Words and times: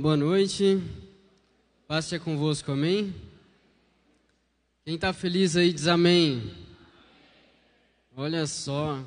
Boa 0.00 0.16
noite. 0.16 0.80
Paz 1.88 2.04
seja 2.04 2.22
convosco, 2.22 2.70
amém? 2.70 3.12
Quem 4.84 4.94
está 4.94 5.12
feliz 5.12 5.56
aí 5.56 5.72
diz 5.72 5.88
amém. 5.88 6.52
Olha 8.16 8.46
só, 8.46 9.04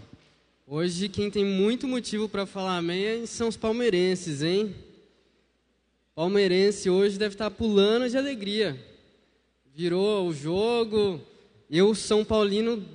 hoje 0.68 1.08
quem 1.08 1.32
tem 1.32 1.46
muito 1.46 1.88
motivo 1.88 2.28
para 2.28 2.46
falar 2.46 2.76
amém 2.76 3.26
são 3.26 3.48
os 3.48 3.56
palmeirenses, 3.56 4.42
hein? 4.42 4.76
Palmeirense 6.14 6.90
hoje 6.90 7.18
deve 7.18 7.36
estar 7.36 7.50
tá 7.50 7.56
pulando 7.56 8.10
de 8.10 8.18
alegria. 8.18 8.78
Virou 9.74 10.28
o 10.28 10.34
jogo. 10.34 11.22
Eu, 11.70 11.96
São 11.96 12.26
Paulino, 12.26 12.86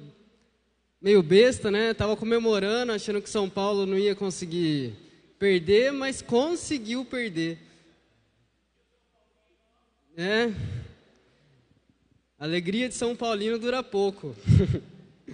meio 1.00 1.22
besta, 1.22 1.70
né? 1.70 1.94
Tava 1.94 2.14
comemorando, 2.14 2.92
achando 2.92 3.22
que 3.22 3.30
São 3.30 3.48
Paulo 3.48 3.86
não 3.86 3.98
ia 3.98 4.14
conseguir 4.14 4.92
perder, 5.38 5.92
mas 5.92 6.20
conseguiu 6.20 7.02
perder. 7.02 7.65
É. 10.18 10.50
Alegria 12.38 12.88
de 12.88 12.94
São 12.94 13.14
Paulino 13.14 13.58
dura 13.58 13.82
pouco. 13.82 14.34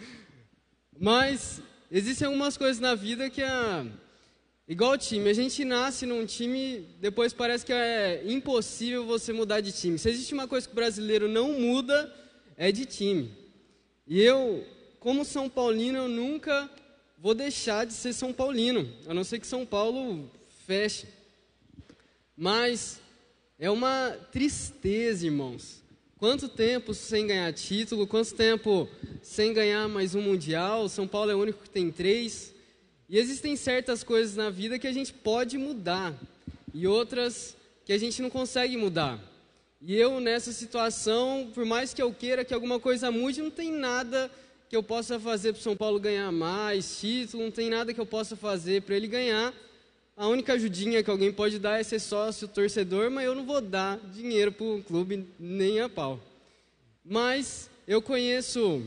mas 0.98 1.62
existem 1.88 2.26
algumas 2.26 2.56
coisas 2.56 2.80
na 2.80 2.96
vida 2.96 3.30
que 3.30 3.40
é 3.40 3.86
igual 4.66 4.98
time. 4.98 5.30
A 5.30 5.34
gente 5.34 5.64
nasce 5.64 6.04
num 6.04 6.26
time, 6.26 6.84
depois 7.00 7.32
parece 7.32 7.64
que 7.64 7.72
é 7.72 8.24
impossível 8.26 9.06
você 9.06 9.32
mudar 9.32 9.60
de 9.60 9.70
time. 9.70 9.96
Se 10.00 10.10
existe 10.10 10.34
uma 10.34 10.48
coisa 10.48 10.66
que 10.66 10.72
o 10.72 10.74
brasileiro 10.74 11.28
não 11.28 11.60
muda, 11.60 12.12
é 12.56 12.72
de 12.72 12.84
time. 12.84 13.30
E 14.04 14.20
eu, 14.20 14.66
como 14.98 15.24
São 15.24 15.48
Paulino, 15.48 15.98
eu 15.98 16.08
nunca 16.08 16.68
vou 17.16 17.34
deixar 17.34 17.86
de 17.86 17.92
ser 17.92 18.12
São 18.12 18.32
Paulino, 18.32 18.92
a 19.06 19.14
não 19.14 19.22
ser 19.22 19.38
que 19.38 19.46
São 19.46 19.64
Paulo 19.64 20.28
feche. 20.66 21.06
Mas 22.36 23.00
é 23.62 23.70
uma 23.70 24.18
tristeza, 24.32 25.24
irmãos. 25.24 25.84
Quanto 26.18 26.48
tempo 26.48 26.92
sem 26.92 27.28
ganhar 27.28 27.52
título, 27.52 28.08
quanto 28.08 28.34
tempo 28.34 28.88
sem 29.22 29.52
ganhar 29.52 29.86
mais 29.86 30.16
um 30.16 30.20
Mundial? 30.20 30.88
São 30.88 31.06
Paulo 31.06 31.30
é 31.30 31.34
o 31.36 31.38
único 31.38 31.62
que 31.62 31.70
tem 31.70 31.88
três. 31.88 32.52
E 33.08 33.16
existem 33.16 33.54
certas 33.54 34.02
coisas 34.02 34.34
na 34.34 34.50
vida 34.50 34.80
que 34.80 34.86
a 34.88 34.92
gente 34.92 35.12
pode 35.12 35.56
mudar 35.58 36.12
e 36.74 36.88
outras 36.88 37.56
que 37.84 37.92
a 37.92 37.98
gente 37.98 38.20
não 38.20 38.28
consegue 38.28 38.76
mudar. 38.76 39.20
E 39.80 39.94
eu, 39.94 40.18
nessa 40.18 40.52
situação, 40.52 41.48
por 41.54 41.64
mais 41.64 41.94
que 41.94 42.02
eu 42.02 42.12
queira 42.12 42.44
que 42.44 42.52
alguma 42.52 42.80
coisa 42.80 43.12
mude, 43.12 43.42
não 43.42 43.50
tem 43.50 43.70
nada 43.70 44.28
que 44.68 44.74
eu 44.74 44.82
possa 44.82 45.20
fazer 45.20 45.52
para 45.52 45.60
o 45.60 45.62
São 45.62 45.76
Paulo 45.76 46.00
ganhar 46.00 46.32
mais 46.32 46.98
título, 46.98 47.44
não 47.44 47.52
tem 47.52 47.70
nada 47.70 47.94
que 47.94 48.00
eu 48.00 48.06
possa 48.06 48.34
fazer 48.34 48.82
para 48.82 48.96
ele 48.96 49.06
ganhar. 49.06 49.54
A 50.16 50.28
única 50.28 50.52
ajudinha 50.52 51.02
que 51.02 51.10
alguém 51.10 51.32
pode 51.32 51.58
dar 51.58 51.80
é 51.80 51.82
ser 51.82 51.98
sócio, 51.98 52.46
torcedor, 52.46 53.10
mas 53.10 53.24
eu 53.24 53.34
não 53.34 53.46
vou 53.46 53.60
dar 53.60 53.98
dinheiro 54.12 54.52
para 54.52 54.66
o 54.66 54.82
clube 54.82 55.26
nem 55.38 55.80
a 55.80 55.88
pau. 55.88 56.20
Mas 57.04 57.70
eu 57.88 58.02
conheço 58.02 58.82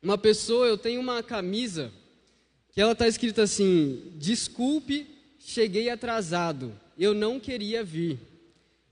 uma 0.00 0.16
pessoa, 0.16 0.66
eu 0.66 0.78
tenho 0.78 1.00
uma 1.00 1.22
camisa 1.22 1.90
que 2.72 2.80
ela 2.80 2.92
está 2.92 3.08
escrita 3.08 3.42
assim: 3.42 4.12
Desculpe, 4.14 5.06
cheguei 5.38 5.90
atrasado, 5.90 6.72
eu 6.96 7.12
não 7.12 7.40
queria 7.40 7.82
vir. 7.82 8.18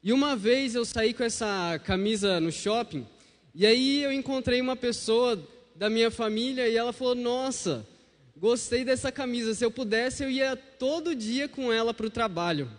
E 0.02 0.12
uma 0.12 0.34
vez 0.34 0.74
eu 0.74 0.84
saí 0.84 1.14
com 1.14 1.22
essa 1.22 1.80
camisa 1.84 2.40
no 2.40 2.50
shopping, 2.50 3.06
e 3.54 3.64
aí 3.64 4.02
eu 4.02 4.12
encontrei 4.12 4.60
uma 4.60 4.74
pessoa 4.74 5.40
da 5.76 5.88
minha 5.88 6.10
família 6.10 6.68
e 6.68 6.76
ela 6.76 6.92
falou: 6.92 7.14
Nossa, 7.14 7.86
gostei 8.44 8.84
dessa 8.84 9.10
camisa. 9.10 9.54
Se 9.54 9.64
eu 9.64 9.70
pudesse, 9.70 10.22
eu 10.22 10.30
ia 10.30 10.54
todo 10.54 11.14
dia 11.14 11.48
com 11.48 11.72
ela 11.72 11.94
para 11.94 12.04
o 12.04 12.10
trabalho, 12.10 12.70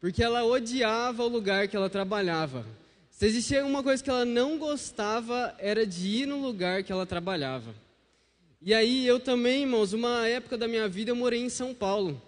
porque 0.00 0.22
ela 0.22 0.44
odiava 0.44 1.24
o 1.24 1.28
lugar 1.28 1.66
que 1.66 1.76
ela 1.76 1.90
trabalhava. 1.90 2.64
Se 3.10 3.26
existia 3.26 3.66
uma 3.66 3.82
coisa 3.82 4.04
que 4.04 4.08
ela 4.08 4.24
não 4.24 4.56
gostava, 4.56 5.52
era 5.58 5.84
de 5.84 6.06
ir 6.06 6.26
no 6.26 6.40
lugar 6.40 6.84
que 6.84 6.92
ela 6.92 7.04
trabalhava. 7.04 7.74
E 8.62 8.72
aí 8.72 9.04
eu 9.04 9.18
também, 9.18 9.62
irmãos, 9.62 9.92
uma 9.92 10.28
época 10.28 10.56
da 10.56 10.68
minha 10.68 10.86
vida 10.86 11.10
eu 11.10 11.16
morei 11.16 11.40
em 11.40 11.48
São 11.48 11.74
Paulo. 11.74 12.22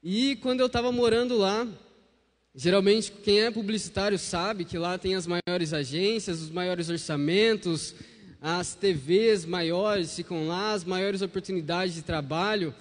E 0.00 0.36
quando 0.36 0.60
eu 0.60 0.66
estava 0.66 0.92
morando 0.92 1.36
lá, 1.36 1.66
geralmente 2.54 3.10
quem 3.10 3.40
é 3.40 3.50
publicitário 3.50 4.20
sabe 4.20 4.64
que 4.64 4.78
lá 4.78 4.96
tem 4.96 5.16
as 5.16 5.26
maiores 5.26 5.72
agências, 5.72 6.40
os 6.40 6.50
maiores 6.50 6.88
orçamentos, 6.88 7.92
as 8.46 8.74
TVs 8.74 9.46
maiores 9.46 10.14
ficam 10.14 10.46
lá, 10.46 10.74
as 10.74 10.84
maiores 10.84 11.22
oportunidades 11.22 11.94
de 11.94 12.02
trabalho. 12.02 12.74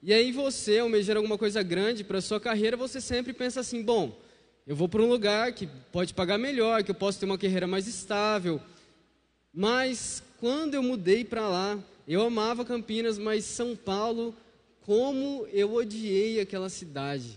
E 0.00 0.14
aí 0.14 0.30
você, 0.30 0.78
almejar 0.78 1.16
alguma 1.16 1.36
coisa 1.36 1.60
grande 1.60 2.04
para 2.04 2.18
a 2.18 2.22
sua 2.22 2.38
carreira, 2.38 2.76
você 2.76 3.00
sempre 3.00 3.32
pensa 3.32 3.58
assim, 3.58 3.82
bom, 3.82 4.16
eu 4.64 4.76
vou 4.76 4.88
para 4.88 5.02
um 5.02 5.08
lugar 5.08 5.50
que 5.50 5.66
pode 5.90 6.14
pagar 6.14 6.38
melhor, 6.38 6.84
que 6.84 6.92
eu 6.92 6.94
posso 6.94 7.18
ter 7.18 7.26
uma 7.26 7.36
carreira 7.36 7.66
mais 7.66 7.88
estável. 7.88 8.60
Mas 9.52 10.22
quando 10.38 10.74
eu 10.74 10.84
mudei 10.84 11.24
para 11.24 11.48
lá, 11.48 11.76
eu 12.06 12.22
amava 12.22 12.64
Campinas, 12.64 13.18
mas 13.18 13.44
São 13.44 13.74
Paulo, 13.74 14.32
como 14.82 15.48
eu 15.52 15.74
odiei 15.74 16.38
aquela 16.38 16.68
cidade. 16.68 17.36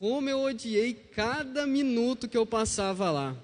Como 0.00 0.28
eu 0.28 0.40
odiei 0.40 0.92
cada 0.92 1.64
minuto 1.64 2.26
que 2.26 2.36
eu 2.36 2.44
passava 2.44 3.08
lá. 3.12 3.36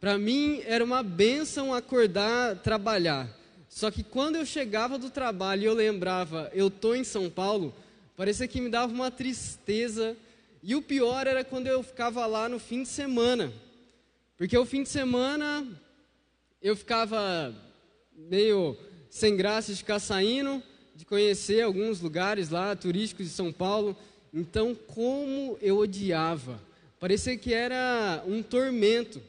Para 0.00 0.18
mim 0.18 0.62
era 0.66 0.84
uma 0.84 1.02
benção 1.02 1.72
acordar, 1.72 2.56
trabalhar. 2.56 3.28
Só 3.68 3.90
que 3.90 4.02
quando 4.02 4.36
eu 4.36 4.46
chegava 4.46 4.98
do 4.98 5.10
trabalho 5.10 5.62
e 5.62 5.66
eu 5.66 5.74
lembrava, 5.74 6.50
eu 6.54 6.70
tô 6.70 6.94
em 6.94 7.04
São 7.04 7.28
Paulo, 7.28 7.74
parecia 8.16 8.48
que 8.48 8.60
me 8.60 8.68
dava 8.68 8.92
uma 8.92 9.10
tristeza. 9.10 10.16
E 10.62 10.74
o 10.74 10.82
pior 10.82 11.26
era 11.26 11.44
quando 11.44 11.66
eu 11.66 11.82
ficava 11.82 12.26
lá 12.26 12.48
no 12.48 12.58
fim 12.58 12.82
de 12.82 12.88
semana. 12.88 13.52
Porque 14.36 14.56
o 14.56 14.66
fim 14.66 14.82
de 14.82 14.88
semana 14.88 15.66
eu 16.60 16.76
ficava 16.76 17.54
meio 18.14 18.76
sem 19.08 19.36
graça 19.36 19.72
de 19.72 19.78
ficar 19.78 19.98
saindo, 19.98 20.62
de 20.94 21.04
conhecer 21.04 21.62
alguns 21.62 22.00
lugares 22.00 22.50
lá 22.50 22.74
turísticos 22.76 23.26
de 23.26 23.32
São 23.32 23.52
Paulo. 23.52 23.96
Então, 24.32 24.74
como 24.74 25.56
eu 25.62 25.78
odiava. 25.78 26.60
Parecia 26.98 27.36
que 27.36 27.52
era 27.54 28.22
um 28.26 28.42
tormento. 28.42 29.22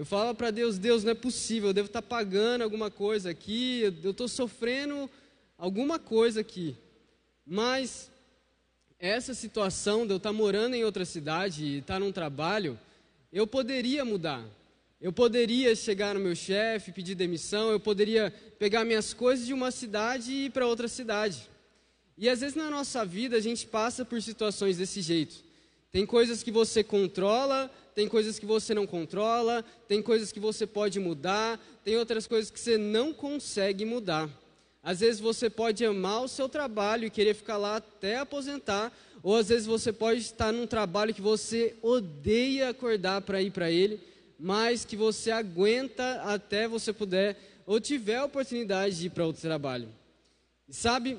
Eu 0.00 0.06
falava 0.06 0.34
para 0.34 0.50
Deus, 0.50 0.78
Deus, 0.78 1.04
não 1.04 1.10
é 1.10 1.14
possível, 1.14 1.68
eu 1.68 1.74
devo 1.74 1.88
estar 1.88 2.00
tá 2.00 2.08
pagando 2.08 2.62
alguma 2.62 2.90
coisa 2.90 3.28
aqui, 3.28 3.82
eu 4.02 4.12
estou 4.12 4.26
sofrendo 4.26 5.10
alguma 5.58 5.98
coisa 5.98 6.40
aqui. 6.40 6.74
Mas 7.46 8.10
essa 8.98 9.34
situação 9.34 10.06
de 10.06 10.14
eu 10.14 10.16
estar 10.16 10.30
tá 10.30 10.32
morando 10.32 10.74
em 10.74 10.84
outra 10.84 11.04
cidade 11.04 11.66
e 11.66 11.78
estar 11.80 11.96
tá 11.96 12.00
num 12.00 12.10
trabalho, 12.12 12.80
eu 13.30 13.46
poderia 13.46 14.02
mudar. 14.02 14.42
Eu 14.98 15.12
poderia 15.12 15.76
chegar 15.76 16.14
no 16.14 16.20
meu 16.20 16.34
chefe, 16.34 16.92
pedir 16.92 17.14
demissão, 17.14 17.70
eu 17.70 17.78
poderia 17.78 18.32
pegar 18.58 18.86
minhas 18.86 19.12
coisas 19.12 19.44
de 19.44 19.52
uma 19.52 19.70
cidade 19.70 20.32
e 20.32 20.44
ir 20.46 20.50
para 20.50 20.66
outra 20.66 20.88
cidade. 20.88 21.46
E 22.16 22.26
às 22.26 22.40
vezes 22.40 22.56
na 22.56 22.70
nossa 22.70 23.04
vida 23.04 23.36
a 23.36 23.40
gente 23.40 23.66
passa 23.66 24.02
por 24.02 24.22
situações 24.22 24.78
desse 24.78 25.02
jeito. 25.02 25.44
Tem 25.92 26.06
coisas 26.06 26.42
que 26.42 26.50
você 26.50 26.82
controla, 26.82 27.70
tem 27.94 28.08
coisas 28.08 28.38
que 28.38 28.46
você 28.46 28.74
não 28.74 28.86
controla, 28.86 29.64
tem 29.88 30.02
coisas 30.02 30.32
que 30.32 30.40
você 30.40 30.66
pode 30.66 30.98
mudar, 30.98 31.60
tem 31.84 31.96
outras 31.96 32.26
coisas 32.26 32.50
que 32.50 32.60
você 32.60 32.78
não 32.78 33.12
consegue 33.12 33.84
mudar. 33.84 34.28
Às 34.82 35.00
vezes 35.00 35.20
você 35.20 35.50
pode 35.50 35.84
amar 35.84 36.22
o 36.22 36.28
seu 36.28 36.48
trabalho 36.48 37.06
e 37.06 37.10
querer 37.10 37.34
ficar 37.34 37.58
lá 37.58 37.76
até 37.76 38.16
aposentar, 38.16 38.92
ou 39.22 39.36
às 39.36 39.48
vezes 39.48 39.66
você 39.66 39.92
pode 39.92 40.20
estar 40.20 40.52
num 40.52 40.66
trabalho 40.66 41.12
que 41.12 41.20
você 41.20 41.76
odeia 41.82 42.70
acordar 42.70 43.20
para 43.20 43.42
ir 43.42 43.50
para 43.50 43.70
ele, 43.70 44.00
mas 44.38 44.84
que 44.84 44.96
você 44.96 45.30
aguenta 45.30 46.22
até 46.22 46.66
você 46.66 46.92
puder 46.92 47.36
ou 47.66 47.78
tiver 47.78 48.16
a 48.16 48.24
oportunidade 48.24 48.98
de 48.98 49.06
ir 49.06 49.10
para 49.10 49.26
outro 49.26 49.42
trabalho. 49.42 49.88
E 50.66 50.74
sabe, 50.74 51.18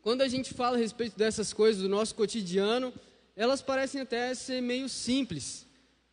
quando 0.00 0.22
a 0.22 0.28
gente 0.28 0.54
fala 0.54 0.76
a 0.76 0.80
respeito 0.80 1.18
dessas 1.18 1.52
coisas 1.52 1.82
do 1.82 1.88
nosso 1.88 2.14
cotidiano, 2.14 2.92
elas 3.36 3.60
parecem 3.60 4.00
até 4.00 4.34
ser 4.34 4.62
meio 4.62 4.88
simples. 4.88 5.66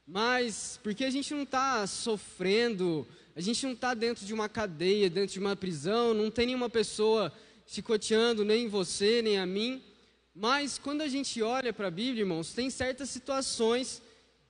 Mas 0.08 0.80
porque 0.82 1.04
a 1.04 1.10
gente 1.10 1.34
não 1.34 1.44
está 1.44 1.86
sofrendo, 1.86 3.06
a 3.36 3.42
gente 3.42 3.66
não 3.66 3.74
está 3.74 3.94
dentro 3.94 4.26
de 4.26 4.34
uma 4.34 4.48
cadeia, 4.48 5.10
dentro 5.10 5.34
de 5.34 5.40
uma 5.40 5.54
prisão, 5.54 6.14
não 6.14 6.32
tem 6.32 6.46
nenhuma 6.46 6.70
pessoa 6.70 7.34
chicoteando 7.66 8.46
nem 8.46 8.70
você, 8.70 9.22
nem 9.22 9.38
a 9.38 9.46
mim. 9.46 9.84
Mas 10.34 10.78
quando 10.78 11.02
a 11.02 11.10
gente 11.10 11.42
olha 11.42 11.74
para 11.74 11.88
a 11.88 11.92
Bíblia, 11.92 12.22
irmãos, 12.22 12.54
tem 12.54 12.70
certas 12.70 13.10
situações 13.10 14.02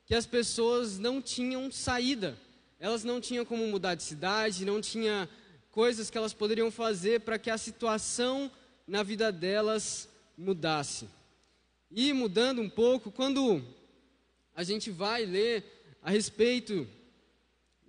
que 0.06 0.14
as 0.14 0.28
pessoas 0.28 1.00
não 1.00 1.20
tinham 1.20 1.72
saída. 1.72 2.38
Elas 2.80 3.04
não 3.04 3.20
tinham 3.20 3.44
como 3.44 3.66
mudar 3.66 3.96
de 3.96 4.04
cidade, 4.04 4.64
não 4.64 4.80
tinha 4.80 5.28
coisas 5.72 6.12
que 6.12 6.18
elas 6.18 6.34
poderiam 6.34 6.70
fazer 6.70 7.22
para 7.22 7.40
que 7.40 7.50
a 7.50 7.58
situação 7.58 8.52
na 8.88 9.02
vida 9.02 9.32
delas 9.32 10.08
mudasse. 10.38 11.10
E 11.90 12.14
mudando 12.14 12.62
um 12.62 12.70
pouco, 12.70 13.12
quando 13.12 13.64
a 14.58 14.64
gente 14.64 14.90
vai 14.90 15.24
ler 15.24 15.64
a 16.02 16.10
respeito 16.10 16.88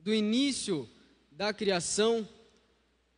do 0.00 0.12
início 0.12 0.86
da 1.32 1.50
criação, 1.50 2.28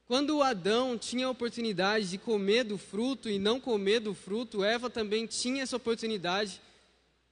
quando 0.07 0.41
Adão 0.41 0.97
tinha 0.97 1.27
a 1.27 1.31
oportunidade 1.31 2.11
de 2.11 2.17
comer 2.17 2.63
do 2.63 2.79
fruto 2.79 3.29
e 3.29 3.41
não 3.41 3.59
comer 3.59 3.99
do 3.99 4.15
fruto, 4.15 4.63
Eva 4.63 4.89
também 4.89 5.27
tinha 5.27 5.65
essa 5.65 5.77
oportunidade. 5.77 6.61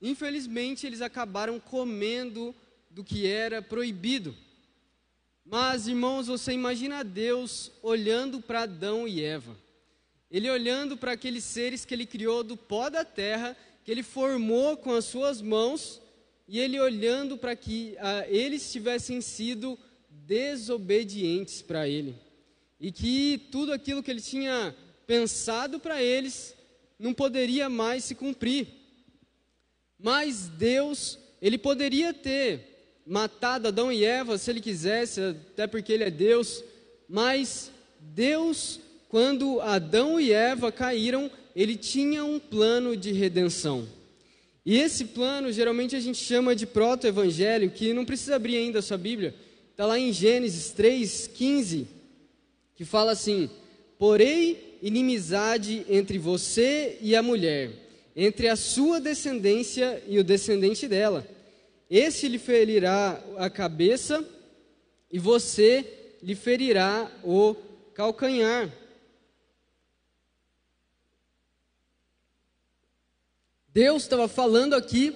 infelizmente 0.03 0.85
eles 0.85 1.01
acabaram 1.01 1.61
comendo 1.61 2.53
do 2.91 3.05
que 3.05 3.25
era 3.25 3.63
proibido. 3.63 4.35
Mas, 5.45 5.87
irmãos, 5.87 6.27
você 6.27 6.53
imagina 6.53 7.05
Deus 7.05 7.71
olhando 7.81 8.41
para 8.41 8.63
Adão 8.63 9.07
e 9.07 9.23
Eva. 9.23 9.57
Ele 10.29 10.51
olhando 10.51 10.97
para 10.97 11.13
aqueles 11.13 11.45
seres 11.45 11.85
que 11.85 11.95
ele 11.95 12.07
criou 12.07 12.43
do 12.43 12.57
pó 12.57 12.91
da 12.91 13.05
terra, 13.05 13.57
que 13.85 13.91
ele 13.93 14.03
formou 14.03 14.77
com 14.77 14.93
as 14.93 15.05
suas 15.05 15.41
mãos, 15.41 16.03
e 16.49 16.59
ele 16.59 16.81
olhando 16.81 17.37
para 17.37 17.55
que 17.55 17.95
ah, 17.99 18.25
eles 18.27 18.73
tivessem 18.73 19.21
sido 19.21 19.79
desobedientes 20.09 21.61
para 21.61 21.87
ele. 21.87 22.17
E 22.81 22.91
que 22.91 23.47
tudo 23.53 23.73
aquilo 23.73 24.03
que 24.03 24.11
ele 24.11 24.21
tinha 24.21 24.75
pensado 25.07 25.79
para 25.79 26.03
eles 26.03 26.57
não 26.99 27.13
poderia 27.13 27.69
mais 27.69 28.05
se 28.05 28.15
cumprir. 28.15 28.67
Mas 29.99 30.49
Deus, 30.49 31.19
ele 31.43 31.59
poderia 31.59 32.15
ter 32.15 33.03
matado 33.07 33.69
Adão 33.69 33.93
e 33.93 34.05
Eva 34.05 34.39
se 34.39 34.51
ele 34.51 34.61
quisesse, 34.61 35.21
até 35.21 35.67
porque 35.67 35.93
ele 35.93 36.05
é 36.05 36.11
Deus, 36.11 36.65
mas 37.09 37.71
Deus, 38.01 38.81
quando 39.09 39.61
Adão 39.61 40.19
e 40.19 40.33
Eva 40.33 40.73
caíram, 40.73 41.31
ele 41.55 41.77
tinha 41.77 42.25
um 42.25 42.39
plano 42.39 42.97
de 42.97 43.13
redenção. 43.13 43.89
E 44.69 44.77
esse 44.77 45.07
plano, 45.07 45.51
geralmente 45.51 45.97
a 45.97 46.01
gente 46.01 46.19
chama 46.19 46.55
de 46.55 46.67
proto-evangelho, 46.67 47.71
que 47.71 47.95
não 47.95 48.05
precisa 48.05 48.37
abrir 48.37 48.59
ainda 48.59 48.81
a 48.81 48.83
sua 48.83 48.99
Bíblia, 48.99 49.35
está 49.71 49.87
lá 49.87 49.99
em 49.99 50.13
Gênesis 50.13 50.75
3,15, 50.77 51.87
que 52.77 52.85
fala 52.85 53.13
assim: 53.13 53.49
Porém, 53.99 54.59
inimizade 54.83 55.87
entre 55.89 56.19
você 56.19 56.99
e 57.01 57.17
a 57.17 57.23
mulher, 57.23 57.71
entre 58.15 58.49
a 58.49 58.57
sua 58.57 59.01
descendência 59.01 60.03
e 60.07 60.19
o 60.19 60.25
descendente 60.25 60.87
dela 60.87 61.27
esse 61.91 62.29
lhe 62.29 62.39
ferirá 62.39 63.23
a 63.39 63.49
cabeça 63.49 64.23
e 65.11 65.19
você 65.19 65.85
lhe 66.23 66.35
ferirá 66.35 67.11
o 67.25 67.55
calcanhar. 67.95 68.71
Deus 73.79 74.03
estava 74.03 74.27
falando 74.27 74.75
aqui 74.75 75.15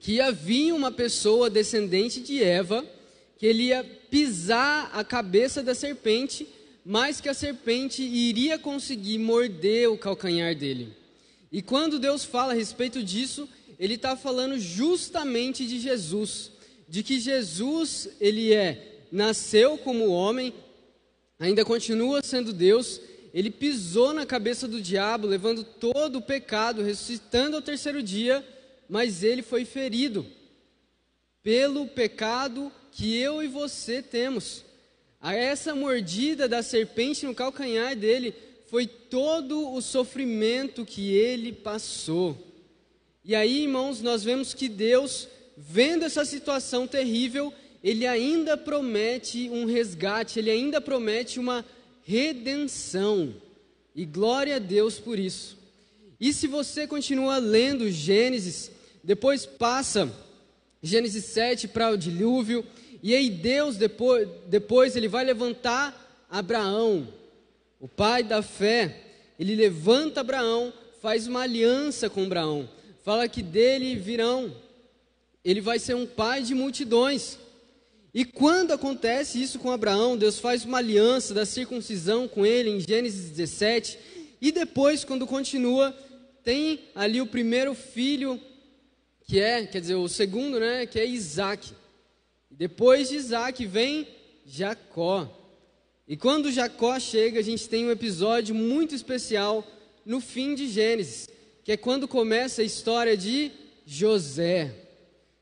que 0.00 0.20
havia 0.20 0.74
uma 0.74 0.90
pessoa 0.90 1.48
descendente 1.48 2.18
de 2.20 2.42
Eva, 2.42 2.84
que 3.38 3.46
ele 3.46 3.66
ia 3.66 3.84
pisar 4.10 4.90
a 4.92 5.04
cabeça 5.04 5.62
da 5.62 5.72
serpente, 5.72 6.48
mas 6.84 7.20
que 7.20 7.28
a 7.28 7.34
serpente 7.34 8.02
iria 8.02 8.58
conseguir 8.58 9.18
morder 9.18 9.88
o 9.88 9.96
calcanhar 9.96 10.52
dele. 10.56 10.94
E 11.52 11.62
quando 11.62 12.00
Deus 12.00 12.24
fala 12.24 12.54
a 12.54 12.56
respeito 12.56 13.04
disso, 13.04 13.48
ele 13.78 13.94
está 13.94 14.16
falando 14.16 14.58
justamente 14.58 15.64
de 15.64 15.78
Jesus, 15.78 16.50
de 16.88 17.04
que 17.04 17.20
Jesus, 17.20 18.08
ele 18.20 18.52
é, 18.52 19.04
nasceu 19.12 19.78
como 19.78 20.08
homem, 20.08 20.52
ainda 21.38 21.64
continua 21.64 22.20
sendo 22.20 22.52
Deus, 22.52 23.00
ele 23.36 23.50
pisou 23.50 24.14
na 24.14 24.24
cabeça 24.24 24.66
do 24.66 24.80
diabo, 24.80 25.26
levando 25.26 25.62
todo 25.62 26.16
o 26.16 26.22
pecado, 26.22 26.82
ressuscitando 26.82 27.54
ao 27.54 27.60
terceiro 27.60 28.02
dia, 28.02 28.42
mas 28.88 29.22
ele 29.22 29.42
foi 29.42 29.66
ferido 29.66 30.24
pelo 31.42 31.86
pecado 31.86 32.72
que 32.90 33.14
eu 33.14 33.42
e 33.42 33.46
você 33.46 34.00
temos. 34.00 34.64
A 35.20 35.34
essa 35.34 35.74
mordida 35.74 36.48
da 36.48 36.62
serpente 36.62 37.26
no 37.26 37.34
calcanhar 37.34 37.94
dele 37.94 38.34
foi 38.70 38.86
todo 38.86 39.70
o 39.70 39.82
sofrimento 39.82 40.86
que 40.86 41.12
ele 41.12 41.52
passou. 41.52 42.38
E 43.22 43.34
aí, 43.34 43.64
irmãos, 43.64 44.00
nós 44.00 44.24
vemos 44.24 44.54
que 44.54 44.66
Deus, 44.66 45.28
vendo 45.58 46.06
essa 46.06 46.24
situação 46.24 46.86
terrível, 46.86 47.52
ele 47.84 48.06
ainda 48.06 48.56
promete 48.56 49.50
um 49.50 49.66
resgate, 49.66 50.38
ele 50.38 50.50
ainda 50.50 50.80
promete 50.80 51.38
uma 51.38 51.62
redenção. 52.06 53.34
E 53.94 54.04
glória 54.04 54.56
a 54.56 54.58
Deus 54.58 54.98
por 54.98 55.18
isso. 55.18 55.58
E 56.20 56.32
se 56.32 56.46
você 56.46 56.86
continua 56.86 57.38
lendo 57.38 57.90
Gênesis, 57.90 58.70
depois 59.02 59.44
passa 59.44 60.10
Gênesis 60.82 61.24
7 61.24 61.68
para 61.68 61.90
o 61.90 61.96
dilúvio, 61.98 62.64
e 63.02 63.14
aí 63.14 63.28
Deus 63.28 63.76
depois, 63.76 64.28
depois 64.46 64.96
ele 64.96 65.08
vai 65.08 65.24
levantar 65.24 66.26
Abraão, 66.30 67.08
o 67.80 67.88
pai 67.88 68.22
da 68.22 68.42
fé. 68.42 69.02
Ele 69.38 69.54
levanta 69.54 70.20
Abraão, 70.20 70.72
faz 71.02 71.26
uma 71.26 71.42
aliança 71.42 72.08
com 72.08 72.24
Abraão 72.24 72.68
fala 73.06 73.28
que 73.28 73.40
dele 73.40 73.94
virão, 73.94 74.52
ele 75.44 75.60
vai 75.60 75.78
ser 75.78 75.94
um 75.94 76.04
pai 76.04 76.42
de 76.42 76.56
multidões. 76.56 77.38
E 78.16 78.24
quando 78.24 78.72
acontece 78.72 79.42
isso 79.42 79.58
com 79.58 79.70
Abraão, 79.70 80.16
Deus 80.16 80.38
faz 80.38 80.64
uma 80.64 80.78
aliança 80.78 81.34
da 81.34 81.44
circuncisão 81.44 82.26
com 82.26 82.46
ele 82.46 82.70
em 82.70 82.80
Gênesis 82.80 83.28
17, 83.28 83.98
e 84.40 84.50
depois, 84.50 85.04
quando 85.04 85.26
continua, 85.26 85.94
tem 86.42 86.80
ali 86.94 87.20
o 87.20 87.26
primeiro 87.26 87.74
filho, 87.74 88.40
que 89.26 89.38
é, 89.38 89.66
quer 89.66 89.82
dizer, 89.82 89.96
o 89.96 90.08
segundo, 90.08 90.58
né, 90.58 90.86
que 90.86 90.98
é 90.98 91.04
Isaac. 91.04 91.74
Depois 92.50 93.10
de 93.10 93.16
Isaac 93.16 93.66
vem 93.66 94.08
Jacó. 94.46 95.30
E 96.08 96.16
quando 96.16 96.50
Jacó 96.50 96.98
chega, 96.98 97.40
a 97.40 97.42
gente 97.42 97.68
tem 97.68 97.84
um 97.84 97.90
episódio 97.90 98.54
muito 98.54 98.94
especial 98.94 99.62
no 100.06 100.20
fim 100.22 100.54
de 100.54 100.68
Gênesis 100.68 101.28
que 101.66 101.72
é 101.72 101.76
quando 101.76 102.06
começa 102.06 102.62
a 102.62 102.64
história 102.64 103.16
de 103.16 103.50
José. 103.84 104.72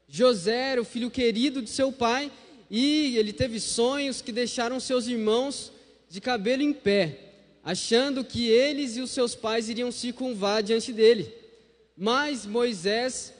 José 0.08 0.72
era 0.72 0.80
o 0.80 0.84
filho 0.84 1.10
querido 1.10 1.60
de 1.60 1.68
seu 1.68 1.92
pai 1.92 2.32
e 2.76 3.16
ele 3.16 3.32
teve 3.32 3.60
sonhos 3.60 4.20
que 4.20 4.32
deixaram 4.32 4.80
seus 4.80 5.06
irmãos 5.06 5.70
de 6.10 6.20
cabelo 6.20 6.60
em 6.60 6.72
pé, 6.72 7.20
achando 7.62 8.24
que 8.24 8.48
eles 8.48 8.96
e 8.96 9.00
os 9.00 9.12
seus 9.12 9.32
pais 9.36 9.68
iriam 9.68 9.92
se 9.92 10.12
curvar 10.12 10.60
diante 10.60 10.92
dele. 10.92 11.32
Mas 11.96 12.44
Moisés, 12.44 13.32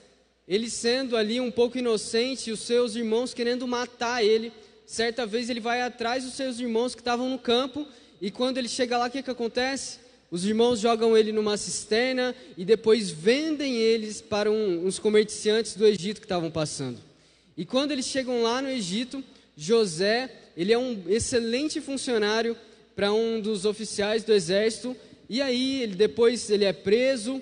ele 0.47 0.71
sendo 0.71 1.17
ali 1.17 1.41
um 1.41 1.51
pouco 1.51 1.77
inocente, 1.77 2.49
e 2.49 2.53
os 2.53 2.61
seus 2.61 2.95
irmãos 2.95 3.35
querendo 3.35 3.67
matar 3.67 4.25
ele, 4.25 4.53
certa 4.87 5.27
vez 5.27 5.51
ele 5.51 5.59
vai 5.59 5.83
atrás 5.83 6.23
dos 6.23 6.35
seus 6.35 6.61
irmãos 6.61 6.95
que 6.95 7.01
estavam 7.01 7.29
no 7.29 7.39
campo, 7.41 7.89
e 8.21 8.31
quando 8.31 8.59
ele 8.59 8.69
chega 8.69 8.97
lá, 8.97 9.09
o 9.09 9.11
que, 9.11 9.21
que 9.21 9.31
acontece? 9.33 9.99
Os 10.31 10.45
irmãos 10.45 10.79
jogam 10.79 11.19
ele 11.19 11.33
numa 11.33 11.57
cisterna 11.57 12.37
e 12.57 12.65
depois 12.65 13.11
vendem 13.11 13.75
eles 13.75 14.21
para 14.21 14.49
um, 14.49 14.87
uns 14.87 15.01
comerciantes 15.01 15.75
do 15.75 15.85
Egito 15.85 16.21
que 16.21 16.25
estavam 16.25 16.53
passando. 16.53 17.14
E 17.57 17.65
quando 17.65 17.93
eles 17.93 18.07
chegam 18.07 18.43
lá 18.43 18.61
no 18.61 18.69
Egito, 18.69 19.23
José, 19.57 20.31
ele 20.57 20.73
é 20.73 20.79
um 20.79 21.03
excelente 21.09 21.81
funcionário 21.81 22.57
para 22.97 23.13
um 23.13 23.41
dos 23.41 23.65
oficiais 23.65 24.25
do 24.25 24.33
exército, 24.33 24.97
e 25.29 25.41
aí 25.41 25.83
ele 25.83 25.95
depois 25.95 26.51
ele 26.51 26.65
é 26.65 26.73
preso 26.73 27.41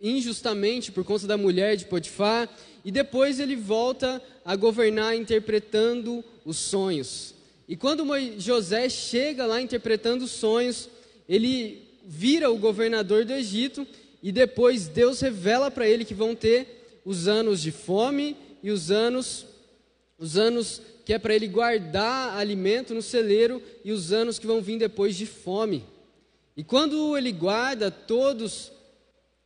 injustamente 0.00 0.90
por 0.90 1.04
conta 1.04 1.26
da 1.26 1.36
mulher 1.36 1.76
de 1.76 1.84
Potifar, 1.84 2.48
e 2.84 2.90
depois 2.90 3.38
ele 3.38 3.56
volta 3.56 4.22
a 4.44 4.56
governar 4.56 5.14
interpretando 5.14 6.24
os 6.44 6.56
sonhos. 6.56 7.34
E 7.68 7.76
quando 7.76 8.04
José 8.38 8.88
chega 8.88 9.46
lá 9.46 9.60
interpretando 9.60 10.24
os 10.24 10.30
sonhos, 10.30 10.88
ele 11.28 11.82
vira 12.04 12.50
o 12.50 12.58
governador 12.58 13.24
do 13.24 13.32
Egito. 13.32 13.86
E 14.20 14.32
depois 14.32 14.88
Deus 14.88 15.20
revela 15.20 15.70
para 15.70 15.88
ele 15.88 16.04
que 16.04 16.12
vão 16.12 16.34
ter 16.34 17.00
os 17.04 17.28
anos 17.28 17.62
de 17.62 17.70
fome 17.70 18.36
e 18.62 18.70
os 18.70 18.90
anos 18.90 19.46
os 20.20 20.36
anos 20.36 20.82
que 21.06 21.14
é 21.14 21.18
para 21.18 21.34
ele 21.34 21.48
guardar 21.48 22.36
alimento 22.36 22.94
no 22.94 23.00
celeiro 23.00 23.62
e 23.82 23.90
os 23.90 24.12
anos 24.12 24.38
que 24.38 24.46
vão 24.46 24.60
vir 24.60 24.78
depois 24.78 25.16
de 25.16 25.24
fome. 25.24 25.82
E 26.54 26.62
quando 26.62 27.16
ele 27.16 27.32
guarda 27.32 27.90
todos 27.90 28.70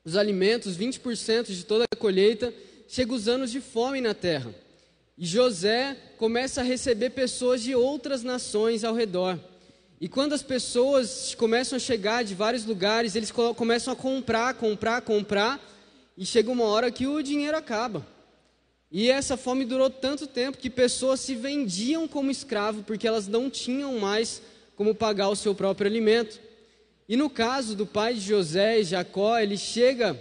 os 0.05 0.17
alimentos, 0.17 0.77
20% 0.77 1.47
de 1.47 1.65
toda 1.65 1.85
a 1.85 1.97
colheita, 1.97 2.53
chega 2.89 3.15
os 3.15 3.29
anos 3.29 3.53
de 3.53 3.61
fome 3.61 4.01
na 4.01 4.15
terra. 4.15 4.53
E 5.17 5.25
José 5.25 5.97
começa 6.19 6.61
a 6.61 6.65
receber 6.65 7.11
pessoas 7.11 7.63
de 7.63 7.73
outras 7.73 8.25
nações 8.25 8.83
ao 8.83 8.95
redor. 8.95 9.39
E 10.01 10.09
quando 10.09 10.33
as 10.33 10.43
pessoas 10.43 11.37
começam 11.37 11.77
a 11.77 11.81
chegar 11.81 12.25
de 12.25 12.35
vários 12.35 12.65
lugares, 12.65 13.15
eles 13.15 13.31
começam 13.31 13.93
a 13.93 13.97
comprar, 13.97 14.55
comprar, 14.55 15.03
comprar, 15.03 15.61
e 16.19 16.27
chega 16.27 16.51
uma 16.51 16.65
hora 16.65 16.91
que 16.91 17.07
o 17.07 17.23
dinheiro 17.23 17.57
acaba. 17.57 18.14
E 18.97 19.11
essa 19.11 19.37
fome 19.37 19.65
durou 19.65 19.91
tanto 19.91 20.25
tempo 20.25 20.57
que 20.57 20.71
pessoas 20.71 21.19
se 21.19 21.35
vendiam 21.35 22.07
como 22.07 22.31
escravo 22.31 22.85
porque 22.85 23.09
elas 23.09 23.27
não 23.27 23.51
tinham 23.51 23.99
mais 23.99 24.41
como 24.77 24.95
pagar 24.95 25.31
o 25.31 25.35
seu 25.35 25.53
próprio 25.53 25.89
alimento. 25.91 26.39
E 27.09 27.17
no 27.17 27.29
caso 27.29 27.75
do 27.75 27.85
pai 27.85 28.15
de 28.15 28.21
José 28.21 28.79
e 28.79 28.85
Jacó, 28.85 29.37
ele 29.37 29.57
chega, 29.57 30.17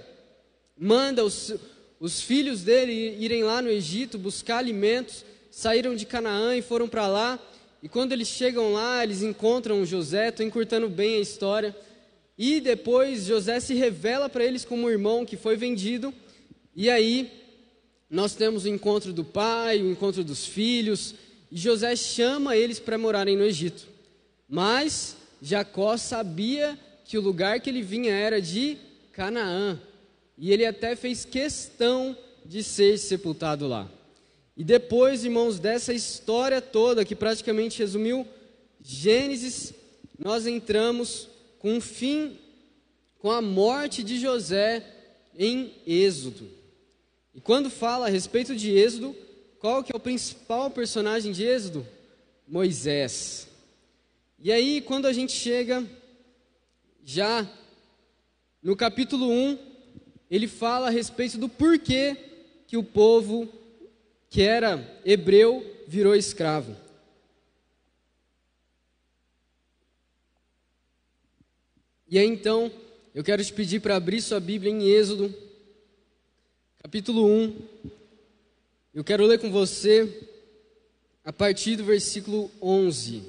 manda 0.75 1.23
os, 1.23 1.53
os 1.99 2.19
filhos 2.19 2.63
dele 2.63 3.15
irem 3.19 3.43
lá 3.43 3.61
no 3.61 3.69
Egito 3.69 4.17
buscar 4.17 4.57
alimentos, 4.57 5.23
saíram 5.51 5.95
de 5.95 6.07
Canaã 6.07 6.57
e 6.57 6.63
foram 6.63 6.87
para 6.87 7.05
lá. 7.05 7.39
E 7.83 7.87
quando 7.87 8.11
eles 8.11 8.27
chegam 8.27 8.73
lá, 8.73 9.03
eles 9.03 9.21
encontram 9.21 9.85
José, 9.85 10.29
estou 10.29 10.43
encurtando 10.43 10.89
bem 10.89 11.17
a 11.17 11.21
história. 11.21 11.77
E 12.35 12.59
depois 12.59 13.25
José 13.25 13.59
se 13.59 13.75
revela 13.75 14.27
para 14.27 14.43
eles 14.43 14.65
como 14.65 14.89
irmão 14.89 15.27
que 15.27 15.37
foi 15.37 15.55
vendido. 15.55 16.11
E 16.75 16.89
aí, 16.89 17.42
nós 18.13 18.36
temos 18.36 18.63
o 18.63 18.70
encontro 18.70 19.12
do 19.12 19.24
pai, 19.24 19.82
o 19.82 19.89
encontro 19.89 20.24
dos 20.24 20.46
filhos, 20.46 21.15
e 21.51 21.58
José 21.58 21.96
chama 21.96 22.55
eles 22.55 22.79
para 22.79 22.96
morarem 22.96 23.36
no 23.36 23.43
Egito. 23.43 23.88
Mas 24.48 25.17
Jacó 25.41 25.98
sabia 25.98 26.77
que 27.05 27.17
o 27.17 27.22
lugar 27.22 27.60
que 27.60 27.72
ele 27.72 27.82
vinha 27.82 28.13
era 28.13 28.39
de 28.39 28.77
Canaã, 29.13 29.82
e 30.38 30.51
ele 30.51 30.63
até 30.63 30.96
fez 30.96 31.25
questão 31.25 32.15
de 32.46 32.62
ser 32.62 33.00
sepultado 33.00 33.67
lá. 33.67 33.89
E 34.55 34.63
depois, 34.63 35.25
irmãos, 35.25 35.58
dessa 35.58 35.91
história 35.91 36.62
toda, 36.62 37.03
que 37.03 37.15
praticamente 37.15 37.79
resumiu 37.79 38.27
Gênesis, 38.79 39.74
nós 40.20 40.46
entramos 40.46 41.27
com 41.58 41.77
o 41.77 41.82
fim, 41.82 42.38
com 43.17 43.32
a 43.32 43.41
morte 43.41 44.03
de 44.03 44.20
José 44.20 44.86
em 45.36 45.72
Êxodo. 45.88 46.62
E 47.33 47.41
quando 47.41 47.69
fala 47.69 48.07
a 48.07 48.09
respeito 48.09 48.55
de 48.55 48.71
Êxodo, 48.71 49.15
qual 49.59 49.83
que 49.83 49.91
é 49.91 49.95
o 49.95 49.99
principal 49.99 50.69
personagem 50.69 51.31
de 51.31 51.43
Êxodo? 51.43 51.87
Moisés. 52.47 53.47
E 54.39 54.51
aí, 54.51 54.81
quando 54.81 55.07
a 55.07 55.13
gente 55.13 55.31
chega 55.31 55.83
já 57.03 57.49
no 58.61 58.75
capítulo 58.75 59.29
1, 59.29 59.57
ele 60.29 60.47
fala 60.47 60.87
a 60.87 60.91
respeito 60.91 61.37
do 61.37 61.49
porquê 61.49 62.15
que 62.67 62.77
o 62.77 62.83
povo 62.83 63.47
que 64.29 64.41
era 64.41 64.99
hebreu 65.05 65.65
virou 65.87 66.15
escravo. 66.15 66.75
E 72.07 72.19
aí 72.19 72.27
então, 72.27 72.71
eu 73.15 73.23
quero 73.23 73.43
te 73.43 73.53
pedir 73.53 73.79
para 73.79 73.95
abrir 73.95 74.21
sua 74.21 74.39
Bíblia 74.39 74.71
em 74.71 74.87
Êxodo, 74.87 75.33
capítulo 76.85 77.25
1. 77.25 77.55
Eu 78.93 79.05
quero 79.05 79.25
ler 79.25 79.39
com 79.39 79.49
você 79.49 80.27
a 81.23 81.31
partir 81.31 81.77
do 81.77 81.85
versículo 81.85 82.51
11. 82.61 83.23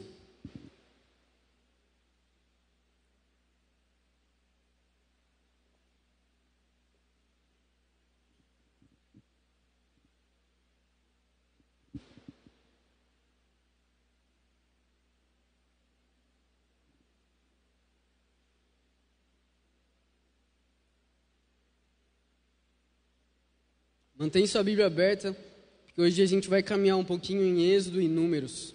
Mantém 24.25 24.47
sua 24.47 24.63
Bíblia 24.63 24.87
aberta, 24.87 25.37
porque 25.85 26.01
hoje 26.01 26.23
a 26.23 26.27
gente 26.27 26.49
vai 26.49 26.63
caminhar 26.63 26.97
um 26.97 27.05
pouquinho 27.05 27.43
em 27.43 27.71
Êxodo 27.71 28.01
e 28.01 28.09
Números. 28.09 28.75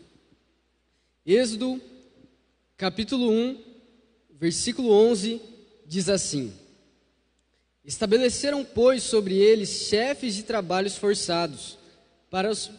Êxodo, 1.25 1.81
capítulo 2.77 3.31
1, 3.31 3.59
versículo 4.39 4.91
11, 4.91 5.41
diz 5.87 6.07
assim: 6.07 6.53
Estabeleceram, 7.83 8.63
pois, 8.63 9.01
sobre 9.01 9.39
eles 9.39 9.69
chefes 9.69 10.35
de 10.35 10.43
trabalhos 10.43 10.97
forçados, 10.97 11.79
para 12.29 12.51
os, 12.51 12.69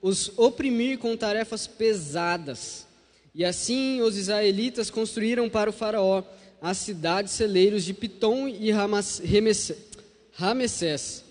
os 0.00 0.36
oprimir 0.36 0.98
com 0.98 1.16
tarefas 1.16 1.68
pesadas. 1.68 2.84
E 3.32 3.44
assim 3.44 4.00
os 4.00 4.18
israelitas 4.18 4.90
construíram 4.90 5.48
para 5.48 5.70
o 5.70 5.72
Faraó 5.72 6.24
as 6.60 6.78
cidades 6.78 7.32
celeiros 7.32 7.84
de 7.84 7.94
Pitom 7.94 8.48
e 8.48 8.72
Ramessés 10.32 11.22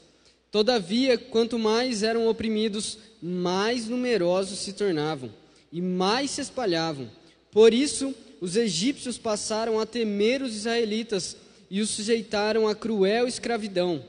Todavia, 0.51 1.17
quanto 1.17 1.57
mais 1.57 2.03
eram 2.03 2.27
oprimidos, 2.27 2.97
mais 3.21 3.87
numerosos 3.87 4.59
se 4.59 4.73
tornavam 4.73 5.31
e 5.71 5.81
mais 5.81 6.31
se 6.31 6.41
espalhavam. 6.41 7.09
Por 7.51 7.73
isso, 7.73 8.13
os 8.41 8.57
egípcios 8.57 9.17
passaram 9.17 9.79
a 9.79 9.85
temer 9.85 10.41
os 10.41 10.53
israelitas 10.53 11.37
e 11.69 11.79
os 11.79 11.89
sujeitaram 11.89 12.67
a 12.67 12.75
cruel 12.75 13.27
escravidão. 13.27 14.03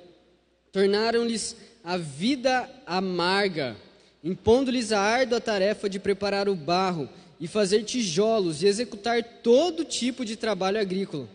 Tornaram-lhes 0.72 1.54
a 1.84 1.96
vida 1.96 2.68
amarga, 2.86 3.76
impondo-lhes 4.24 4.90
a 4.90 5.00
árdua 5.00 5.40
tarefa 5.40 5.88
de 5.88 6.00
preparar 6.00 6.48
o 6.48 6.56
barro 6.56 7.08
e 7.38 7.46
fazer 7.46 7.84
tijolos 7.84 8.62
e 8.62 8.66
executar 8.66 9.22
todo 9.42 9.84
tipo 9.84 10.24
de 10.24 10.34
trabalho 10.34 10.80
agrícola. 10.80 11.28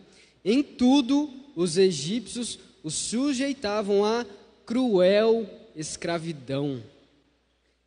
Em 0.44 0.62
tudo, 0.62 1.30
os 1.56 1.78
egípcios 1.78 2.58
os 2.82 2.94
sujeitavam 2.94 4.04
a 4.04 4.24
cruel 4.68 5.48
escravidão. 5.74 6.82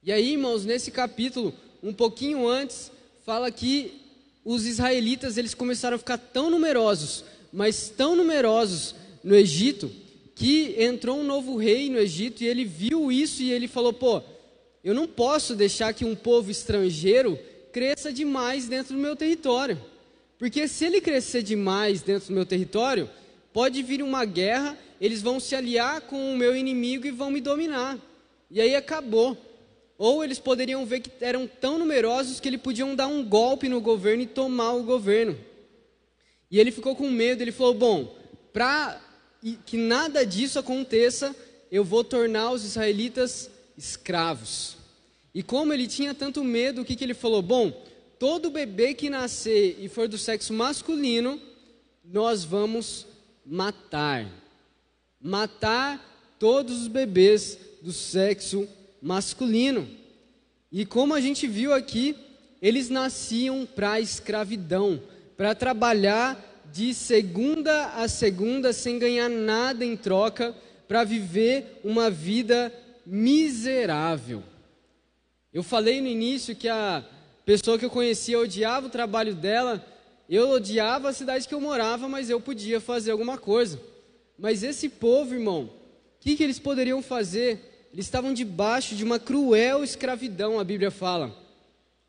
E 0.01 0.11
aí, 0.11 0.31
irmãos, 0.31 0.65
nesse 0.65 0.89
capítulo, 0.89 1.53
um 1.83 1.93
pouquinho 1.93 2.47
antes, 2.47 2.91
fala 3.23 3.51
que 3.51 4.01
os 4.43 4.65
israelitas 4.65 5.37
eles 5.37 5.53
começaram 5.53 5.93
a 5.95 5.99
ficar 5.99 6.17
tão 6.17 6.49
numerosos, 6.49 7.23
mas 7.53 7.87
tão 7.87 8.15
numerosos 8.15 8.95
no 9.23 9.35
Egito, 9.35 9.91
que 10.33 10.75
entrou 10.79 11.19
um 11.19 11.23
novo 11.23 11.55
rei 11.55 11.87
no 11.87 11.99
Egito 11.99 12.43
e 12.43 12.47
ele 12.47 12.65
viu 12.65 13.11
isso 13.11 13.43
e 13.43 13.51
ele 13.51 13.67
falou: 13.67 13.93
pô, 13.93 14.23
eu 14.83 14.95
não 14.95 15.07
posso 15.07 15.55
deixar 15.55 15.93
que 15.93 16.03
um 16.03 16.15
povo 16.15 16.49
estrangeiro 16.49 17.37
cresça 17.71 18.11
demais 18.11 18.67
dentro 18.67 18.95
do 18.95 18.99
meu 18.99 19.15
território. 19.15 19.79
Porque 20.39 20.67
se 20.67 20.85
ele 20.85 20.99
crescer 20.99 21.43
demais 21.43 22.01
dentro 22.01 22.29
do 22.29 22.33
meu 22.33 22.45
território, 22.45 23.07
pode 23.53 23.83
vir 23.83 24.01
uma 24.01 24.25
guerra 24.25 24.75
eles 25.01 25.23
vão 25.23 25.39
se 25.39 25.55
aliar 25.55 26.01
com 26.01 26.31
o 26.31 26.37
meu 26.37 26.55
inimigo 26.55 27.07
e 27.07 27.11
vão 27.11 27.31
me 27.31 27.41
dominar. 27.41 27.97
E 28.51 28.61
aí 28.61 28.75
acabou. 28.75 29.35
Ou 29.97 30.23
eles 30.23 30.37
poderiam 30.37 30.85
ver 30.85 30.99
que 30.99 31.11
eram 31.19 31.47
tão 31.47 31.79
numerosos 31.79 32.39
que 32.39 32.47
eles 32.47 32.61
podiam 32.61 32.95
dar 32.95 33.07
um 33.07 33.25
golpe 33.25 33.67
no 33.67 33.81
governo 33.81 34.21
e 34.21 34.27
tomar 34.27 34.73
o 34.73 34.83
governo. 34.83 35.35
E 36.51 36.59
ele 36.59 36.71
ficou 36.71 36.95
com 36.95 37.09
medo, 37.09 37.41
ele 37.41 37.51
falou: 37.51 37.73
Bom, 37.73 38.15
para 38.53 39.01
que 39.65 39.75
nada 39.75 40.23
disso 40.23 40.59
aconteça, 40.59 41.35
eu 41.71 41.83
vou 41.83 42.03
tornar 42.03 42.51
os 42.51 42.63
israelitas 42.63 43.49
escravos. 43.75 44.77
E 45.33 45.41
como 45.41 45.73
ele 45.73 45.87
tinha 45.87 46.13
tanto 46.13 46.43
medo, 46.43 46.81
o 46.81 46.85
que, 46.85 46.95
que 46.95 47.03
ele 47.03 47.15
falou? 47.15 47.41
Bom, 47.41 47.71
todo 48.19 48.51
bebê 48.51 48.93
que 48.93 49.09
nascer 49.09 49.77
e 49.79 49.89
for 49.89 50.07
do 50.07 50.17
sexo 50.17 50.53
masculino, 50.53 51.41
nós 52.03 52.43
vamos 52.43 53.07
matar 53.43 54.40
matar 55.21 56.35
todos 56.39 56.81
os 56.81 56.87
bebês 56.87 57.57
do 57.81 57.91
sexo 57.91 58.67
masculino. 59.01 59.87
E 60.71 60.85
como 60.85 61.13
a 61.13 61.21
gente 61.21 61.47
viu 61.47 61.73
aqui, 61.73 62.15
eles 62.61 62.89
nasciam 62.89 63.65
para 63.65 63.93
a 63.93 64.01
escravidão, 64.01 65.01
para 65.35 65.55
trabalhar 65.55 66.47
de 66.71 66.93
segunda 66.93 67.87
a 67.95 68.07
segunda 68.07 68.71
sem 68.71 68.97
ganhar 68.97 69.29
nada 69.29 69.83
em 69.83 69.97
troca, 69.97 70.55
para 70.87 71.03
viver 71.03 71.79
uma 71.83 72.09
vida 72.09 72.73
miserável. 73.05 74.43
Eu 75.53 75.63
falei 75.63 76.01
no 76.01 76.07
início 76.07 76.55
que 76.55 76.67
a 76.67 77.03
pessoa 77.45 77.77
que 77.77 77.85
eu 77.85 77.89
conhecia 77.89 78.39
odiava 78.39 78.87
o 78.87 78.89
trabalho 78.89 79.33
dela, 79.33 79.85
eu 80.29 80.49
odiava 80.49 81.09
a 81.09 81.13
cidade 81.13 81.47
que 81.47 81.53
eu 81.53 81.61
morava, 81.61 82.07
mas 82.07 82.29
eu 82.29 82.39
podia 82.39 82.79
fazer 82.79 83.11
alguma 83.11 83.37
coisa. 83.37 83.79
Mas 84.41 84.63
esse 84.63 84.89
povo, 84.89 85.35
irmão, 85.35 85.65
o 85.65 85.71
que, 86.19 86.35
que 86.35 86.43
eles 86.43 86.57
poderiam 86.57 86.99
fazer? 87.03 87.87
Eles 87.93 88.07
estavam 88.07 88.33
debaixo 88.33 88.95
de 88.95 89.03
uma 89.03 89.19
cruel 89.19 89.83
escravidão, 89.83 90.59
a 90.59 90.63
Bíblia 90.63 90.89
fala. 90.89 91.31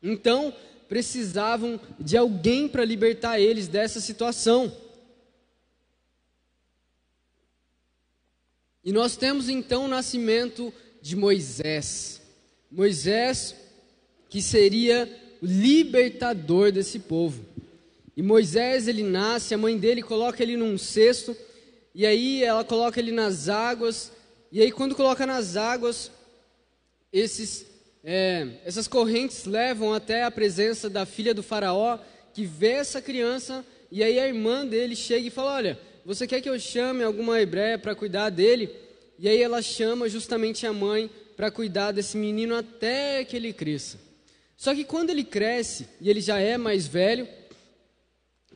Então, 0.01 0.51
precisavam 0.89 1.79
de 1.99 2.17
alguém 2.17 2.67
para 2.67 2.83
libertar 2.83 3.39
eles 3.39 3.67
dessa 3.67 3.99
situação. 3.99 4.75
E 8.83 8.91
nós 8.91 9.15
temos 9.15 9.47
então 9.47 9.85
o 9.85 9.87
nascimento 9.87 10.73
de 11.03 11.15
Moisés. 11.15 12.19
Moisés, 12.71 13.55
que 14.27 14.41
seria 14.41 15.07
o 15.39 15.45
libertador 15.45 16.71
desse 16.71 16.97
povo. 16.97 17.45
E 18.17 18.23
Moisés, 18.23 18.87
ele 18.87 19.03
nasce, 19.03 19.53
a 19.53 19.57
mãe 19.57 19.77
dele 19.77 20.01
coloca 20.01 20.41
ele 20.41 20.57
num 20.57 20.79
cesto 20.79 21.37
e 21.93 22.05
aí 22.05 22.43
ela 22.43 22.63
coloca 22.63 22.99
ele 22.99 23.11
nas 23.11 23.49
águas, 23.49 24.11
e 24.51 24.61
aí 24.61 24.71
quando 24.71 24.95
coloca 24.95 25.25
nas 25.25 25.55
águas, 25.55 26.11
esses, 27.11 27.65
é, 28.03 28.47
essas 28.65 28.87
correntes 28.87 29.45
levam 29.45 29.93
até 29.93 30.23
a 30.23 30.31
presença 30.31 30.89
da 30.89 31.05
filha 31.05 31.33
do 31.33 31.43
faraó, 31.43 31.99
que 32.33 32.45
vê 32.45 32.71
essa 32.71 33.01
criança, 33.01 33.63
e 33.91 34.03
aí 34.03 34.19
a 34.19 34.27
irmã 34.27 34.65
dele 34.65 34.95
chega 34.95 35.27
e 35.27 35.31
fala, 35.31 35.53
olha, 35.53 35.79
você 36.03 36.25
quer 36.25 36.41
que 36.41 36.49
eu 36.49 36.59
chame 36.59 37.03
alguma 37.03 37.39
hebreia 37.39 37.77
para 37.77 37.95
cuidar 37.95 38.29
dele? 38.29 38.75
E 39.19 39.29
aí 39.29 39.41
ela 39.41 39.61
chama 39.61 40.09
justamente 40.09 40.65
a 40.65 40.73
mãe 40.73 41.09
para 41.37 41.51
cuidar 41.51 41.91
desse 41.91 42.17
menino 42.17 42.55
até 42.55 43.23
que 43.23 43.35
ele 43.35 43.53
cresça. 43.53 43.99
Só 44.57 44.73
que 44.73 44.83
quando 44.83 45.11
ele 45.11 45.23
cresce, 45.23 45.87
e 46.01 46.09
ele 46.09 46.21
já 46.21 46.39
é 46.39 46.57
mais 46.57 46.87
velho, 46.87 47.27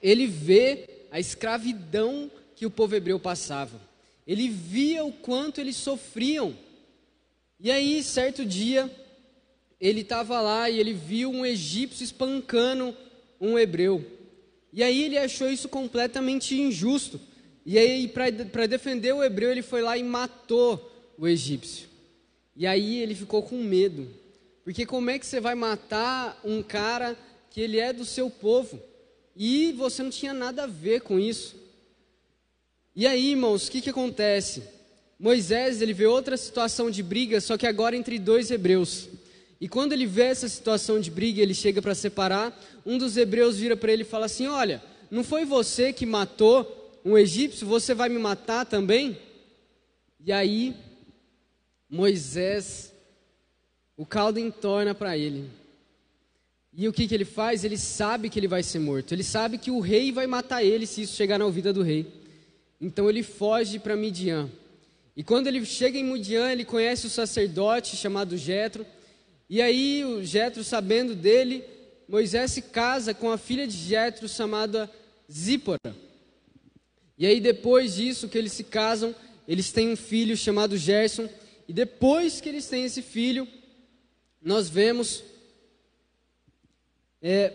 ele 0.01 0.25
vê 0.27 1.05
a 1.11 1.19
escravidão 1.19 2.29
que 2.57 2.65
o 2.65 2.71
povo 2.71 2.95
hebreu 2.95 3.19
passava. 3.19 3.79
ele 4.25 4.49
via 4.49 5.05
o 5.05 5.13
quanto 5.13 5.61
eles 5.61 5.77
sofriam. 5.77 6.53
E 7.59 7.71
aí, 7.71 8.03
certo 8.03 8.43
dia, 8.43 8.91
ele 9.79 10.01
estava 10.01 10.41
lá 10.41 10.69
e 10.69 10.79
ele 10.79 10.91
viu 10.91 11.29
um 11.29 11.45
egípcio 11.45 12.03
espancando 12.03 12.97
um 13.39 13.57
hebreu. 13.57 14.03
E 14.73 14.83
aí 14.83 15.03
ele 15.03 15.17
achou 15.17 15.47
isso 15.49 15.69
completamente 15.69 16.59
injusto. 16.59 17.21
E 17.63 17.77
aí, 17.77 18.07
para 18.07 18.65
defender 18.65 19.13
o 19.13 19.23
hebreu, 19.23 19.51
ele 19.51 19.61
foi 19.61 19.81
lá 19.81 19.95
e 19.97 20.03
matou 20.03 20.91
o 21.17 21.27
egípcio. 21.27 21.87
E 22.55 22.65
aí 22.65 22.97
ele 22.97 23.15
ficou 23.15 23.43
com 23.43 23.63
medo. 23.63 24.09
Porque 24.63 24.85
como 24.85 25.11
é 25.11 25.19
que 25.19 25.25
você 25.25 25.39
vai 25.39 25.55
matar 25.55 26.41
um 26.43 26.61
cara 26.63 27.17
que 27.49 27.61
ele 27.61 27.79
é 27.79 27.93
do 27.93 28.03
seu 28.03 28.29
povo? 28.29 28.81
E 29.35 29.71
você 29.73 30.01
não 30.01 30.09
tinha 30.09 30.33
nada 30.33 30.63
a 30.63 30.67
ver 30.67 31.01
com 31.01 31.19
isso. 31.19 31.66
E 32.99 33.05
aí, 33.05 33.29
irmãos, 33.29 33.67
o 33.67 33.71
que, 33.71 33.79
que 33.79 33.91
acontece? 33.91 34.63
Moisés, 35.19 35.83
ele 35.83 35.93
vê 35.93 36.07
outra 36.07 36.35
situação 36.35 36.89
de 36.89 37.03
briga, 37.03 37.39
só 37.39 37.55
que 37.55 37.67
agora 37.67 37.95
entre 37.95 38.17
dois 38.17 38.49
hebreus. 38.49 39.07
E 39.61 39.69
quando 39.69 39.93
ele 39.93 40.07
vê 40.07 40.23
essa 40.23 40.49
situação 40.49 40.99
de 40.99 41.11
briga, 41.11 41.39
ele 41.39 41.53
chega 41.53 41.79
para 41.79 41.93
separar, 41.93 42.59
um 42.83 42.97
dos 42.97 43.15
hebreus 43.15 43.59
vira 43.59 43.77
para 43.77 43.93
ele 43.93 44.01
e 44.01 44.03
fala 44.03 44.25
assim: 44.25 44.47
Olha, 44.47 44.81
não 45.11 45.23
foi 45.23 45.45
você 45.45 45.93
que 45.93 46.07
matou 46.07 46.99
um 47.05 47.15
egípcio, 47.15 47.67
você 47.67 47.93
vai 47.93 48.09
me 48.09 48.17
matar 48.17 48.65
também? 48.65 49.15
E 50.25 50.31
aí, 50.31 50.73
Moisés, 51.87 52.91
o 53.95 54.07
caldo 54.07 54.39
entorna 54.39 54.95
para 54.95 55.15
ele. 55.15 55.47
E 56.73 56.87
o 56.87 56.93
que, 56.93 57.07
que 57.07 57.13
ele 57.13 57.25
faz? 57.25 57.63
Ele 57.63 57.77
sabe 57.77 58.27
que 58.27 58.39
ele 58.39 58.47
vai 58.47 58.63
ser 58.63 58.79
morto. 58.79 59.13
Ele 59.13 59.23
sabe 59.23 59.59
que 59.59 59.69
o 59.69 59.79
rei 59.79 60.11
vai 60.11 60.25
matar 60.25 60.63
ele 60.63 60.87
se 60.87 61.03
isso 61.03 61.15
chegar 61.15 61.37
na 61.37 61.45
ouvida 61.45 61.71
do 61.71 61.83
rei. 61.83 62.25
Então 62.79 63.09
ele 63.09 63.23
foge 63.23 63.79
para 63.79 63.95
Midian. 63.95 64.49
E 65.15 65.23
quando 65.23 65.47
ele 65.47 65.65
chega 65.65 65.97
em 65.97 66.03
Midian, 66.03 66.51
ele 66.51 66.63
conhece 66.63 67.07
o 67.07 67.09
sacerdote 67.09 67.95
chamado 67.95 68.37
Jetro. 68.37 68.85
E 69.49 69.61
aí 69.61 70.05
o 70.05 70.23
Jetro, 70.23 70.63
sabendo 70.63 71.15
dele, 71.15 71.63
Moisés 72.07 72.51
se 72.51 72.61
casa 72.61 73.13
com 73.13 73.31
a 73.31 73.37
filha 73.37 73.65
de 73.65 73.75
Jetro 73.75 74.29
chamada 74.29 74.89
Zípora. 75.31 75.95
E 77.17 77.25
aí 77.25 77.41
depois 77.41 77.95
disso 77.95 78.29
que 78.29 78.37
eles 78.37 78.53
se 78.53 78.63
casam, 78.63 79.15
eles 79.47 79.71
têm 79.71 79.89
um 79.89 79.95
filho 79.95 80.37
chamado 80.37 80.77
Gerson. 80.77 81.27
E 81.67 81.73
depois 81.73 82.39
que 82.39 82.47
eles 82.47 82.67
têm 82.67 82.85
esse 82.85 83.01
filho, 83.01 83.47
nós 84.41 84.69
vemos 84.69 85.23
é, 87.21 87.51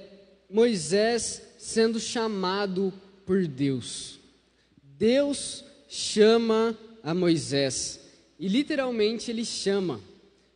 Moisés 0.50 1.42
sendo 1.58 2.00
chamado 2.00 2.92
por 3.24 3.46
Deus. 3.46 4.18
Deus 5.02 5.64
chama 5.88 6.78
a 7.02 7.12
Moisés. 7.12 7.98
E 8.38 8.46
literalmente 8.46 9.32
ele 9.32 9.44
chama. 9.44 10.00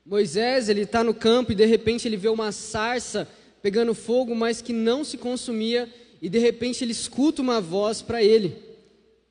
Moisés, 0.04 0.68
ele 0.68 0.82
está 0.82 1.02
no 1.02 1.12
campo 1.12 1.50
e 1.50 1.54
de 1.56 1.66
repente 1.66 2.06
ele 2.06 2.16
vê 2.16 2.28
uma 2.28 2.52
sarça 2.52 3.28
pegando 3.60 3.92
fogo, 3.92 4.36
mas 4.36 4.62
que 4.62 4.72
não 4.72 5.02
se 5.02 5.18
consumia, 5.18 5.92
e 6.22 6.28
de 6.28 6.38
repente 6.38 6.84
ele 6.84 6.92
escuta 6.92 7.42
uma 7.42 7.60
voz 7.60 8.02
para 8.02 8.22
ele, 8.22 8.54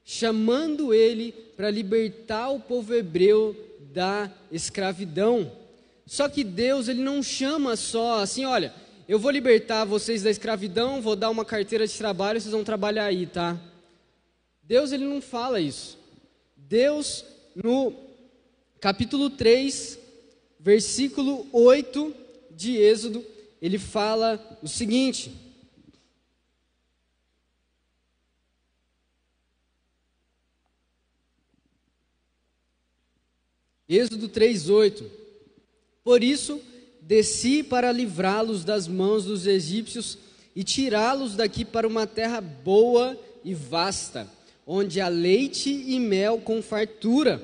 chamando 0.04 0.94
ele 0.94 1.32
para 1.56 1.72
libertar 1.72 2.50
o 2.50 2.60
povo 2.60 2.94
hebreu 2.94 3.56
da 3.94 4.30
escravidão. 4.52 5.50
Só 6.06 6.28
que 6.28 6.44
Deus, 6.44 6.90
ele 6.90 7.02
não 7.02 7.24
chama 7.24 7.78
só 7.78 8.20
assim, 8.20 8.44
olha, 8.44 8.74
eu 9.08 9.18
vou 9.18 9.32
libertar 9.32 9.86
vocês 9.86 10.24
da 10.24 10.30
escravidão, 10.30 11.02
vou 11.02 11.16
dar 11.16 11.30
uma 11.30 11.46
carteira 11.46 11.88
de 11.88 11.98
trabalho, 11.98 12.42
vocês 12.42 12.52
vão 12.52 12.66
trabalhar 12.66 13.06
aí, 13.06 13.26
tá? 13.26 13.58
Deus 14.66 14.92
ele 14.92 15.06
não 15.06 15.22
fala 15.22 15.62
isso. 15.62 15.98
Deus 16.56 17.24
no 17.56 17.94
capítulo 18.80 19.30
3, 19.30 20.00
versículo 20.60 21.48
8 21.52 22.14
de 22.52 22.78
Êxodo, 22.78 23.24
ele 23.62 23.78
fala 23.78 24.60
o 24.62 24.68
seguinte: 24.68 25.32
Êxodo 33.88 34.28
3:8 34.30 35.06
Por 36.04 36.24
isso 36.24 36.60
desci 37.02 37.62
para 37.62 37.92
livrá-los 37.92 38.66
das 38.66 38.88
mãos 38.88 39.26
dos 39.26 39.46
egípcios 39.46 40.18
e 40.56 40.64
tirá-los 40.64 41.36
daqui 41.36 41.64
para 41.64 41.88
uma 41.88 42.08
terra 42.08 42.42
boa 42.42 43.20
e 43.44 43.54
vasta, 43.54 44.28
onde 44.66 45.00
há 45.00 45.08
leite 45.08 45.70
e 45.70 46.00
mel 46.00 46.40
com 46.40 46.62
fartura, 46.62 47.42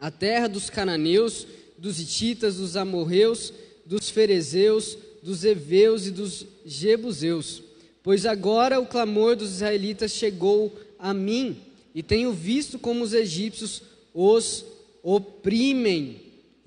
a 0.00 0.10
terra 0.10 0.48
dos 0.48 0.70
cananeus, 0.70 1.46
dos 1.76 1.98
hititas, 1.98 2.56
dos 2.56 2.76
amorreus, 2.76 3.52
dos 3.84 4.08
ferezeus, 4.10 4.96
dos 5.22 5.44
heveus 5.44 6.06
e 6.06 6.10
dos 6.10 6.46
jebuseus. 6.64 7.62
Pois 8.02 8.26
agora 8.26 8.80
o 8.80 8.86
clamor 8.86 9.36
dos 9.36 9.52
israelitas 9.52 10.12
chegou 10.12 10.72
a 10.98 11.12
mim, 11.12 11.56
e 11.94 12.02
tenho 12.02 12.32
visto 12.32 12.78
como 12.78 13.04
os 13.04 13.12
egípcios 13.12 13.82
os 14.14 14.64
oprimem. 15.02 16.20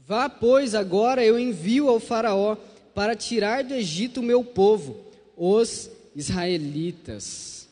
Vá, 0.08 0.30
pois, 0.30 0.76
agora 0.76 1.26
eu 1.26 1.40
envio 1.40 1.90
ao 1.90 2.00
Faraó 2.00 2.56
para 2.94 3.16
tirar 3.16 3.64
do 3.64 3.74
Egito 3.74 4.20
o 4.20 4.24
meu 4.24 4.44
povo, 4.44 4.98
os 5.36 5.90
israelitas. 6.16 7.65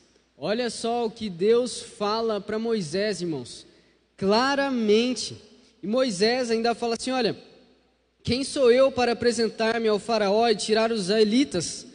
Olha 0.45 0.69
só 0.69 1.05
o 1.05 1.09
que 1.09 1.29
Deus 1.29 1.81
fala 1.81 2.41
para 2.41 2.59
Moisés, 2.59 3.21
irmãos, 3.21 3.65
claramente. 4.17 5.37
E 5.81 5.87
Moisés 5.87 6.51
ainda 6.51 6.75
fala 6.75 6.97
assim: 6.99 7.11
Olha, 7.11 7.33
quem 8.21 8.43
sou 8.43 8.69
eu 8.69 8.91
para 8.91 9.13
apresentar-me 9.13 9.87
ao 9.87 9.97
Faraó 9.97 10.49
e 10.49 10.55
tirar 10.57 10.91
os 10.91 11.03
israelitas? 11.03 11.87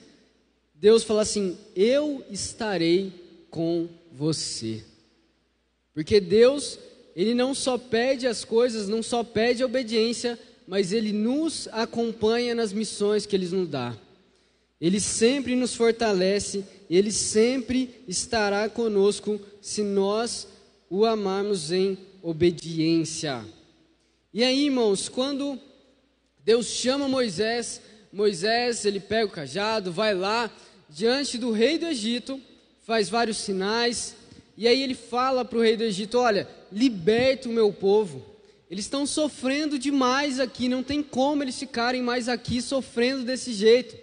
Deus 0.74 1.04
fala 1.04 1.20
assim: 1.20 1.58
Eu 1.76 2.24
estarei 2.30 3.12
com 3.50 3.86
você. 4.10 4.82
Porque 5.92 6.18
Deus 6.18 6.78
ele 7.14 7.34
não 7.34 7.52
só 7.52 7.76
pede 7.76 8.26
as 8.26 8.46
coisas, 8.46 8.88
não 8.88 9.02
só 9.02 9.22
pede 9.22 9.62
obediência, 9.62 10.38
mas 10.66 10.90
ele 10.90 11.12
nos 11.12 11.68
acompanha 11.70 12.54
nas 12.54 12.72
missões 12.72 13.26
que 13.26 13.36
ele 13.36 13.46
nos 13.46 13.68
dá. 13.68 13.94
Ele 14.80 15.00
sempre 15.00 15.56
nos 15.56 15.74
fortalece, 15.74 16.64
ele 16.88 17.10
sempre 17.10 18.02
estará 18.06 18.68
conosco 18.68 19.40
se 19.60 19.82
nós 19.82 20.46
o 20.88 21.04
amarmos 21.04 21.72
em 21.72 21.98
obediência. 22.22 23.44
E 24.32 24.44
aí, 24.44 24.66
irmãos, 24.66 25.08
quando 25.08 25.58
Deus 26.44 26.66
chama 26.66 27.08
Moisés, 27.08 27.80
Moisés, 28.12 28.84
ele 28.84 29.00
pega 29.00 29.26
o 29.26 29.30
cajado, 29.30 29.92
vai 29.92 30.14
lá 30.14 30.50
diante 30.88 31.36
do 31.36 31.50
rei 31.50 31.76
do 31.76 31.86
Egito, 31.86 32.40
faz 32.84 33.08
vários 33.08 33.36
sinais, 33.38 34.14
e 34.56 34.66
aí 34.66 34.82
ele 34.82 34.94
fala 34.94 35.44
para 35.44 35.58
o 35.58 35.62
rei 35.62 35.76
do 35.76 35.84
Egito: 35.84 36.18
Olha, 36.18 36.48
liberta 36.72 37.48
o 37.48 37.52
meu 37.52 37.72
povo. 37.72 38.24
Eles 38.70 38.84
estão 38.84 39.06
sofrendo 39.06 39.78
demais 39.78 40.38
aqui, 40.38 40.68
não 40.68 40.82
tem 40.82 41.02
como 41.02 41.42
eles 41.42 41.58
ficarem 41.58 42.02
mais 42.02 42.28
aqui 42.28 42.60
sofrendo 42.60 43.24
desse 43.24 43.52
jeito. 43.52 43.96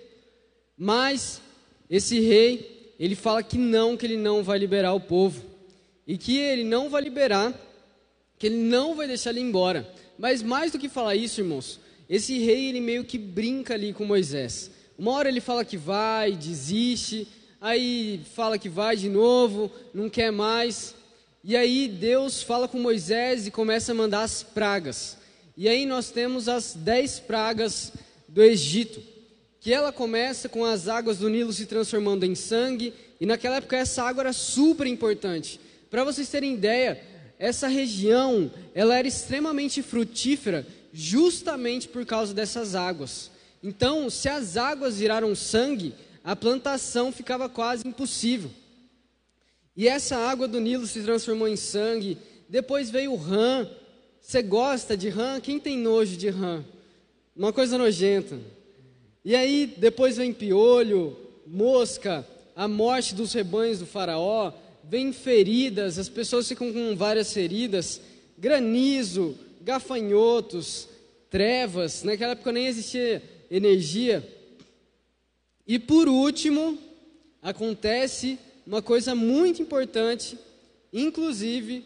Mas 0.78 1.42
esse 1.90 2.20
rei, 2.20 2.94
ele 3.00 3.16
fala 3.16 3.44
que 3.44 3.58
não, 3.58 3.96
que 3.96 4.06
ele 4.06 4.18
não 4.18 4.44
vai 4.44 4.58
liberar 4.58 4.94
o 4.94 5.00
povo. 5.00 5.44
E 6.08 6.18
que 6.18 6.38
ele 6.38 6.64
não 6.64 6.90
vai 6.90 7.02
liberar, 7.02 7.54
que 8.38 8.48
ele 8.48 8.58
não 8.58 8.96
vai 8.96 9.08
deixar 9.08 9.32
ele 9.32 9.40
embora. 9.40 9.90
Mas 10.18 10.44
mais 10.44 10.72
do 10.72 10.80
que 10.80 10.88
falar 10.88 11.16
isso, 11.16 11.42
irmãos, 11.42 11.80
esse 12.10 12.38
rei 12.38 12.70
ele 12.70 12.82
meio 12.82 13.04
que 13.04 13.18
brinca 13.18 13.74
ali 13.74 13.94
com 13.94 14.06
Moisés. 14.06 14.70
Uma 14.98 15.12
hora 15.14 15.30
ele 15.30 15.42
fala 15.42 15.66
que 15.66 15.78
vai, 15.78 16.34
desiste, 16.34 17.28
aí 17.60 18.22
fala 18.36 18.58
que 18.60 18.70
vai 18.70 18.96
de 18.96 19.10
novo, 19.10 19.72
não 19.94 20.10
quer 20.10 20.32
mais. 20.32 20.96
E 21.44 21.56
aí 21.56 21.88
Deus 21.88 22.42
fala 22.42 22.68
com 22.68 22.80
Moisés 22.80 23.48
e 23.48 23.52
começa 23.52 23.92
a 23.92 23.96
mandar 23.96 24.24
as 24.24 24.44
pragas. 24.44 25.18
E 25.58 25.68
aí 25.68 25.86
nós 25.86 26.12
temos 26.12 26.48
as 26.48 26.74
dez 26.74 27.20
pragas 27.20 27.92
do 28.28 28.44
Egito, 28.44 29.02
que 29.66 29.74
ela 29.74 29.92
começa 29.92 30.48
com 30.48 30.64
as 30.64 30.88
águas 30.88 31.18
do 31.18 31.28
Nilo 31.28 31.52
se 31.52 31.66
transformando 31.66 32.24
em 32.24 32.36
sangue, 32.36 32.94
e 33.20 33.26
naquela 33.26 33.56
época 33.56 33.76
essa 33.76 34.04
água 34.04 34.22
era 34.22 34.32
super 34.32 34.86
importante. 34.86 35.60
Para 35.90 36.04
vocês 36.04 36.30
terem 36.30 36.54
ideia, 36.54 37.04
essa 37.40 37.68
região, 37.68 38.52
ela 38.76 38.96
era 38.96 39.08
extremamente 39.08 39.82
frutífera 39.82 40.68
justamente 40.94 41.88
por 41.88 42.06
causa 42.06 42.32
dessas 42.32 42.76
águas. 42.76 43.32
Então, 43.64 44.08
se 44.08 44.30
as 44.30 44.56
águas 44.56 45.00
viraram 45.00 45.34
sangue, 45.34 45.96
a 46.24 46.36
plantação 46.36 47.12
ficava 47.12 47.50
quase 47.50 47.88
impossível. 47.88 48.52
E 49.76 49.88
essa 49.88 50.16
água 50.16 50.48
do 50.48 50.60
Nilo 50.60 50.86
se 50.86 51.02
transformou 51.02 51.48
em 51.48 51.56
sangue. 51.56 52.20
Depois 52.48 52.92
veio 52.92 53.14
o 53.14 53.18
rã. 53.18 53.68
Você 54.22 54.44
gosta 54.44 54.96
de 54.96 55.10
rã? 55.10 55.40
Quem 55.40 55.60
tem 55.60 55.76
nojo 55.76 56.18
de 56.18 56.30
rã? 56.30 56.64
Uma 57.36 57.52
coisa 57.52 57.80
nojenta. 57.80 58.40
E 59.26 59.36
aí 59.36 59.66
depois 59.66 60.18
vem 60.18 60.32
piolho, 60.32 61.18
mosca, 61.48 62.26
a 62.56 62.68
morte 62.68 63.16
dos 63.16 63.34
rebanhos 63.34 63.80
do 63.80 63.86
faraó. 63.88 64.54
vem 64.84 65.12
feridas, 65.12 65.98
as 65.98 66.08
pessoas 66.08 66.48
ficam 66.48 66.72
com 66.72 66.96
várias 66.96 67.34
feridas, 67.34 68.00
granizo, 68.38 69.36
gafanhotos, 69.62 70.88
trevas, 71.28 72.04
naquela 72.04 72.34
época 72.34 72.52
nem 72.52 72.68
existia 72.68 73.24
energia. 73.50 74.24
E 75.66 75.80
por 75.80 76.08
último, 76.08 76.78
acontece 77.42 78.38
uma 78.66 78.84
coisa 78.84 79.16
muito 79.16 79.60
importante, 79.60 80.38
inclusive 80.94 81.84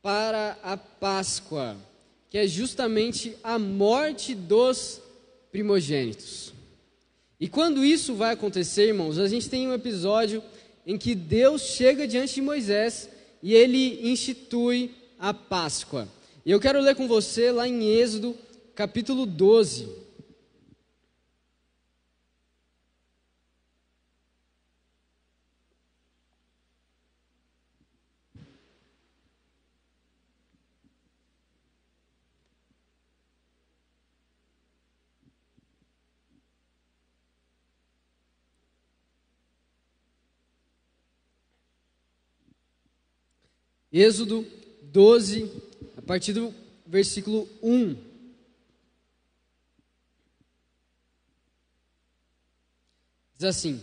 para 0.00 0.56
a 0.62 0.76
Páscoa, 0.76 1.76
que 2.30 2.38
é 2.38 2.46
justamente 2.46 3.36
a 3.42 3.58
morte 3.58 4.32
dos 4.32 5.00
primogênitos. 5.52 6.52
E 7.38 7.46
quando 7.46 7.84
isso 7.84 8.14
vai 8.14 8.32
acontecer, 8.32 8.88
irmãos, 8.88 9.18
a 9.18 9.28
gente 9.28 9.48
tem 9.48 9.68
um 9.68 9.74
episódio 9.74 10.42
em 10.86 10.96
que 10.96 11.14
Deus 11.14 11.62
chega 11.62 12.08
diante 12.08 12.34
de 12.34 12.40
Moisés 12.40 13.08
e 13.42 13.54
ele 13.54 14.00
institui 14.10 14.92
a 15.18 15.34
Páscoa. 15.34 16.08
E 16.44 16.50
eu 16.50 16.58
quero 16.58 16.80
ler 16.80 16.96
com 16.96 17.06
você 17.06 17.52
lá 17.52 17.68
em 17.68 17.84
Êxodo, 17.84 18.34
capítulo 18.74 19.26
12. 19.26 19.88
Êxodo 43.92 44.46
12, 44.84 45.52
a 45.98 46.00
partir 46.00 46.32
do 46.32 46.54
versículo 46.86 47.46
1. 47.62 47.94
Diz 53.36 53.44
assim: 53.44 53.80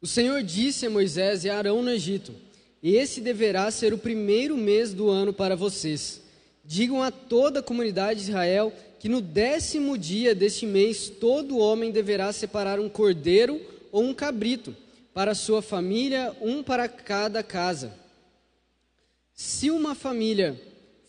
O 0.00 0.06
Senhor 0.06 0.42
disse 0.42 0.86
a 0.86 0.90
Moisés 0.90 1.44
e 1.44 1.50
a 1.50 1.58
Arão 1.58 1.82
no 1.82 1.90
Egito: 1.90 2.34
Esse 2.82 3.20
deverá 3.20 3.70
ser 3.70 3.92
o 3.92 3.98
primeiro 3.98 4.56
mês 4.56 4.94
do 4.94 5.10
ano 5.10 5.34
para 5.34 5.54
vocês. 5.54 6.22
Digam 6.64 7.02
a 7.02 7.10
toda 7.10 7.60
a 7.60 7.62
comunidade 7.62 8.20
de 8.20 8.30
Israel 8.30 8.72
que 8.98 9.08
no 9.08 9.20
décimo 9.20 9.98
dia 9.98 10.34
deste 10.34 10.64
mês 10.64 11.10
todo 11.10 11.58
homem 11.58 11.90
deverá 11.90 12.32
separar 12.32 12.80
um 12.80 12.88
cordeiro 12.88 13.60
ou 13.92 14.02
um 14.02 14.14
cabrito 14.14 14.74
para 15.12 15.34
sua 15.34 15.60
família, 15.60 16.34
um 16.40 16.62
para 16.62 16.88
cada 16.88 17.42
casa. 17.42 18.05
Se 19.38 19.70
uma 19.70 19.94
família 19.94 20.58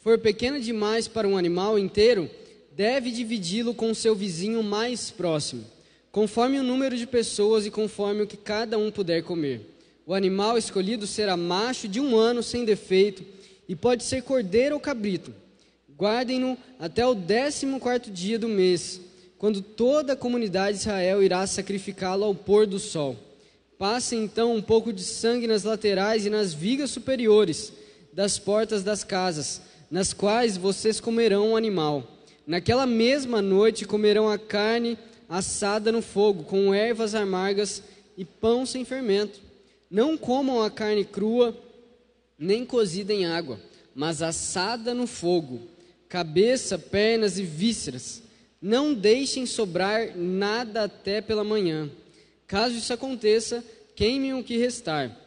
for 0.03 0.19
pequena 0.19 0.59
demais 0.59 1.07
para 1.07 1.25
um 1.25 1.37
animal 1.37 1.79
inteiro, 1.79 2.29
deve 2.75 3.09
dividi-lo 3.09 3.73
com 3.73 3.93
seu 3.93 4.13
vizinho 4.13 4.61
mais 4.61 5.09
próximo, 5.09 5.63
conforme 6.11 6.59
o 6.59 6.63
número 6.63 6.97
de 6.97 7.07
pessoas 7.07 7.65
e 7.65 7.71
conforme 7.71 8.23
o 8.23 8.27
que 8.27 8.35
cada 8.35 8.77
um 8.77 8.91
puder 8.91 9.23
comer. 9.23 9.61
O 10.05 10.13
animal 10.13 10.57
escolhido 10.57 11.07
será 11.07 11.37
macho 11.37 11.87
de 11.87 12.01
um 12.01 12.17
ano 12.17 12.43
sem 12.43 12.65
defeito 12.65 13.23
e 13.65 13.77
pode 13.77 14.03
ser 14.03 14.23
cordeiro 14.23 14.75
ou 14.75 14.81
cabrito. 14.81 15.33
Guardem-no 15.97 16.57
até 16.77 17.07
o 17.07 17.15
décimo 17.15 17.79
quarto 17.79 18.11
dia 18.11 18.37
do 18.37 18.49
mês, 18.49 18.99
quando 19.37 19.61
toda 19.61 20.13
a 20.13 20.17
comunidade 20.17 20.75
de 20.75 20.81
Israel 20.83 21.23
irá 21.23 21.47
sacrificá-lo 21.47 22.25
ao 22.25 22.35
pôr 22.35 22.67
do 22.67 22.77
sol. 22.77 23.15
Passem 23.77 24.21
então 24.21 24.53
um 24.53 24.61
pouco 24.61 24.91
de 24.91 25.03
sangue 25.03 25.47
nas 25.47 25.63
laterais 25.63 26.25
e 26.25 26.29
nas 26.29 26.53
vigas 26.53 26.91
superiores 26.91 27.71
das 28.13 28.39
portas 28.39 28.83
das 28.83 29.03
casas, 29.03 29.61
nas 29.89 30.13
quais 30.13 30.57
vocês 30.57 30.99
comerão 30.99 31.51
o 31.51 31.55
animal. 31.55 32.03
Naquela 32.45 32.85
mesma 32.85 33.41
noite 33.41 33.85
comerão 33.85 34.29
a 34.29 34.37
carne 34.37 34.97
assada 35.29 35.91
no 35.91 36.01
fogo, 36.01 36.43
com 36.43 36.73
ervas 36.73 37.13
amargas 37.13 37.83
e 38.17 38.23
pão 38.23 38.65
sem 38.65 38.85
fermento. 38.85 39.39
Não 39.89 40.17
comam 40.17 40.61
a 40.61 40.69
carne 40.69 41.05
crua, 41.05 41.55
nem 42.37 42.65
cozida 42.65 43.13
em 43.13 43.25
água, 43.25 43.59
mas 43.93 44.21
assada 44.21 44.93
no 44.93 45.07
fogo, 45.07 45.61
cabeça, 46.07 46.77
pernas 46.77 47.37
e 47.37 47.43
vísceras. 47.43 48.23
Não 48.61 48.93
deixem 48.93 49.45
sobrar 49.45 50.17
nada 50.17 50.83
até 50.83 51.21
pela 51.21 51.43
manhã. 51.43 51.89
Caso 52.47 52.75
isso 52.75 52.91
aconteça, 52.91 53.63
queimem 53.95 54.33
o 54.33 54.43
que 54.43 54.57
restar 54.57 55.26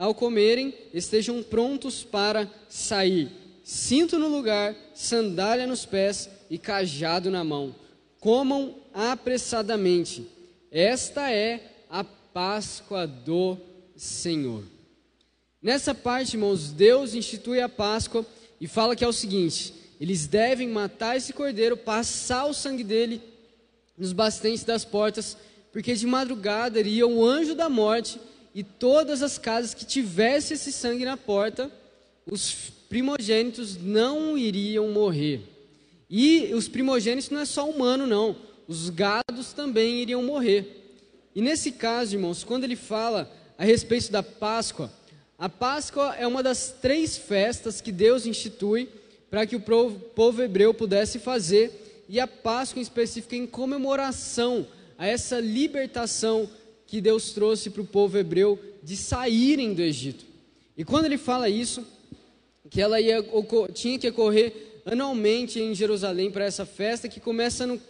ao 0.00 0.14
comerem, 0.14 0.72
estejam 0.94 1.42
prontos 1.42 2.02
para 2.02 2.50
sair. 2.70 3.30
Cinto 3.62 4.18
no 4.18 4.28
lugar, 4.28 4.74
sandália 4.94 5.66
nos 5.66 5.84
pés 5.84 6.30
e 6.48 6.56
cajado 6.56 7.30
na 7.30 7.44
mão. 7.44 7.74
Comam 8.18 8.76
apressadamente. 8.94 10.26
Esta 10.72 11.30
é 11.30 11.84
a 11.90 12.02
Páscoa 12.02 13.06
do 13.06 13.58
Senhor. 13.94 14.64
Nessa 15.60 15.94
parte, 15.94 16.34
irmãos, 16.34 16.72
Deus 16.72 17.12
institui 17.12 17.60
a 17.60 17.68
Páscoa 17.68 18.24
e 18.58 18.66
fala 18.66 18.96
que 18.96 19.04
é 19.04 19.08
o 19.08 19.12
seguinte: 19.12 19.74
eles 20.00 20.26
devem 20.26 20.66
matar 20.66 21.18
esse 21.18 21.34
cordeiro, 21.34 21.76
passar 21.76 22.46
o 22.46 22.54
sangue 22.54 22.82
dele 22.82 23.20
nos 23.98 24.14
bastentes 24.14 24.64
das 24.64 24.82
portas, 24.82 25.36
porque 25.70 25.92
de 25.92 26.06
madrugada 26.06 26.80
iria 26.80 27.06
o 27.06 27.22
anjo 27.22 27.54
da 27.54 27.68
morte 27.68 28.18
e 28.54 28.62
todas 28.62 29.22
as 29.22 29.38
casas 29.38 29.74
que 29.74 29.84
tivesse 29.84 30.54
esse 30.54 30.72
sangue 30.72 31.04
na 31.04 31.16
porta, 31.16 31.70
os 32.30 32.72
primogênitos 32.88 33.76
não 33.76 34.36
iriam 34.36 34.88
morrer. 34.90 35.42
E 36.08 36.52
os 36.54 36.68
primogênitos 36.68 37.30
não 37.30 37.40
é 37.40 37.44
só 37.44 37.68
humano, 37.68 38.06
não. 38.06 38.36
Os 38.66 38.90
gados 38.90 39.52
também 39.52 40.00
iriam 40.00 40.22
morrer. 40.22 40.98
E 41.34 41.40
nesse 41.40 41.72
caso, 41.72 42.16
irmãos, 42.16 42.42
quando 42.42 42.64
ele 42.64 42.76
fala 42.76 43.30
a 43.56 43.64
respeito 43.64 44.10
da 44.10 44.22
Páscoa, 44.22 44.92
a 45.38 45.48
Páscoa 45.48 46.14
é 46.18 46.26
uma 46.26 46.42
das 46.42 46.74
três 46.82 47.16
festas 47.16 47.80
que 47.80 47.92
Deus 47.92 48.26
institui 48.26 48.88
para 49.30 49.46
que 49.46 49.54
o 49.54 49.60
povo 49.60 50.42
hebreu 50.42 50.74
pudesse 50.74 51.20
fazer, 51.20 52.04
e 52.08 52.18
a 52.18 52.26
Páscoa 52.26 52.80
em 52.80 52.82
específico 52.82 53.36
em 53.36 53.46
comemoração 53.46 54.66
a 54.98 55.06
essa 55.06 55.38
libertação 55.38 56.50
que 56.90 57.00
Deus 57.00 57.30
trouxe 57.30 57.70
para 57.70 57.82
o 57.82 57.86
povo 57.86 58.18
hebreu 58.18 58.58
de 58.82 58.96
saírem 58.96 59.72
do 59.72 59.80
Egito. 59.80 60.24
E 60.76 60.84
quando 60.84 61.04
ele 61.04 61.16
fala 61.16 61.48
isso, 61.48 61.86
que 62.68 62.80
ela 62.80 63.00
ia, 63.00 63.24
tinha 63.72 63.96
que 63.96 64.08
ocorrer 64.08 64.80
anualmente 64.84 65.60
em 65.60 65.72
Jerusalém 65.72 66.32
para 66.32 66.44
essa 66.44 66.66
festa, 66.66 67.08
que 67.08 67.20
começa 67.20 67.64
no 67.64 67.80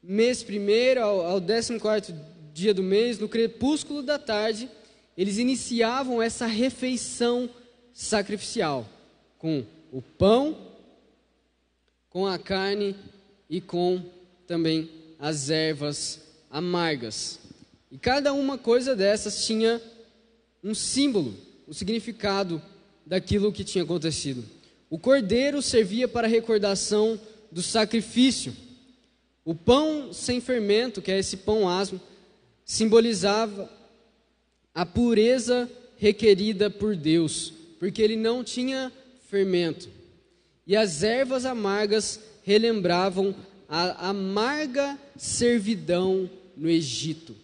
mês 0.00 0.44
primeiro, 0.44 1.02
ao, 1.02 1.26
ao 1.26 1.40
14 1.40 2.14
dia 2.52 2.72
do 2.72 2.82
mês, 2.82 3.18
no 3.18 3.28
crepúsculo 3.28 4.02
da 4.02 4.20
tarde, 4.20 4.70
eles 5.16 5.38
iniciavam 5.38 6.22
essa 6.22 6.46
refeição 6.46 7.50
sacrificial 7.92 8.88
com 9.36 9.64
o 9.90 10.00
pão, 10.00 10.56
com 12.08 12.24
a 12.24 12.38
carne 12.38 12.94
e 13.50 13.60
com 13.60 14.00
também 14.46 14.88
as 15.18 15.50
ervas 15.50 16.20
amargas. 16.48 17.47
E 17.90 17.98
cada 17.98 18.32
uma 18.32 18.58
coisa 18.58 18.94
dessas 18.94 19.46
tinha 19.46 19.80
um 20.62 20.74
símbolo, 20.74 21.34
o 21.66 21.70
um 21.70 21.72
significado 21.72 22.60
daquilo 23.06 23.52
que 23.52 23.64
tinha 23.64 23.84
acontecido. 23.84 24.44
O 24.90 24.98
cordeiro 24.98 25.62
servia 25.62 26.06
para 26.06 26.26
recordação 26.26 27.20
do 27.50 27.62
sacrifício. 27.62 28.54
O 29.44 29.54
pão 29.54 30.12
sem 30.12 30.40
fermento, 30.40 31.00
que 31.00 31.10
é 31.10 31.18
esse 31.18 31.38
pão 31.38 31.68
asmo, 31.68 32.00
simbolizava 32.64 33.70
a 34.74 34.84
pureza 34.84 35.70
requerida 35.96 36.70
por 36.70 36.94
Deus, 36.94 37.52
porque 37.78 38.02
ele 38.02 38.16
não 38.16 38.44
tinha 38.44 38.92
fermento. 39.28 39.88
E 40.66 40.76
as 40.76 41.02
ervas 41.02 41.44
amargas 41.44 42.20
relembravam 42.42 43.34
a 43.68 44.10
amarga 44.10 44.98
servidão 45.16 46.30
no 46.56 46.68
Egito. 46.68 47.34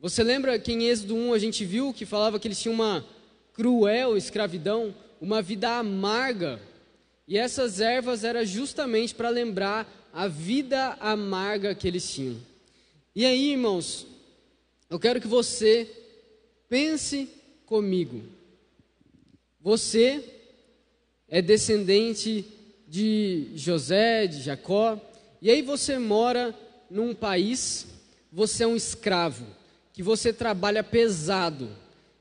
Você 0.00 0.22
lembra 0.22 0.58
que 0.58 0.72
em 0.72 0.88
Êxodo 0.88 1.14
1 1.14 1.34
a 1.34 1.38
gente 1.38 1.62
viu 1.62 1.92
que 1.92 2.06
falava 2.06 2.40
que 2.40 2.48
eles 2.48 2.58
tinham 2.58 2.74
uma 2.74 3.04
cruel 3.52 4.16
escravidão, 4.16 4.94
uma 5.20 5.42
vida 5.42 5.76
amarga. 5.76 6.58
E 7.28 7.36
essas 7.36 7.80
ervas 7.80 8.24
eram 8.24 8.42
justamente 8.46 9.14
para 9.14 9.28
lembrar 9.28 9.86
a 10.10 10.26
vida 10.26 10.96
amarga 11.00 11.74
que 11.74 11.86
eles 11.86 12.10
tinham. 12.10 12.38
E 13.14 13.26
aí, 13.26 13.50
irmãos, 13.50 14.06
eu 14.88 14.98
quero 14.98 15.20
que 15.20 15.28
você 15.28 15.86
pense 16.66 17.28
comigo. 17.66 18.22
Você 19.60 20.24
é 21.28 21.42
descendente 21.42 22.46
de 22.88 23.50
José, 23.54 24.26
de 24.26 24.40
Jacó, 24.40 24.98
e 25.42 25.50
aí 25.50 25.60
você 25.60 25.98
mora 25.98 26.58
num 26.90 27.14
país, 27.14 27.86
você 28.32 28.64
é 28.64 28.66
um 28.66 28.74
escravo 28.74 29.59
que 30.00 30.04
você 30.04 30.32
trabalha 30.32 30.82
pesado, 30.82 31.68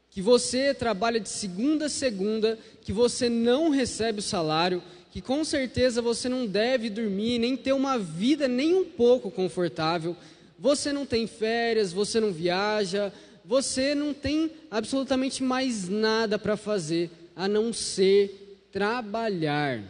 que 0.10 0.22
você 0.22 0.74
trabalha 0.74 1.18
de 1.18 1.30
segunda 1.30 1.86
a 1.86 1.90
segunda, 1.90 2.60
que 2.82 2.92
você 2.92 3.30
não 3.30 3.70
recebe 3.70 4.20
o 4.20 4.22
salário, 4.22 4.84
que 5.14 5.22
com 5.22 5.46
certeza 5.46 6.02
você 6.02 6.28
não 6.28 6.46
deve 6.46 6.90
dormir, 6.90 7.40
nem 7.40 7.56
ter 7.56 7.72
uma 7.72 7.98
vida 7.98 8.50
nem 8.50 8.76
um 8.76 8.84
pouco 8.84 9.32
confortável, 9.32 10.14
você 10.60 10.92
não 10.92 11.06
tem 11.06 11.26
férias, 11.26 11.94
você 11.94 12.20
não 12.20 12.34
viaja, 12.34 13.14
você 13.46 13.96
não 13.96 14.14
tem 14.14 14.52
absolutamente 14.70 15.42
mais 15.42 15.88
nada 15.88 16.38
para 16.38 16.58
fazer 16.58 17.10
a 17.34 17.48
não 17.48 17.72
ser 17.72 18.68
trabalhar. 18.74 19.82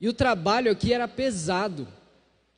E 0.00 0.08
o 0.08 0.14
trabalho 0.14 0.72
aqui 0.72 0.94
era 0.94 1.06
pesado. 1.06 1.86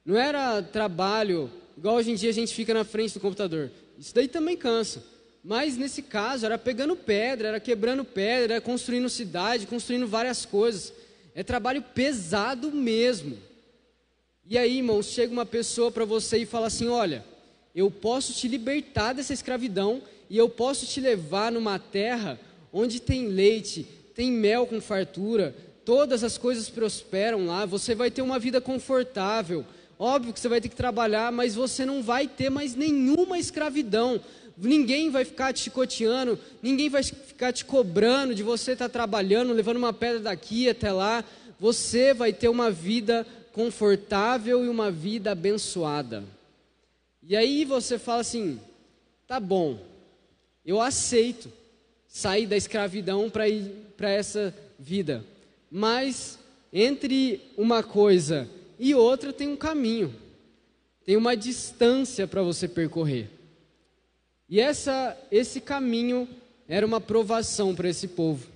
Não 0.05 0.17
era 0.17 0.63
trabalho 0.63 1.51
igual 1.77 1.97
hoje 1.97 2.13
em 2.13 2.15
dia 2.15 2.31
a 2.31 2.33
gente 2.33 2.55
fica 2.55 2.73
na 2.73 2.85
frente 2.85 3.15
do 3.15 3.19
computador. 3.19 3.73
Isso 3.99 4.15
daí 4.15 4.29
também 4.29 4.57
cansa. 4.57 5.03
Mas 5.43 5.77
nesse 5.77 6.03
caso 6.03 6.45
era 6.45 6.59
pegando 6.59 6.97
pedra, 6.97 7.49
era 7.49 7.61
quebrando 7.61 8.05
pedra, 8.05 8.55
era 8.55 8.61
construindo 8.61 9.09
cidade, 9.09 9.67
construindo 9.67 10.07
várias 10.07 10.45
coisas. 10.45 10.93
É 11.35 11.43
trabalho 11.43 11.83
pesado 11.83 12.73
mesmo. 12.73 13.39
E 14.45 14.59
aí, 14.59 14.79
irmãos, 14.79 15.07
chega 15.07 15.33
uma 15.33 15.47
pessoa 15.47 15.91
para 15.91 16.05
você 16.05 16.39
e 16.39 16.47
fala 16.47 16.67
assim: 16.67 16.89
Olha, 16.89 17.25
eu 17.75 17.91
posso 17.91 18.33
te 18.33 18.49
libertar 18.49 19.13
dessa 19.13 19.33
escravidão 19.33 20.03
e 20.29 20.37
eu 20.37 20.49
posso 20.49 20.87
te 20.87 21.01
levar 21.01 21.53
numa 21.53 21.79
terra 21.79 22.41
onde 22.73 23.01
tem 23.01 23.29
leite, 23.29 23.87
tem 24.15 24.33
mel 24.33 24.67
com 24.67 24.81
fartura, 24.81 25.55
todas 25.85 26.25
as 26.25 26.37
coisas 26.37 26.69
prosperam 26.69 27.47
lá, 27.47 27.65
você 27.65 27.95
vai 27.95 28.11
ter 28.11 28.23
uma 28.23 28.39
vida 28.39 28.61
confortável. 28.61 29.65
Óbvio 29.99 30.33
que 30.33 30.41
você 30.41 30.49
vai 30.49 30.61
ter 30.61 30.69
que 30.69 30.77
trabalhar, 30.77 31.33
mas 31.33 31.55
você 31.55 31.87
não 31.87 32.03
vai 32.03 32.29
ter 32.29 32.51
mais 32.51 32.75
nenhuma 32.75 33.39
escravidão. 33.39 34.21
Ninguém 34.57 35.11
vai 35.11 35.25
ficar 35.25 35.53
te 35.53 35.61
chicoteando, 35.61 36.39
ninguém 36.63 36.89
vai 36.89 37.03
ficar 37.03 37.53
te 37.53 37.65
cobrando 37.65 38.35
de 38.35 38.43
você 38.43 38.73
estar 38.73 38.89
trabalhando, 38.89 39.53
levando 39.53 39.77
uma 39.77 39.93
pedra 39.93 40.21
daqui 40.21 40.69
até 40.69 40.93
lá. 40.93 41.25
Você 41.59 42.13
vai 42.13 42.33
ter 42.33 42.49
uma 42.49 42.71
vida 42.71 43.27
confortável 43.53 44.65
e 44.65 44.69
uma 44.69 44.91
vida 44.91 45.33
abençoada. 45.33 46.23
E 47.23 47.35
aí 47.35 47.65
você 47.65 47.99
fala 47.99 48.21
assim: 48.21 48.61
tá 49.27 49.41
bom, 49.41 49.79
eu 50.65 50.81
aceito 50.81 51.51
sair 52.07 52.47
da 52.47 52.57
escravidão 52.57 53.29
para 53.31 53.49
ir 53.49 53.73
para 53.97 54.11
essa 54.11 54.55
vida, 54.79 55.25
mas 55.71 56.39
entre 56.73 57.41
uma 57.57 57.83
coisa 57.83 58.49
e 58.79 58.95
outra 58.95 59.33
tem 59.33 59.49
um 59.49 59.57
caminho, 59.57 60.15
tem 61.05 61.17
uma 61.17 61.37
distância 61.37 62.27
para 62.27 62.43
você 62.43 62.69
percorrer. 62.69 63.31
E 64.49 64.61
essa, 64.61 65.17
esse 65.31 65.61
caminho 65.61 66.29
era 66.69 66.87
uma 66.87 67.01
provação 67.01 67.75
para 67.75 67.89
esse 67.89 68.09
povo. 68.09 68.47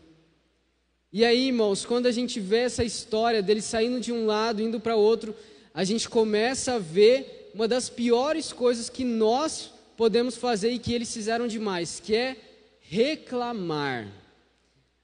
E 1.13 1.25
aí, 1.25 1.49
irmãos, 1.49 1.85
quando 1.85 2.07
a 2.07 2.13
gente 2.13 2.39
vê 2.39 2.59
essa 2.59 2.85
história 2.85 3.43
dele 3.43 3.61
saindo 3.61 4.01
de 4.01 4.13
um 4.13 4.27
lado, 4.27 4.63
indo 4.63 4.79
para 4.79 4.95
outro, 4.95 5.35
a 5.75 5.83
gente 5.83 6.09
começa 6.09 6.75
a 6.75 6.79
ver 6.79 7.51
uma 7.55 7.67
das 7.67 7.89
piores 7.89 8.53
coisas 8.53 8.89
que 8.89 9.05
nós 9.05 9.73
podemos 9.97 10.37
fazer 10.37 10.71
e 10.71 10.79
que 10.79 10.93
eles 10.93 11.13
fizeram 11.13 11.49
demais, 11.49 12.01
que 12.01 12.15
é 12.15 12.37
reclamar. 12.81 14.09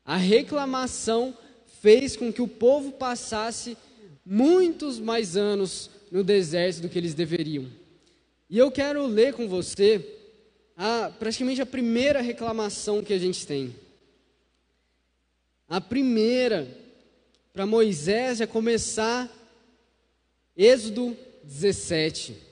A 0.05 0.17
reclamação 0.17 1.37
fez 1.81 2.17
com 2.17 2.33
que 2.33 2.41
o 2.41 2.49
povo 2.49 2.93
passasse 2.93 3.77
muitos 4.27 4.99
mais 4.99 5.37
anos 5.37 5.89
no 6.11 6.25
deserto 6.25 6.81
do 6.81 6.89
que 6.89 6.99
eles 6.99 7.15
deveriam. 7.15 7.67
E 8.51 8.59
eu 8.59 8.71
quero 8.71 9.07
ler 9.07 9.33
com 9.33 9.49
você 9.49 10.05
a, 10.77 11.11
praticamente 11.17 11.62
a 11.62 11.67
primeira 11.67 12.21
reclamação 12.21 13.03
que 13.03 13.12
a 13.12 13.19
gente 13.19 13.47
tem. 13.47 13.75
A 15.69 15.81
primeira, 15.81 16.69
para 17.53 17.65
Moisés 17.65 18.39
já 18.39 18.47
começar, 18.47 19.33
Êxodo 20.57 21.17
17. 21.43 22.46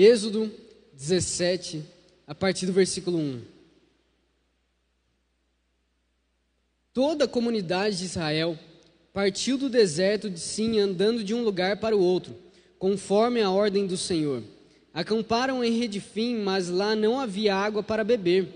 Êxodo 0.00 0.48
17, 0.92 1.82
a 2.24 2.32
partir 2.32 2.66
do 2.66 2.72
versículo 2.72 3.18
1. 3.18 3.42
Toda 6.94 7.24
a 7.24 7.28
comunidade 7.28 7.98
de 7.98 8.04
Israel 8.04 8.56
partiu 9.12 9.58
do 9.58 9.68
deserto 9.68 10.30
de 10.30 10.38
Sim, 10.38 10.78
andando 10.78 11.24
de 11.24 11.34
um 11.34 11.42
lugar 11.42 11.78
para 11.78 11.96
o 11.96 12.00
outro, 12.00 12.32
conforme 12.78 13.42
a 13.42 13.50
ordem 13.50 13.88
do 13.88 13.96
Senhor. 13.96 14.44
Acamparam 14.94 15.64
em 15.64 15.76
Redifim, 15.76 16.36
mas 16.36 16.68
lá 16.68 16.94
não 16.94 17.18
havia 17.18 17.56
água 17.56 17.82
para 17.82 18.04
beber. 18.04 18.46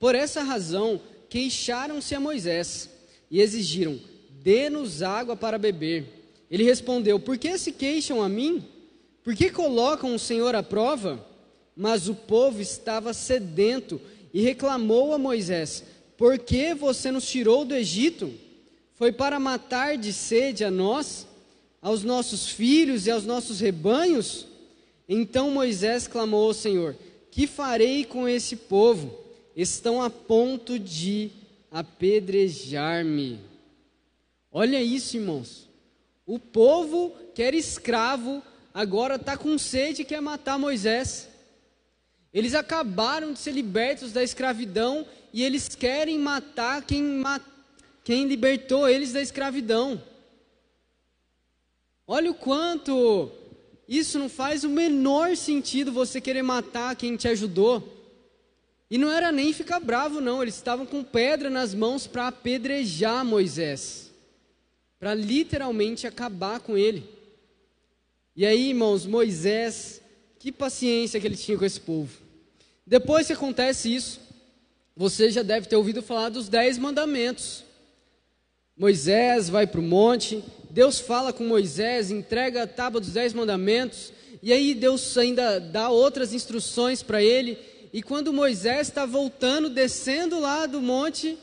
Por 0.00 0.16
essa 0.16 0.42
razão, 0.42 1.00
queixaram-se 1.28 2.12
a 2.12 2.18
Moisés 2.18 2.90
e 3.30 3.40
exigiram: 3.40 4.00
Dê-nos 4.42 5.00
água 5.00 5.36
para 5.36 5.58
beber. 5.58 6.06
Ele 6.50 6.64
respondeu: 6.64 7.20
Por 7.20 7.38
que 7.38 7.56
se 7.56 7.70
queixam 7.70 8.20
a 8.20 8.28
mim? 8.28 8.71
Por 9.22 9.36
que 9.36 9.50
colocam 9.50 10.14
o 10.14 10.18
Senhor 10.18 10.54
à 10.54 10.62
prova? 10.62 11.24
Mas 11.76 12.08
o 12.08 12.14
povo 12.14 12.60
estava 12.60 13.14
sedento 13.14 14.00
e 14.32 14.42
reclamou 14.42 15.14
a 15.14 15.18
Moisés: 15.18 15.84
Por 16.16 16.38
que 16.38 16.74
você 16.74 17.10
nos 17.10 17.28
tirou 17.28 17.64
do 17.64 17.74
Egito? 17.74 18.32
Foi 18.94 19.12
para 19.12 19.40
matar 19.40 19.96
de 19.96 20.12
sede 20.12 20.64
a 20.64 20.70
nós, 20.70 21.26
aos 21.80 22.02
nossos 22.02 22.48
filhos 22.48 23.06
e 23.06 23.10
aos 23.10 23.24
nossos 23.24 23.60
rebanhos? 23.60 24.46
Então 25.08 25.50
Moisés 25.50 26.06
clamou 26.06 26.46
ao 26.46 26.54
Senhor: 26.54 26.96
Que 27.30 27.46
farei 27.46 28.04
com 28.04 28.28
esse 28.28 28.56
povo? 28.56 29.18
Estão 29.54 30.02
a 30.02 30.08
ponto 30.08 30.78
de 30.78 31.30
apedrejar-me. 31.70 33.38
Olha 34.50 34.82
isso, 34.82 35.16
irmãos. 35.16 35.68
O 36.26 36.38
povo 36.38 37.12
que 37.34 37.42
era 37.42 37.56
escravo 37.56 38.42
agora 38.72 39.16
está 39.16 39.36
com 39.36 39.58
sede 39.58 40.02
e 40.02 40.04
quer 40.04 40.20
matar 40.20 40.58
Moisés. 40.58 41.28
Eles 42.32 42.54
acabaram 42.54 43.32
de 43.32 43.38
ser 43.38 43.52
libertos 43.52 44.12
da 44.12 44.22
escravidão 44.22 45.06
e 45.32 45.42
eles 45.42 45.74
querem 45.74 46.18
matar 46.18 46.82
quem, 46.82 47.22
quem 48.02 48.26
libertou 48.26 48.88
eles 48.88 49.12
da 49.12 49.20
escravidão. 49.20 50.02
Olha 52.06 52.30
o 52.30 52.34
quanto 52.34 53.30
isso 53.86 54.18
não 54.18 54.28
faz 54.28 54.64
o 54.64 54.70
menor 54.70 55.36
sentido 55.36 55.92
você 55.92 56.20
querer 56.20 56.42
matar 56.42 56.96
quem 56.96 57.16
te 57.16 57.28
ajudou. 57.28 58.00
E 58.90 58.98
não 58.98 59.10
era 59.10 59.32
nem 59.32 59.52
ficar 59.52 59.80
bravo, 59.80 60.20
não, 60.20 60.42
eles 60.42 60.54
estavam 60.54 60.84
com 60.84 61.02
pedra 61.02 61.48
nas 61.48 61.74
mãos 61.74 62.06
para 62.06 62.28
apedrejar 62.28 63.24
Moisés, 63.24 64.10
para 64.98 65.14
literalmente 65.14 66.06
acabar 66.06 66.60
com 66.60 66.76
ele. 66.76 67.08
E 68.34 68.46
aí, 68.46 68.70
irmãos, 68.70 69.04
Moisés, 69.04 70.00
que 70.38 70.50
paciência 70.50 71.20
que 71.20 71.26
ele 71.26 71.36
tinha 71.36 71.58
com 71.58 71.64
esse 71.64 71.78
povo. 71.78 72.10
Depois 72.86 73.26
que 73.26 73.34
acontece 73.34 73.94
isso, 73.94 74.20
você 74.96 75.30
já 75.30 75.42
deve 75.42 75.66
ter 75.66 75.76
ouvido 75.76 76.02
falar 76.02 76.30
dos 76.30 76.48
dez 76.48 76.78
mandamentos. 76.78 77.64
Moisés 78.76 79.48
vai 79.50 79.66
para 79.66 79.80
o 79.80 79.82
monte, 79.82 80.42
Deus 80.70 80.98
fala 80.98 81.32
com 81.32 81.44
Moisés, 81.44 82.10
entrega 82.10 82.62
a 82.62 82.66
tábua 82.66 83.00
dos 83.00 83.12
dez 83.12 83.34
mandamentos, 83.34 84.12
e 84.42 84.50
aí 84.50 84.74
Deus 84.74 85.16
ainda 85.18 85.60
dá 85.60 85.90
outras 85.90 86.32
instruções 86.32 87.02
para 87.02 87.22
ele. 87.22 87.58
E 87.92 88.02
quando 88.02 88.32
Moisés 88.32 88.88
está 88.88 89.04
voltando, 89.04 89.68
descendo 89.68 90.40
lá 90.40 90.64
do 90.64 90.80
monte, 90.80 91.38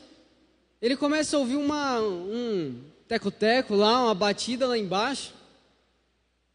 ele 0.82 0.96
começa 0.96 1.36
a 1.36 1.38
ouvir 1.38 1.56
uma, 1.56 2.00
um 2.00 2.80
teco-teco 3.06 3.76
lá, 3.76 4.06
uma 4.06 4.14
batida 4.14 4.66
lá 4.66 4.76
embaixo. 4.76 5.39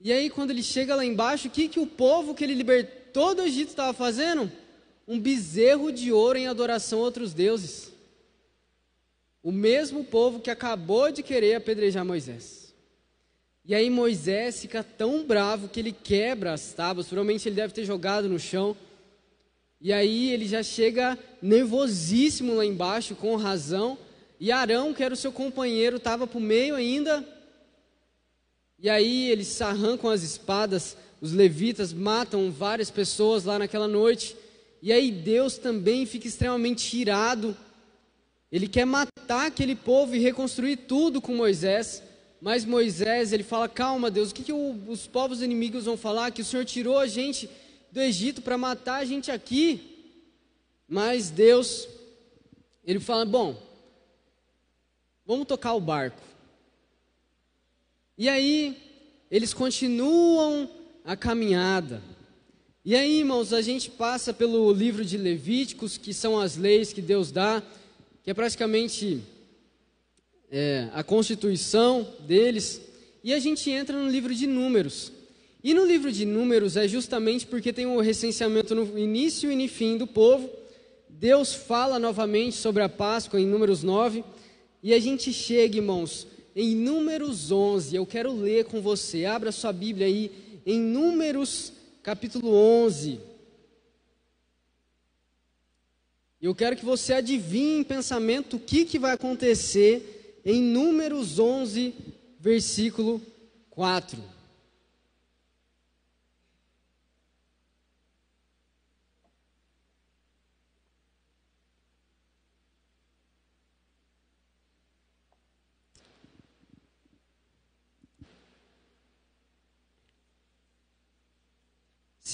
E 0.06 0.14
aí, 0.14 0.30
quando 0.30 0.52
ele 0.52 0.62
chega 0.62 0.96
lá 0.96 1.04
embaixo, 1.04 1.48
o 1.48 1.50
que, 1.50 1.68
que 1.68 1.80
o 1.80 1.88
povo 1.88 2.36
que 2.36 2.44
ele 2.44 2.54
libertou 2.54 3.34
do 3.34 3.42
Egito 3.42 3.70
estava 3.70 3.92
fazendo? 3.92 4.52
Um 5.08 5.20
bezerro 5.20 5.92
de 5.92 6.12
ouro 6.12 6.38
em 6.38 6.46
adoração 6.46 7.00
a 7.00 7.02
outros 7.02 7.34
deuses. 7.34 7.92
O 9.42 9.52
mesmo 9.52 10.04
povo 10.04 10.40
que 10.40 10.52
acabou 10.52 11.12
de 11.12 11.24
querer 11.24 11.56
apedrejar 11.56 12.06
Moisés. 12.06 12.72
E 13.66 13.74
aí 13.74 13.90
Moisés 13.90 14.62
fica 14.62 14.84
tão 14.84 15.24
bravo 15.24 15.70
que 15.70 15.80
ele 15.80 15.92
quebra 15.92 16.54
as 16.54 16.72
tábuas, 16.72 17.08
provavelmente 17.08 17.50
ele 17.50 17.56
deve 17.56 17.74
ter 17.74 17.84
jogado 17.84 18.30
no 18.30 18.38
chão. 18.38 18.78
E 19.82 19.92
aí 19.92 20.32
ele 20.32 20.46
já 20.46 20.62
chega 20.62 21.18
nervosíssimo 21.42 22.54
lá 22.54 22.64
embaixo, 22.64 23.16
com 23.16 23.36
razão. 23.38 23.98
E 24.40 24.52
Arão, 24.52 24.94
que 24.94 25.04
era 25.04 25.16
o 25.16 25.18
seu 25.18 25.32
companheiro, 25.32 25.98
estava 25.98 26.28
para 26.28 26.38
o 26.38 26.42
meio 26.42 26.76
ainda, 26.76 27.28
e 28.86 28.90
aí 28.90 29.32
eles 29.32 29.60
arrancam 29.64 30.12
as 30.12 30.22
espadas, 30.22 30.96
os 31.20 31.34
levitas 31.34 31.92
matam 31.92 32.52
várias 32.52 32.92
pessoas 32.92 33.44
lá 33.44 33.58
naquela 33.58 33.88
noite. 33.88 34.38
E 34.80 34.94
aí 34.94 35.12
Deus 35.12 35.58
também 35.58 36.06
fica 36.06 36.28
extremamente 36.28 36.96
irado. 36.96 37.58
Ele 38.52 38.68
quer 38.68 38.86
matar 38.86 39.48
aquele 39.48 39.76
povo 39.76 40.16
e 40.16 40.20
reconstruir 40.20 40.78
tudo 40.78 41.20
com 41.20 41.34
Moisés. 41.34 42.04
Mas 42.40 42.64
Moisés, 42.64 43.34
ele 43.34 43.42
fala: 43.42 43.68
Calma, 43.68 44.12
Deus, 44.12 44.30
o 44.30 44.36
que, 44.36 44.44
que 44.44 44.54
o, 44.54 44.80
os 44.88 45.08
povos 45.08 45.42
inimigos 45.42 45.86
vão 45.86 45.98
falar? 45.98 46.30
Que 46.30 46.44
o 46.44 46.46
Senhor 46.46 46.64
tirou 46.64 47.00
a 47.00 47.08
gente 47.08 47.50
do 47.92 48.00
Egito 48.00 48.44
para 48.44 48.56
matar 48.56 48.98
a 48.98 49.06
gente 49.06 49.32
aqui. 49.32 50.14
Mas 50.88 51.32
Deus, 51.32 51.88
ele 52.86 53.00
fala: 53.00 53.26
Bom, 53.26 53.60
vamos 55.26 55.48
tocar 55.48 55.74
o 55.74 55.82
barco. 55.82 56.25
E 58.18 58.30
aí, 58.30 58.78
eles 59.30 59.54
continuam 59.54 60.70
a 61.04 61.18
caminhada. 61.18 62.02
E 62.86 62.96
aí, 62.96 63.20
irmãos, 63.20 63.52
a 63.52 63.62
gente 63.62 63.92
passa 63.92 64.34
pelo 64.34 64.72
livro 64.72 65.04
de 65.04 65.18
Levíticos, 65.18 65.98
que 65.98 66.14
são 66.14 66.40
as 66.40 66.56
leis 66.56 66.94
que 66.94 67.02
Deus 67.02 67.30
dá, 67.30 67.62
que 68.24 68.32
é 68.32 68.34
praticamente 68.34 69.22
é, 70.50 70.88
a 70.94 71.04
constituição 71.04 72.08
deles, 72.22 72.80
e 73.22 73.34
a 73.34 73.40
gente 73.40 73.70
entra 73.70 74.02
no 74.02 74.10
livro 74.10 74.34
de 74.34 74.48
Números. 74.48 75.12
E 75.62 75.74
no 75.74 75.86
livro 75.86 76.10
de 76.10 76.26
Números 76.26 76.78
é 76.78 76.88
justamente 76.88 77.46
porque 77.46 77.74
tem 77.74 77.86
o 77.86 77.98
um 77.98 78.02
recenseamento 78.02 78.74
no 78.74 78.98
início 78.98 79.52
e 79.52 79.58
no 79.58 79.68
fim 79.68 79.98
do 79.98 80.08
povo. 80.08 80.50
Deus 81.10 81.54
fala 81.54 82.00
novamente 82.00 82.56
sobre 82.56 82.82
a 82.82 82.88
Páscoa 82.88 83.42
em 83.42 83.46
Números 83.46 83.84
9, 83.84 84.24
e 84.82 84.94
a 84.94 85.00
gente 85.00 85.34
chega, 85.34 85.76
irmãos, 85.76 86.28
em 86.56 86.74
Números 86.76 87.52
11. 87.52 87.96
Eu 87.96 88.06
quero 88.06 88.32
ler 88.32 88.66
com 88.66 88.82
você. 88.82 89.26
Abra 89.26 89.52
sua 89.52 89.74
Bíblia 89.74 90.08
aí 90.08 90.32
em 90.66 90.80
Números 90.80 91.74
capítulo 92.02 92.54
11. 92.54 93.20
Eu 96.42 96.54
quero 96.54 96.76
que 96.76 96.86
você 96.86 97.14
adivinhe 97.14 97.80
em 97.80 97.84
pensamento 97.84 98.58
o 98.58 98.60
que, 98.60 98.86
que 98.86 99.00
vai 99.00 99.14
acontecer 99.14 100.42
em 100.46 100.62
Números 100.62 101.40
11, 101.40 101.94
versículo 102.40 103.22
4. 103.72 104.35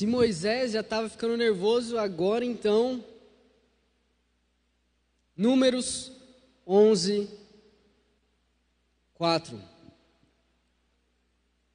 Se 0.01 0.07
Moisés 0.07 0.71
já 0.71 0.79
estava 0.79 1.07
ficando 1.07 1.37
nervoso, 1.37 1.95
agora 1.95 2.43
então. 2.43 3.05
Números 5.37 6.11
11, 6.65 7.29
4. 9.13 9.61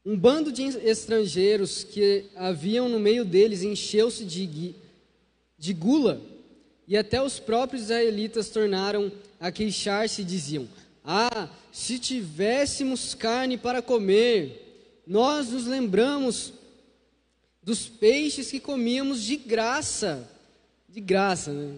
Um 0.04 0.18
bando 0.18 0.50
de 0.50 0.64
estrangeiros 0.64 1.84
que 1.84 2.24
haviam 2.34 2.88
no 2.88 2.98
meio 2.98 3.24
deles 3.24 3.62
encheu-se 3.62 4.24
de, 4.24 4.74
de 5.56 5.72
gula, 5.72 6.20
e 6.88 6.96
até 6.96 7.22
os 7.22 7.38
próprios 7.38 7.84
israelitas 7.84 8.50
tornaram 8.50 9.12
a 9.38 9.52
queixar-se 9.52 10.22
e 10.22 10.24
diziam: 10.24 10.68
Ah, 11.04 11.48
se 11.70 11.96
tivéssemos 12.00 13.14
carne 13.14 13.56
para 13.56 13.80
comer, 13.80 15.00
nós 15.06 15.50
nos 15.50 15.64
lembramos 15.66 16.55
dos 17.66 17.88
peixes 17.88 18.48
que 18.48 18.60
comíamos 18.60 19.24
de 19.24 19.34
graça, 19.34 20.30
de 20.88 21.00
graça, 21.00 21.52
né? 21.52 21.74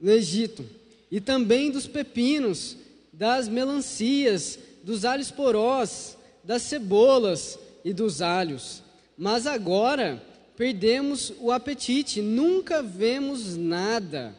no 0.00 0.12
Egito, 0.12 0.64
e 1.10 1.20
também 1.20 1.68
dos 1.68 1.88
pepinos, 1.88 2.76
das 3.12 3.48
melancias, 3.48 4.56
dos 4.84 5.04
alhos 5.04 5.32
porós, 5.32 6.16
das 6.44 6.62
cebolas 6.62 7.58
e 7.84 7.92
dos 7.92 8.22
alhos. 8.22 8.84
Mas 9.18 9.44
agora 9.44 10.22
perdemos 10.56 11.32
o 11.40 11.50
apetite, 11.50 12.22
nunca 12.22 12.80
vemos 12.80 13.56
nada, 13.56 14.36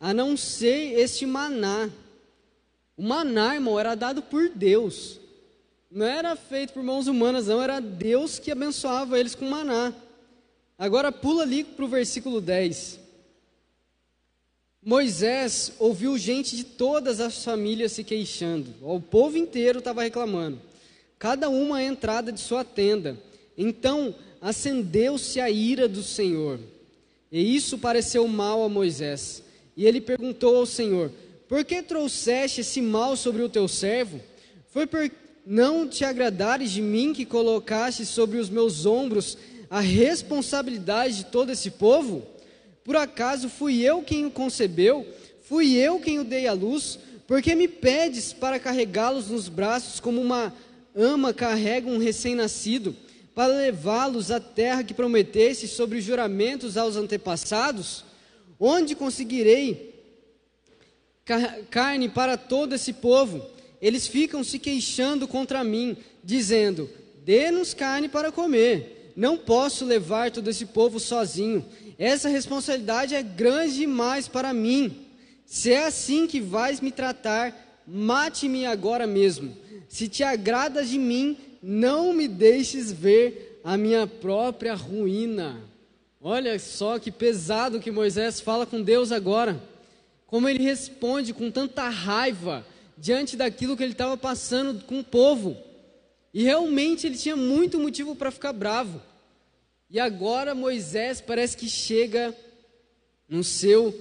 a 0.00 0.14
não 0.14 0.38
ser 0.38 0.98
este 0.98 1.26
maná. 1.26 1.90
O 2.96 3.02
maná, 3.02 3.54
irmão, 3.54 3.78
era 3.78 3.94
dado 3.94 4.22
por 4.22 4.48
Deus. 4.48 5.20
Não 5.90 6.06
era 6.06 6.34
feito 6.34 6.72
por 6.72 6.82
mãos 6.82 7.06
humanas, 7.06 7.46
não, 7.46 7.62
era 7.62 7.78
Deus 7.78 8.38
que 8.38 8.50
abençoava 8.50 9.20
eles 9.20 9.34
com 9.34 9.44
maná. 9.50 9.92
Agora 10.78 11.10
pula 11.10 11.42
ali 11.42 11.64
para 11.64 11.84
o 11.84 11.88
versículo 11.88 12.40
10. 12.40 13.00
Moisés 14.82 15.72
ouviu 15.78 16.16
gente 16.16 16.54
de 16.54 16.64
todas 16.64 17.18
as 17.18 17.42
famílias 17.42 17.92
se 17.92 18.04
queixando, 18.04 18.72
o 18.82 19.00
povo 19.00 19.36
inteiro 19.36 19.80
estava 19.80 20.04
reclamando, 20.04 20.60
cada 21.18 21.48
uma 21.48 21.78
a 21.78 21.82
entrada 21.82 22.30
de 22.30 22.38
sua 22.38 22.62
tenda. 22.62 23.18
Então 23.58 24.14
acendeu-se 24.40 25.40
a 25.40 25.50
ira 25.50 25.88
do 25.88 26.04
Senhor, 26.04 26.60
e 27.32 27.56
isso 27.56 27.78
pareceu 27.78 28.28
mal 28.28 28.62
a 28.62 28.68
Moisés. 28.68 29.42
E 29.76 29.86
ele 29.86 30.00
perguntou 30.00 30.56
ao 30.56 30.66
Senhor: 30.66 31.10
Por 31.48 31.64
que 31.64 31.82
trouxeste 31.82 32.60
esse 32.60 32.80
mal 32.80 33.16
sobre 33.16 33.42
o 33.42 33.48
teu 33.48 33.66
servo? 33.66 34.20
Foi 34.68 34.86
por 34.86 35.10
não 35.44 35.88
te 35.88 36.04
agradares 36.04 36.70
de 36.70 36.82
mim 36.82 37.12
que 37.12 37.24
colocaste 37.24 38.06
sobre 38.06 38.38
os 38.38 38.48
meus 38.48 38.86
ombros 38.86 39.36
a 39.70 39.80
responsabilidade 39.80 41.18
de 41.18 41.24
todo 41.26 41.50
esse 41.50 41.70
povo? 41.70 42.26
Por 42.84 42.96
acaso 42.96 43.48
fui 43.48 43.82
eu 43.82 44.02
quem 44.02 44.26
o 44.26 44.30
concebeu? 44.30 45.06
Fui 45.42 45.74
eu 45.74 45.98
quem 46.00 46.18
o 46.18 46.24
dei 46.24 46.46
à 46.46 46.52
luz? 46.52 46.98
Porque 47.26 47.54
me 47.54 47.66
pedes 47.66 48.32
para 48.32 48.60
carregá-los 48.60 49.28
nos 49.28 49.48
braços 49.48 49.98
como 49.98 50.20
uma 50.20 50.52
ama 50.94 51.34
carrega 51.34 51.88
um 51.88 51.98
recém-nascido, 51.98 52.96
para 53.34 53.52
levá-los 53.52 54.30
à 54.30 54.40
terra 54.40 54.82
que 54.82 54.94
prometeste 54.94 55.68
sobre 55.68 55.98
os 55.98 56.04
juramentos 56.04 56.76
aos 56.76 56.96
antepassados? 56.96 58.04
Onde 58.58 58.94
conseguirei 58.94 59.94
carne 61.70 62.08
para 62.08 62.36
todo 62.36 62.74
esse 62.74 62.92
povo? 62.92 63.44
Eles 63.82 64.06
ficam 64.06 64.42
se 64.42 64.58
queixando 64.58 65.28
contra 65.28 65.62
mim, 65.62 65.96
dizendo: 66.24 66.88
Dê-nos 67.24 67.74
carne 67.74 68.08
para 68.08 68.32
comer 68.32 68.95
não 69.16 69.38
posso 69.38 69.86
levar 69.86 70.30
todo 70.30 70.50
esse 70.50 70.66
povo 70.66 71.00
sozinho. 71.00 71.64
Essa 71.98 72.28
responsabilidade 72.28 73.14
é 73.14 73.22
grande 73.22 73.76
demais 73.76 74.28
para 74.28 74.52
mim. 74.52 75.06
Se 75.46 75.72
é 75.72 75.86
assim 75.86 76.26
que 76.26 76.40
vais 76.40 76.80
me 76.82 76.90
tratar, 76.90 77.82
mate-me 77.86 78.66
agora 78.66 79.06
mesmo. 79.06 79.56
Se 79.88 80.06
te 80.06 80.22
agradas 80.22 80.90
de 80.90 80.98
mim, 80.98 81.38
não 81.62 82.12
me 82.12 82.28
deixes 82.28 82.92
ver 82.92 83.60
a 83.64 83.76
minha 83.76 84.06
própria 84.06 84.74
ruína. 84.74 85.62
Olha 86.20 86.58
só 86.58 86.98
que 86.98 87.10
pesado 87.10 87.80
que 87.80 87.90
Moisés 87.90 88.40
fala 88.40 88.66
com 88.66 88.82
Deus 88.82 89.12
agora. 89.12 89.62
Como 90.26 90.48
ele 90.48 90.62
responde 90.62 91.32
com 91.32 91.50
tanta 91.50 91.88
raiva 91.88 92.66
diante 92.98 93.36
daquilo 93.36 93.76
que 93.76 93.82
ele 93.82 93.92
estava 93.92 94.16
passando 94.16 94.84
com 94.84 95.00
o 95.00 95.04
povo. 95.04 95.56
E 96.36 96.42
realmente 96.42 97.06
ele 97.06 97.16
tinha 97.16 97.34
muito 97.34 97.80
motivo 97.80 98.14
para 98.14 98.30
ficar 98.30 98.52
bravo. 98.52 99.00
E 99.88 99.98
agora 99.98 100.54
Moisés 100.54 101.18
parece 101.18 101.56
que 101.56 101.66
chega 101.66 102.36
no 103.26 103.42
seu 103.42 103.98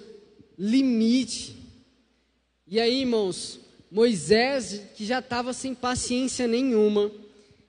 limite. 0.59 1.55
E 2.67 2.77
aí, 2.77 2.99
irmãos, 2.99 3.57
Moisés, 3.89 4.81
que 4.97 5.05
já 5.05 5.19
estava 5.19 5.53
sem 5.53 5.73
paciência 5.73 6.45
nenhuma, 6.45 7.09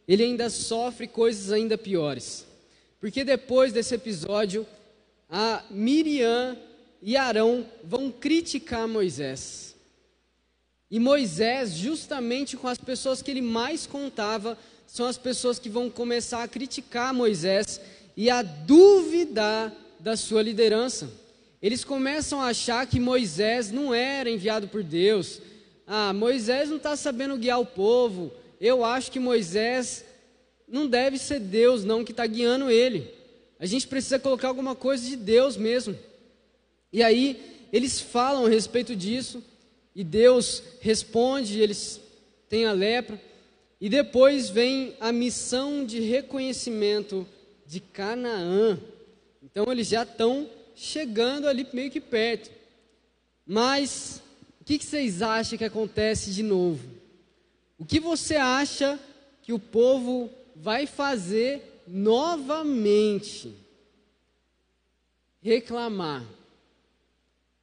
ele 0.08 0.24
ainda 0.24 0.50
sofre 0.50 1.06
coisas 1.06 1.52
ainda 1.52 1.78
piores. 1.78 2.44
Porque 2.98 3.22
depois 3.22 3.72
desse 3.72 3.94
episódio, 3.94 4.66
a 5.30 5.62
Miriam 5.70 6.58
e 7.00 7.16
Arão 7.16 7.64
vão 7.84 8.10
criticar 8.10 8.88
Moisés. 8.88 9.65
E 10.90 11.00
Moisés, 11.00 11.72
justamente 11.72 12.56
com 12.56 12.68
as 12.68 12.78
pessoas 12.78 13.20
que 13.20 13.30
ele 13.30 13.42
mais 13.42 13.86
contava, 13.86 14.56
são 14.86 15.06
as 15.06 15.18
pessoas 15.18 15.58
que 15.58 15.68
vão 15.68 15.90
começar 15.90 16.42
a 16.42 16.48
criticar 16.48 17.12
Moisés 17.12 17.80
e 18.16 18.30
a 18.30 18.42
duvidar 18.42 19.72
da 19.98 20.16
sua 20.16 20.42
liderança. 20.42 21.10
Eles 21.60 21.82
começam 21.82 22.40
a 22.40 22.48
achar 22.48 22.86
que 22.86 23.00
Moisés 23.00 23.72
não 23.72 23.92
era 23.92 24.30
enviado 24.30 24.68
por 24.68 24.82
Deus. 24.82 25.40
Ah, 25.86 26.12
Moisés 26.12 26.68
não 26.68 26.76
está 26.76 26.94
sabendo 26.94 27.36
guiar 27.36 27.60
o 27.60 27.66
povo. 27.66 28.32
Eu 28.60 28.84
acho 28.84 29.10
que 29.10 29.18
Moisés 29.18 30.04
não 30.68 30.86
deve 30.86 31.18
ser 31.18 31.40
Deus, 31.40 31.84
não, 31.84 32.04
que 32.04 32.12
está 32.12 32.26
guiando 32.26 32.70
ele. 32.70 33.12
A 33.58 33.66
gente 33.66 33.88
precisa 33.88 34.18
colocar 34.18 34.48
alguma 34.48 34.74
coisa 34.74 35.04
de 35.08 35.16
Deus 35.16 35.56
mesmo. 35.56 35.96
E 36.92 37.02
aí, 37.02 37.66
eles 37.72 38.00
falam 38.00 38.46
a 38.46 38.48
respeito 38.48 38.94
disso. 38.94 39.42
E 39.96 40.04
Deus 40.04 40.62
responde, 40.82 41.58
eles 41.58 41.98
têm 42.50 42.66
a 42.66 42.72
lepra. 42.72 43.18
E 43.80 43.88
depois 43.88 44.50
vem 44.50 44.94
a 45.00 45.10
missão 45.10 45.86
de 45.86 46.00
reconhecimento 46.00 47.26
de 47.66 47.80
Canaã. 47.80 48.78
Então 49.42 49.72
eles 49.72 49.88
já 49.88 50.02
estão 50.02 50.50
chegando 50.74 51.48
ali 51.48 51.66
meio 51.72 51.90
que 51.90 51.98
perto. 51.98 52.50
Mas 53.46 54.20
o 54.60 54.64
que, 54.64 54.78
que 54.78 54.84
vocês 54.84 55.22
acham 55.22 55.56
que 55.56 55.64
acontece 55.64 56.30
de 56.30 56.42
novo? 56.42 56.86
O 57.78 57.84
que 57.86 57.98
você 57.98 58.36
acha 58.36 59.00
que 59.40 59.54
o 59.54 59.58
povo 59.58 60.28
vai 60.54 60.86
fazer 60.86 61.82
novamente? 61.86 63.54
Reclamar. 65.40 66.22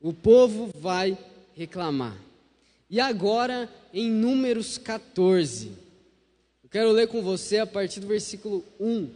O 0.01 0.11
povo 0.11 0.71
vai 0.79 1.11
reclamar. 1.11 1.32
E 2.89 2.99
agora, 2.99 3.69
em 3.93 4.09
Números 4.09 4.77
14, 4.77 5.71
eu 6.63 6.69
quero 6.69 6.91
ler 6.91 7.07
com 7.07 7.21
você 7.21 7.59
a 7.59 7.67
partir 7.67 7.99
do 7.99 8.07
versículo 8.07 8.63
1. 8.79 9.09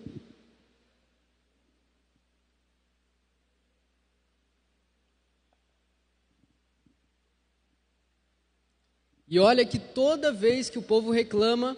E 9.29 9.39
olha 9.39 9.65
que 9.65 9.77
toda 9.77 10.31
vez 10.31 10.69
que 10.69 10.79
o 10.79 10.81
povo 10.81 11.11
reclama, 11.11 11.75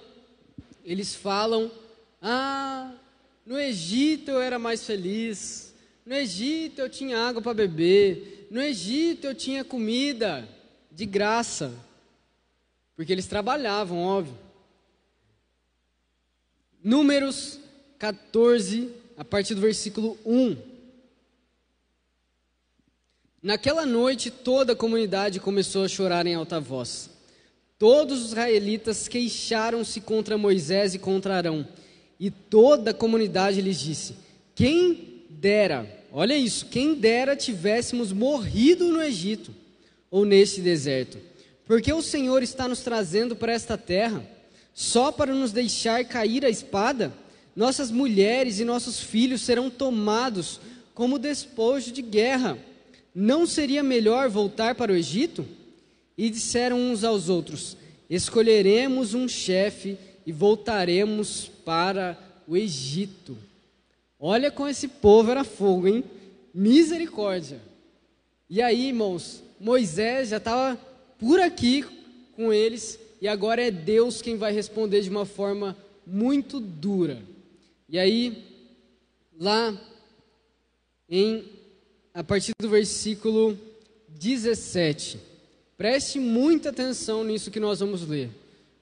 eles 0.86 1.16
falam: 1.16 1.72
Ah, 2.22 2.94
no 3.46 3.60
Egito 3.60 4.30
eu 4.32 4.40
era 4.40 4.60
mais 4.60 4.86
feliz, 4.86 5.74
no 6.06 6.14
Egito 6.14 6.80
eu 6.80 6.90
tinha 6.90 7.18
água 7.18 7.42
para 7.42 7.54
beber, 7.56 8.39
no 8.50 8.62
Egito 8.62 9.28
eu 9.28 9.36
tinha 9.36 9.64
comida 9.64 10.48
de 10.92 11.06
graça, 11.06 11.74
porque 12.96 13.12
eles 13.12 13.28
trabalhavam, 13.28 14.00
óbvio. 14.00 14.38
Números 16.84 17.60
14, 17.98 18.90
a 19.18 19.24
partir 19.24 19.54
do 19.56 19.62
versículo 19.62 20.18
1. 20.26 20.58
Naquela 23.42 23.86
noite, 23.86 24.30
toda 24.30 24.74
a 24.74 24.76
comunidade 24.76 25.40
começou 25.40 25.84
a 25.84 25.88
chorar 25.88 26.26
em 26.26 26.36
alta 26.36 26.60
voz. 26.60 27.10
Todos 27.78 28.22
os 28.22 28.28
israelitas 28.30 29.08
queixaram-se 29.08 30.02
contra 30.02 30.38
Moisés 30.38 30.94
e 30.94 31.00
contra 31.00 31.38
Arão. 31.38 31.66
E 32.20 32.30
toda 32.30 32.92
a 32.92 32.94
comunidade 32.94 33.62
lhes 33.62 33.80
disse: 33.80 34.16
Quem 34.54 35.24
dera, 35.30 35.99
olha 36.12 36.36
isso, 36.36 36.66
quem 36.68 36.94
dera 36.94 37.36
tivéssemos 37.36 38.12
morrido 38.12 38.90
no 38.90 39.02
Egito 39.02 39.54
ou 40.10 40.26
neste 40.26 40.62
deserto. 40.62 41.18
Porque 41.66 41.94
o 41.94 42.02
Senhor 42.02 42.42
está 42.42 42.68
nos 42.68 42.80
trazendo 42.82 43.36
para 43.36 43.54
esta 43.54 43.78
terra 43.78 44.24
só 44.74 45.12
para 45.12 45.34
nos 45.34 45.52
deixar 45.52 46.06
cair 46.06 46.46
a 46.46 46.50
espada? 46.50 47.14
Nossas 47.56 47.92
mulheres 47.92 48.60
e 48.60 48.66
nossos 48.66 49.00
filhos 49.00 49.42
serão 49.42 49.70
tomados 49.70 50.60
como 50.94 51.20
despojo 51.20 51.92
de 51.92 52.02
guerra. 52.02 52.58
Não 53.14 53.46
seria 53.46 53.84
melhor 53.84 54.30
voltar 54.30 54.76
para 54.76 54.94
o 54.94 54.96
Egito? 54.96 55.46
E 56.18 56.30
disseram 56.30 56.80
uns 56.80 57.04
aos 57.04 57.28
outros: 57.30 57.76
Escolheremos 58.10 59.14
um 59.14 59.28
chefe 59.28 59.98
e 60.26 60.32
voltaremos 60.32 61.52
para 61.66 62.18
o 62.48 62.56
Egito. 62.56 63.38
Olha 64.20 64.52
como 64.52 64.68
esse 64.68 64.88
povo 64.88 65.32
era 65.32 65.44
fogo, 65.44 65.88
hein? 65.88 66.04
Misericórdia. 66.54 67.62
E 68.50 68.62
aí, 68.62 68.88
irmãos, 68.88 69.42
Moisés 69.60 70.30
já 70.30 70.38
estava 70.38 70.78
por 71.18 71.40
aqui 71.40 71.86
com 72.36 72.52
eles 72.52 73.00
e 73.22 73.28
agora 73.28 73.62
é 73.66 73.72
Deus 73.72 74.22
quem 74.22 74.36
vai 74.36 74.52
responder 74.52 75.02
de 75.02 75.10
uma 75.10 75.26
forma 75.26 75.78
muito 76.06 76.60
dura. 76.60 77.22
E 77.88 77.98
aí, 77.98 78.44
lá 79.40 79.80
em 81.08 81.46
a 82.14 82.24
partir 82.24 82.52
do 82.60 82.68
versículo 82.68 83.58
17. 84.10 85.20
Preste 85.78 86.20
muita 86.20 86.70
atenção 86.70 87.24
nisso 87.24 87.52
que 87.52 87.60
nós 87.60 87.80
vamos 87.80 88.06
ler. 88.06 88.30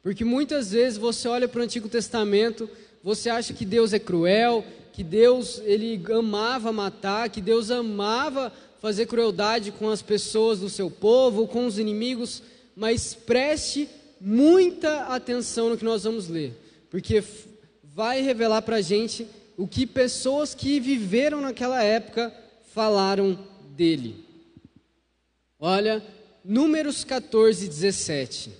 Porque 0.01 0.25
muitas 0.25 0.71
vezes 0.71 0.97
você 0.97 1.27
olha 1.27 1.47
para 1.47 1.59
o 1.59 1.63
Antigo 1.63 1.87
Testamento, 1.87 2.69
você 3.03 3.29
acha 3.29 3.53
que 3.53 3.65
Deus 3.65 3.93
é 3.93 3.99
cruel, 3.99 4.65
que 4.97 5.03
Deus 5.03 5.61
ele 5.63 6.01
amava 6.11 6.73
matar, 6.73 7.29
que 7.29 7.39
Deus 7.39 7.69
amava 7.69 8.51
fazer 8.81 9.05
crueldade 9.05 9.71
com 9.71 9.91
as 9.91 10.01
pessoas 10.01 10.61
do 10.61 10.71
seu 10.71 10.89
povo, 10.89 11.47
com 11.47 11.67
os 11.67 11.77
inimigos, 11.77 12.41
mas 12.75 13.13
preste 13.13 13.87
muita 14.19 15.03
atenção 15.03 15.69
no 15.69 15.77
que 15.77 15.85
nós 15.85 16.03
vamos 16.03 16.27
ler, 16.27 16.51
porque 16.89 17.23
vai 17.83 18.21
revelar 18.21 18.63
para 18.63 18.77
a 18.77 18.81
gente 18.81 19.27
o 19.55 19.67
que 19.67 19.85
pessoas 19.85 20.55
que 20.55 20.79
viveram 20.79 21.41
naquela 21.41 21.83
época 21.83 22.33
falaram 22.73 23.37
dele. 23.75 24.25
Olha, 25.59 26.03
Números 26.43 27.03
14, 27.03 27.67
17. 27.67 28.51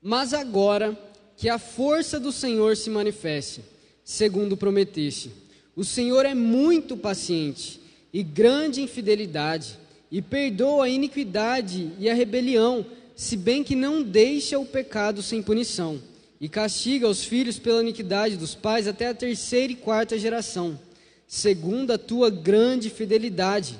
Mas 0.00 0.32
agora 0.32 0.98
que 1.36 1.50
a 1.50 1.58
força 1.58 2.18
do 2.18 2.32
Senhor 2.32 2.78
se 2.78 2.88
manifeste, 2.88 3.62
segundo 4.08 4.56
prometeste. 4.56 5.30
O 5.76 5.84
Senhor 5.84 6.24
é 6.24 6.32
muito 6.32 6.96
paciente 6.96 7.78
e 8.10 8.22
grande 8.22 8.80
em 8.80 8.86
fidelidade, 8.86 9.78
e 10.10 10.22
perdoa 10.22 10.86
a 10.86 10.88
iniquidade 10.88 11.90
e 11.98 12.08
a 12.08 12.14
rebelião, 12.14 12.86
se 13.14 13.36
bem 13.36 13.62
que 13.62 13.74
não 13.76 14.02
deixa 14.02 14.58
o 14.58 14.64
pecado 14.64 15.22
sem 15.22 15.42
punição, 15.42 16.00
e 16.40 16.48
castiga 16.48 17.06
os 17.06 17.22
filhos 17.22 17.58
pela 17.58 17.82
iniquidade 17.82 18.38
dos 18.38 18.54
pais 18.54 18.88
até 18.88 19.08
a 19.08 19.14
terceira 19.14 19.74
e 19.74 19.76
quarta 19.76 20.18
geração, 20.18 20.80
segundo 21.26 21.90
a 21.90 21.98
tua 21.98 22.30
grande 22.30 22.88
fidelidade. 22.88 23.78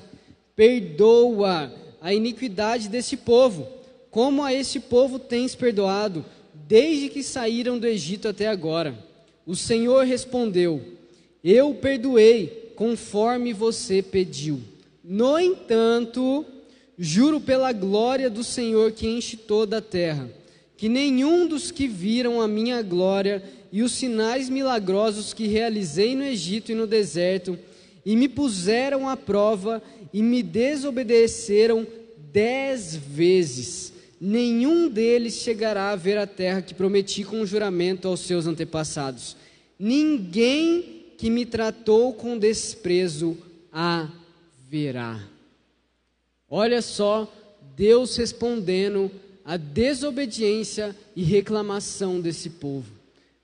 Perdoa 0.55 1.73
a 2.03 2.13
iniquidade 2.13 2.91
desse 2.91 3.17
povo, 3.17 3.67
como 4.11 4.43
a 4.43 4.53
esse 4.53 4.79
povo 4.79 5.19
tens 5.19 5.55
perdoado, 5.55 6.23
desde 6.53 7.09
que 7.09 7.23
saíram 7.23 7.79
do 7.79 7.87
Egito 7.87 8.29
até 8.29 8.47
agora. 8.47 9.08
O 9.49 9.57
Senhor 9.57 10.05
respondeu: 10.05 10.83
Eu 11.43 11.73
perdoei, 11.73 12.73
conforme 12.77 13.55
você 13.55 14.03
pediu. 14.03 14.61
No 15.03 15.39
entanto, 15.39 16.45
juro 16.99 17.41
pela 17.41 17.73
glória 17.73 18.29
do 18.29 18.45
Senhor 18.45 18.93
que 18.93 19.09
enche 19.09 19.39
toda 19.39 19.79
a 19.79 19.81
terra, 19.81 20.29
que 20.77 20.87
nenhum 20.87 21.47
dos 21.47 21.71
que 21.71 21.89
viram 21.89 22.43
a 22.43 22.47
minha 22.47 22.83
glória 22.83 23.43
e 23.73 23.83
os 23.83 23.93
sinais 23.93 24.51
milagrosos 24.51 25.33
que 25.33 25.47
realizei 25.47 26.15
no 26.15 26.25
Egito 26.25 26.71
e 26.71 26.75
no 26.75 26.87
deserto, 26.87 27.59
e 28.05 28.15
me 28.15 28.29
puseram 28.29 29.09
à 29.09 29.17
prova 29.17 29.83
e 30.13 30.23
me 30.23 30.43
desobedeceram 30.43 31.87
dez 32.31 32.95
vezes, 32.95 33.95
nenhum 34.21 34.91
deles 34.91 35.37
chegará 35.37 35.91
a 35.91 35.97
ver 35.97 36.19
a 36.19 36.27
terra 36.27 36.61
que 36.61 36.75
prometi 36.75 37.25
com 37.25 37.47
juramento 37.47 38.09
aos 38.09 38.21
seus 38.21 38.47
antepassados. 38.47 39.38
Ninguém 39.79 41.05
que 41.17 41.31
me 41.31 41.47
tratou 41.47 42.13
com 42.13 42.39
desprezo 42.39 43.37
a 43.73 44.09
verá. 44.69 45.21
Olha 46.51 46.83
só, 46.83 47.33
Deus 47.77 48.17
respondendo 48.17 49.11
à 49.45 49.57
desobediência 49.57 50.97
e 51.15 51.23
reclamação 51.23 52.21
desse 52.21 52.51
povo. 52.51 52.93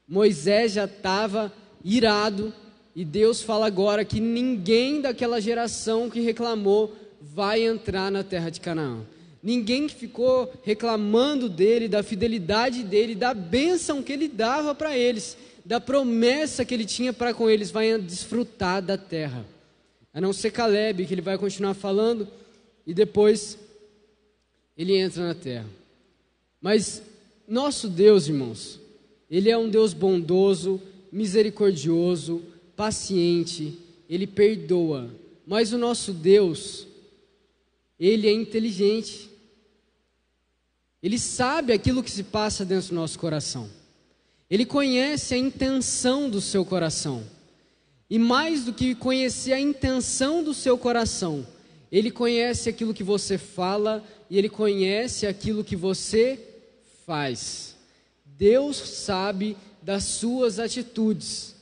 Moisés 0.08 0.72
já 0.72 0.84
estava 0.84 1.52
irado 1.84 2.52
e 2.96 3.04
Deus 3.04 3.42
fala 3.42 3.66
agora 3.66 4.04
que 4.04 4.20
ninguém 4.20 5.00
daquela 5.00 5.40
geração 5.40 6.08
que 6.08 6.20
reclamou 6.20 6.94
vai 7.20 7.62
entrar 7.62 8.10
na 8.10 8.22
terra 8.22 8.50
de 8.50 8.60
Canaã. 8.60 9.00
Ninguém 9.42 9.86
que 9.86 9.94
ficou 9.94 10.52
reclamando 10.62 11.48
dele, 11.48 11.88
da 11.88 12.02
fidelidade 12.02 12.82
dele, 12.82 13.14
da 13.14 13.34
bênção 13.34 14.02
que 14.02 14.12
ele 14.12 14.28
dava 14.28 14.74
para 14.74 14.96
eles, 14.96 15.36
da 15.64 15.80
promessa 15.80 16.64
que 16.64 16.74
ele 16.74 16.84
tinha 16.84 17.12
para 17.12 17.32
com 17.32 17.48
eles, 17.48 17.70
vai 17.70 17.98
desfrutar 17.98 18.82
da 18.82 18.98
terra. 18.98 19.46
A 20.12 20.20
não 20.20 20.32
ser 20.32 20.50
Caleb, 20.50 21.06
que 21.06 21.14
ele 21.14 21.22
vai 21.22 21.38
continuar 21.38 21.74
falando, 21.74 22.28
e 22.86 22.92
depois 22.92 23.58
ele 24.76 24.96
entra 24.96 25.26
na 25.26 25.34
terra. 25.34 25.66
Mas 26.60 27.02
nosso 27.48 27.88
Deus, 27.88 28.28
irmãos, 28.28 28.80
ele 29.30 29.50
é 29.50 29.56
um 29.56 29.68
Deus 29.68 29.94
bondoso, 29.94 30.80
misericordioso, 31.10 32.42
paciente, 32.76 33.78
ele 34.08 34.26
perdoa. 34.26 35.10
Mas 35.46 35.72
o 35.72 35.78
nosso 35.78 36.12
Deus, 36.12 36.86
ele 37.98 38.28
é 38.28 38.32
inteligente. 38.32 39.30
Ele 41.02 41.18
sabe 41.18 41.72
aquilo 41.72 42.02
que 42.02 42.10
se 42.10 42.22
passa 42.22 42.64
dentro 42.64 42.88
do 42.88 42.94
nosso 42.94 43.18
coração. 43.18 43.68
Ele 44.50 44.64
conhece 44.64 45.34
a 45.34 45.38
intenção 45.38 46.28
do 46.28 46.40
seu 46.40 46.64
coração. 46.64 47.24
E 48.08 48.18
mais 48.18 48.64
do 48.64 48.72
que 48.72 48.94
conhecer 48.94 49.52
a 49.52 49.60
intenção 49.60 50.44
do 50.44 50.52
seu 50.52 50.76
coração, 50.76 51.46
ele 51.90 52.10
conhece 52.10 52.68
aquilo 52.68 52.94
que 52.94 53.02
você 53.02 53.38
fala 53.38 54.04
e 54.28 54.36
ele 54.36 54.48
conhece 54.48 55.26
aquilo 55.26 55.64
que 55.64 55.76
você 55.76 56.38
faz. 57.06 57.76
Deus 58.24 58.76
sabe 58.76 59.56
das 59.82 60.04
suas 60.04 60.58
atitudes. 60.58 61.54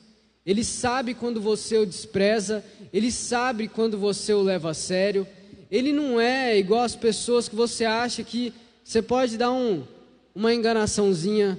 Ele 0.44 0.64
sabe 0.64 1.14
quando 1.14 1.40
você 1.40 1.78
o 1.78 1.86
despreza, 1.86 2.64
ele 2.92 3.12
sabe 3.12 3.68
quando 3.68 3.96
você 3.96 4.32
o 4.32 4.42
leva 4.42 4.70
a 4.70 4.74
sério. 4.74 5.26
Ele 5.70 5.92
não 5.92 6.20
é 6.20 6.58
igual 6.58 6.82
as 6.82 6.96
pessoas 6.96 7.48
que 7.48 7.54
você 7.54 7.84
acha 7.84 8.24
que 8.24 8.52
você 8.82 9.00
pode 9.00 9.36
dar 9.36 9.52
um, 9.52 9.84
uma 10.34 10.52
enganaçãozinha. 10.52 11.58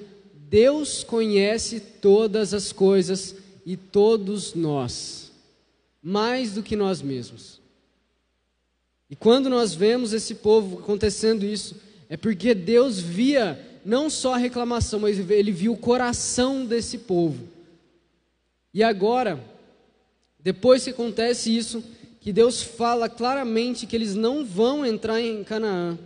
Deus 0.54 1.04
conhece 1.04 1.80
todas 1.80 2.54
as 2.54 2.72
coisas 2.72 3.36
e 3.66 3.76
todos 3.76 4.54
nós, 4.54 5.32
mais 6.00 6.52
do 6.54 6.62
que 6.62 6.76
nós 6.76 7.02
mesmos. 7.02 7.60
E 9.10 9.16
quando 9.16 9.50
nós 9.50 9.74
vemos 9.74 10.14
esse 10.14 10.36
povo 10.36 10.78
acontecendo 10.78 11.44
isso, 11.44 11.76
é 12.08 12.16
porque 12.16 12.54
Deus 12.54 13.00
via 13.00 13.60
não 13.84 14.12
só 14.12 14.36
a 14.36 14.38
reclamação, 14.38 15.00
mas 15.00 15.18
ele 15.18 15.52
viu 15.52 15.74
o 15.74 15.78
coração 15.78 16.68
desse 16.68 17.00
povo. 17.00 17.48
E 18.72 18.84
agora, 18.84 19.44
depois 20.40 20.84
que 20.84 20.92
acontece 20.92 21.50
isso, 21.50 21.84
que 22.22 22.32
Deus 22.32 22.62
fala 22.62 23.10
claramente 23.10 23.88
que 23.88 23.96
eles 23.96 24.14
não 24.14 24.46
vão 24.46 24.86
entrar 24.86 25.20
em 25.20 25.44
Canaã. 25.44 25.98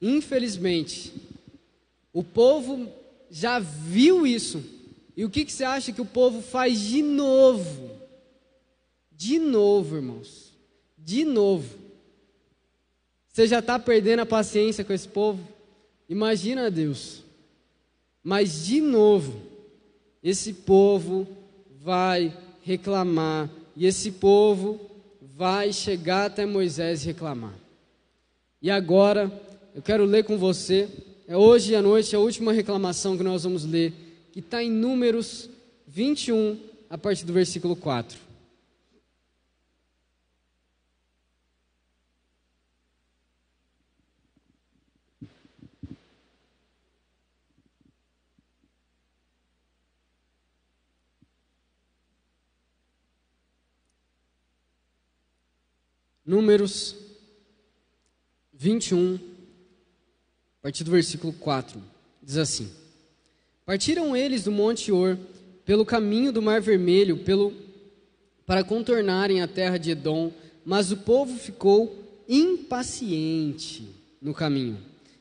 Infelizmente, 0.00 1.12
o 2.14 2.24
povo 2.24 2.96
já 3.30 3.58
viu 3.58 4.26
isso. 4.26 4.62
E 5.16 5.24
o 5.24 5.30
que, 5.30 5.44
que 5.44 5.52
você 5.52 5.64
acha 5.64 5.92
que 5.92 6.00
o 6.00 6.06
povo 6.06 6.40
faz 6.40 6.80
de 6.80 7.02
novo? 7.02 7.90
De 9.10 9.38
novo, 9.38 9.96
irmãos. 9.96 10.52
De 10.96 11.24
novo. 11.24 11.76
Você 13.28 13.46
já 13.46 13.58
está 13.58 13.78
perdendo 13.78 14.20
a 14.20 14.26
paciência 14.26 14.84
com 14.84 14.92
esse 14.92 15.08
povo? 15.08 15.46
Imagina 16.08 16.70
Deus. 16.70 17.22
Mas 18.22 18.64
de 18.66 18.80
novo, 18.80 19.40
esse 20.22 20.52
povo 20.52 21.26
vai 21.80 22.36
reclamar, 22.62 23.48
e 23.74 23.86
esse 23.86 24.10
povo 24.10 24.80
vai 25.20 25.72
chegar 25.72 26.26
até 26.26 26.44
Moisés 26.44 27.04
reclamar. 27.04 27.54
E 28.60 28.70
agora, 28.70 29.32
eu 29.74 29.80
quero 29.80 30.04
ler 30.04 30.24
com 30.24 30.36
você, 30.36 30.88
é 31.28 31.36
hoje 31.36 31.74
à 31.74 31.82
noite 31.82 32.16
a 32.16 32.18
última 32.18 32.54
reclamação 32.54 33.14
que 33.14 33.22
nós 33.22 33.44
vamos 33.44 33.62
ler, 33.62 33.92
que 34.32 34.38
está 34.40 34.64
em 34.64 34.70
Números 34.70 35.50
21, 35.86 36.58
a 36.88 36.96
partir 36.96 37.26
do 37.26 37.34
versículo 37.34 37.76
4. 37.76 38.18
Números 56.24 56.96
21, 58.54 59.37
a 60.60 60.62
partir 60.62 60.84
do 60.84 60.90
versículo 60.90 61.32
4, 61.32 61.80
diz 62.22 62.36
assim: 62.36 62.70
Partiram 63.64 64.16
eles 64.16 64.44
do 64.44 64.50
Monte 64.50 64.90
Or 64.90 65.18
pelo 65.64 65.84
caminho 65.84 66.32
do 66.32 66.42
Mar 66.42 66.60
Vermelho, 66.60 67.18
pelo 67.18 67.52
para 68.46 68.64
contornarem 68.64 69.42
a 69.42 69.46
terra 69.46 69.76
de 69.76 69.90
Edom, 69.90 70.32
mas 70.64 70.90
o 70.90 70.96
povo 70.96 71.38
ficou 71.38 71.94
impaciente 72.26 73.86
no 74.22 74.32
caminho 74.32 74.78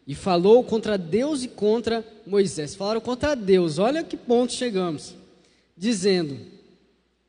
e 0.07 0.15
falou 0.15 0.63
contra 0.63 0.97
Deus 0.97 1.43
e 1.43 1.49
contra 1.49 2.05
Moisés. 2.25 2.73
Falaram 2.73 3.01
contra 3.01 3.35
Deus, 3.35 3.77
olha 3.77 4.03
que 4.03 4.15
ponto 4.15 4.53
chegamos, 4.53 5.13
dizendo: 5.75 6.37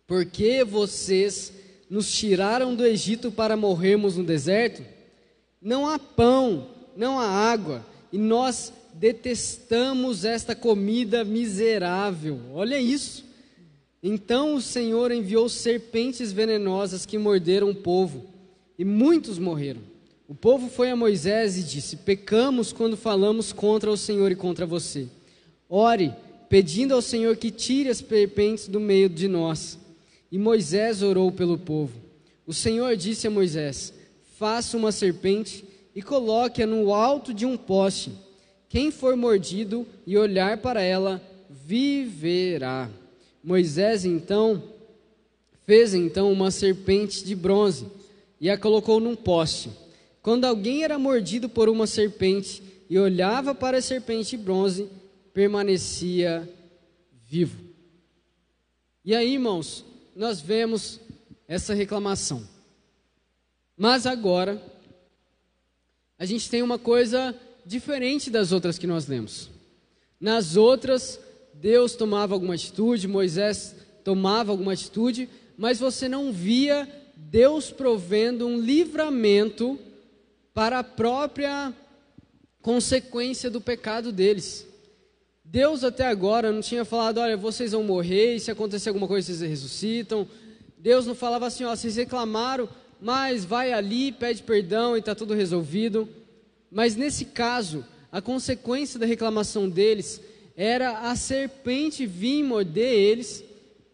Por 0.06 0.24
que 0.24 0.62
vocês 0.62 1.52
nos 1.90 2.12
tiraram 2.12 2.76
do 2.76 2.86
Egito 2.86 3.32
para 3.32 3.56
morrermos 3.56 4.16
no 4.16 4.22
deserto? 4.22 4.82
Não 5.60 5.88
há 5.88 5.98
pão, 5.98 6.68
não 6.96 7.18
há 7.18 7.26
água, 7.26 7.84
e 8.12 8.18
nós 8.18 8.72
detestamos 8.94 10.24
esta 10.24 10.54
comida 10.54 11.24
miserável. 11.24 12.38
Olha 12.52 12.80
isso. 12.80 13.24
Então 14.02 14.54
o 14.54 14.60
Senhor 14.60 15.10
enviou 15.10 15.48
serpentes 15.48 16.32
venenosas 16.32 17.04
que 17.04 17.18
morderam 17.18 17.70
o 17.70 17.74
povo, 17.74 18.26
e 18.78 18.84
muitos 18.84 19.38
morreram. 19.38 19.80
O 20.28 20.34
povo 20.34 20.68
foi 20.68 20.90
a 20.90 20.96
Moisés 20.96 21.56
e 21.56 21.62
disse: 21.62 21.96
Pecamos 21.96 22.72
quando 22.72 22.96
falamos 22.96 23.52
contra 23.52 23.90
o 23.90 23.96
Senhor 23.96 24.30
e 24.30 24.36
contra 24.36 24.66
você. 24.66 25.08
Ore, 25.68 26.12
pedindo 26.48 26.94
ao 26.94 27.02
Senhor 27.02 27.36
que 27.36 27.50
tire 27.50 27.88
as 27.88 27.98
serpentes 27.98 28.68
do 28.68 28.78
meio 28.78 29.08
de 29.08 29.26
nós. 29.26 29.78
E 30.30 30.38
Moisés 30.38 31.02
orou 31.02 31.32
pelo 31.32 31.58
povo. 31.58 31.98
O 32.46 32.52
Senhor 32.52 32.94
disse 32.96 33.26
a 33.26 33.30
Moisés: 33.30 33.92
Faça 34.38 34.76
uma 34.76 34.92
serpente 34.92 35.64
e 35.98 36.02
coloque-a 36.02 36.64
no 36.64 36.94
alto 36.94 37.34
de 37.34 37.44
um 37.44 37.56
poste. 37.56 38.12
Quem 38.68 38.88
for 38.88 39.16
mordido 39.16 39.84
e 40.06 40.16
olhar 40.16 40.58
para 40.58 40.80
ela, 40.80 41.20
viverá. 41.50 42.88
Moisés 43.42 44.04
então 44.04 44.62
fez 45.66 45.94
então 45.94 46.30
uma 46.30 46.52
serpente 46.52 47.24
de 47.24 47.34
bronze 47.34 47.84
e 48.40 48.48
a 48.48 48.56
colocou 48.56 49.00
num 49.00 49.16
poste. 49.16 49.70
Quando 50.22 50.44
alguém 50.44 50.84
era 50.84 51.00
mordido 51.00 51.48
por 51.48 51.68
uma 51.68 51.84
serpente 51.84 52.62
e 52.88 52.96
olhava 52.96 53.52
para 53.52 53.78
a 53.78 53.82
serpente 53.82 54.36
de 54.36 54.44
bronze, 54.44 54.88
permanecia 55.34 56.48
vivo. 57.26 57.58
E 59.04 59.16
aí, 59.16 59.32
irmãos, 59.32 59.84
nós 60.14 60.40
vemos 60.40 61.00
essa 61.48 61.74
reclamação. 61.74 62.46
Mas 63.76 64.06
agora, 64.06 64.62
a 66.18 66.24
gente 66.24 66.50
tem 66.50 66.62
uma 66.62 66.78
coisa 66.78 67.34
diferente 67.64 68.30
das 68.30 68.50
outras 68.50 68.78
que 68.78 68.86
nós 68.86 69.06
lemos. 69.06 69.50
Nas 70.20 70.56
outras, 70.56 71.20
Deus 71.54 71.94
tomava 71.94 72.34
alguma 72.34 72.54
atitude, 72.54 73.06
Moisés 73.06 73.76
tomava 74.02 74.50
alguma 74.50 74.72
atitude, 74.72 75.28
mas 75.56 75.78
você 75.78 76.08
não 76.08 76.32
via 76.32 76.88
Deus 77.14 77.70
provendo 77.70 78.46
um 78.46 78.58
livramento 78.58 79.78
para 80.52 80.80
a 80.80 80.84
própria 80.84 81.72
consequência 82.62 83.50
do 83.50 83.60
pecado 83.60 84.10
deles. 84.10 84.66
Deus 85.44 85.84
até 85.84 86.06
agora 86.06 86.52
não 86.52 86.60
tinha 86.60 86.84
falado, 86.84 87.18
olha, 87.18 87.36
vocês 87.36 87.72
vão 87.72 87.82
morrer, 87.82 88.34
e 88.34 88.40
se 88.40 88.50
acontecer 88.50 88.88
alguma 88.90 89.08
coisa 89.08 89.26
vocês 89.26 89.48
ressuscitam. 89.48 90.28
Deus 90.76 91.06
não 91.06 91.14
falava 91.14 91.46
assim, 91.46 91.64
ó, 91.64 91.74
vocês 91.74 91.96
reclamaram, 91.96 92.68
mas 93.00 93.44
vai 93.44 93.72
ali, 93.72 94.12
pede 94.12 94.42
perdão 94.42 94.96
e 94.96 95.00
está 95.00 95.14
tudo 95.14 95.34
resolvido. 95.34 96.08
Mas 96.70 96.96
nesse 96.96 97.24
caso, 97.26 97.84
a 98.10 98.20
consequência 98.20 98.98
da 98.98 99.06
reclamação 99.06 99.68
deles 99.68 100.20
era 100.56 101.10
a 101.10 101.16
serpente 101.16 102.04
vir 102.04 102.42
morder 102.42 102.92
eles, 102.92 103.44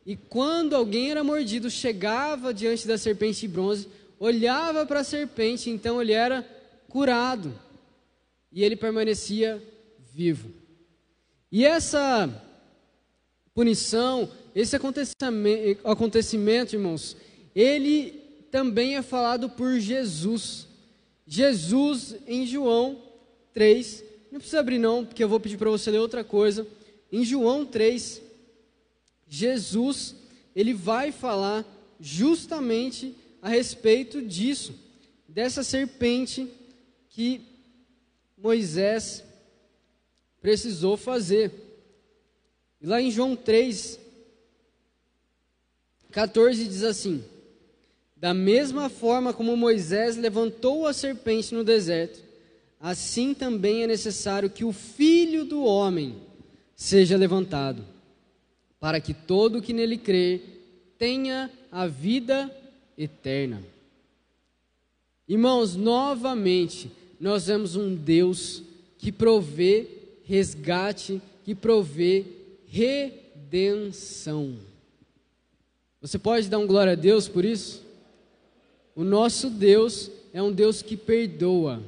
e 0.07 0.17
quando 0.17 0.75
alguém 0.75 1.11
era 1.11 1.23
mordido, 1.23 1.71
chegava 1.71 2.55
diante 2.55 2.87
da 2.87 2.97
serpente 2.97 3.41
de 3.41 3.49
bronze, 3.49 3.89
olhava 4.19 4.87
para 4.87 5.01
a 5.01 5.05
serpente, 5.05 5.69
então 5.69 6.01
ele 6.01 6.13
era 6.13 6.43
curado, 6.89 7.53
e 8.51 8.65
ele 8.65 8.77
permanecia 8.77 9.63
vivo. 10.15 10.51
E 11.51 11.65
essa 11.65 12.31
punição, 13.55 14.31
esse 14.55 14.77
acontecimento, 15.85 16.75
irmãos, 16.75 17.17
ele 17.55 18.24
também 18.55 18.95
é 18.95 19.03
falado 19.03 19.51
por 19.51 19.81
Jesus. 19.81 20.69
Jesus 21.27 22.15
em 22.25 22.47
João 22.47 23.03
3, 23.53 24.05
não 24.31 24.39
precisa 24.39 24.61
abrir 24.61 24.79
não, 24.79 25.05
porque 25.05 25.25
eu 25.25 25.29
vou 25.29 25.41
pedir 25.41 25.57
para 25.57 25.71
você 25.71 25.91
ler 25.91 25.99
outra 25.99 26.23
coisa. 26.23 26.65
Em 27.11 27.25
João 27.25 27.67
3, 27.67 28.23
Jesus, 29.27 30.15
ele 30.55 30.73
vai 30.73 31.11
falar 31.11 31.67
justamente 31.99 33.17
a 33.43 33.49
respeito 33.49 34.23
disso, 34.23 34.73
dessa 35.29 35.65
serpente 35.65 36.49
que 37.09 37.41
Moisés 38.39 39.25
precisou 40.41 40.97
fazer. 40.97 41.51
E 42.81 42.87
lá 42.87 43.03
em 43.03 43.11
João 43.11 43.35
3, 43.35 43.99
14 46.13 46.69
diz 46.69 46.85
assim: 46.85 47.34
Da 48.25 48.33
mesma 48.33 48.89
forma 48.89 49.35
como 49.35 49.55
Moisés 49.55 50.17
levantou 50.17 50.87
a 50.87 50.95
serpente 50.95 51.55
no 51.55 51.63
deserto, 51.63 52.23
assim 52.81 53.35
também 53.35 53.83
é 53.83 53.87
necessário 53.87 54.49
que 54.49 54.65
o 54.65 54.73
filho 54.73 55.45
do 55.45 55.63
homem 55.63 56.17
seja 56.75 57.19
levantado, 57.19 57.85
para 58.81 58.99
que 58.99 59.13
todo 59.13 59.59
o 59.59 59.61
que 59.61 59.75
nele 59.75 59.99
crê 59.99 60.41
tenha 60.97 61.51
a 61.71 61.87
vida 61.87 62.51
eterna. 62.97 63.63
Irmãos, 65.29 65.77
novamente, 65.77 66.91
nós 67.21 67.49
vemos 67.49 67.77
um 67.77 67.95
Deus 67.95 68.63
que 68.97 69.13
provê 69.13 69.87
resgate 70.25 71.21
que 71.45 71.55
provê 71.55 72.25
redenção. 72.69 74.57
Você 76.01 76.19
pode 76.19 76.49
dar 76.49 76.59
um 76.59 76.67
glória 76.67 76.95
a 76.95 76.97
Deus 76.97 77.29
por 77.29 77.45
isso? 77.45 77.84
O 78.95 79.03
nosso 79.03 79.51
Deus 79.51 80.11
é 80.33 80.43
um 80.43 80.53
Deus 80.53 80.83
que 80.83 80.97
perdoa. 80.97 81.83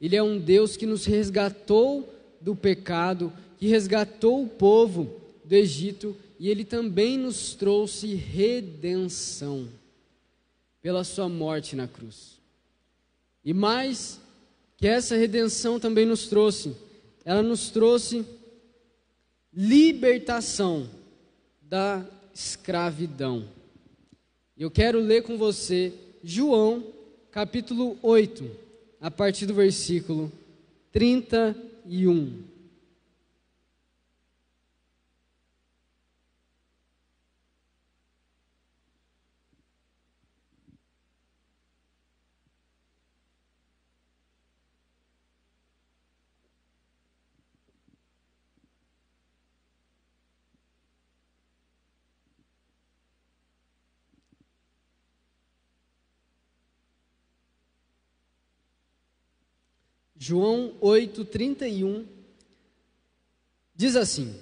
Ele 0.00 0.16
é 0.16 0.22
um 0.22 0.38
Deus 0.38 0.76
que 0.76 0.86
nos 0.86 1.04
resgatou 1.04 2.12
do 2.40 2.54
pecado, 2.54 3.32
que 3.58 3.66
resgatou 3.66 4.42
o 4.42 4.48
povo 4.48 5.20
do 5.44 5.54
Egito 5.54 6.16
e 6.38 6.48
ele 6.48 6.64
também 6.64 7.16
nos 7.16 7.54
trouxe 7.54 8.14
redenção 8.14 9.68
pela 10.80 11.04
sua 11.04 11.28
morte 11.28 11.76
na 11.76 11.86
cruz. 11.86 12.40
E 13.44 13.54
mais 13.54 14.20
que 14.76 14.88
essa 14.88 15.16
redenção 15.16 15.78
também 15.78 16.04
nos 16.04 16.26
trouxe, 16.26 16.74
ela 17.24 17.42
nos 17.42 17.70
trouxe 17.70 18.26
libertação 19.54 20.88
da 21.60 22.04
escravidão. 22.34 23.48
Eu 24.58 24.70
quero 24.70 24.98
ler 24.98 25.22
com 25.22 25.38
você 25.38 25.92
João, 26.22 26.84
capítulo 27.30 27.98
8, 28.02 28.48
a 29.00 29.10
partir 29.10 29.46
do 29.46 29.54
versículo 29.54 30.30
31. 30.92 32.51
João 60.24 60.70
8:31 60.80 62.04
diz 63.74 63.96
assim: 63.96 64.32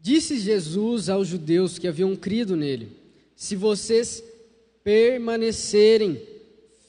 Disse 0.00 0.40
Jesus 0.40 1.08
aos 1.08 1.28
judeus 1.28 1.78
que 1.78 1.86
haviam 1.86 2.16
crido 2.16 2.56
nele: 2.56 2.88
Se 3.36 3.54
vocês 3.54 4.20
permanecerem 4.82 6.20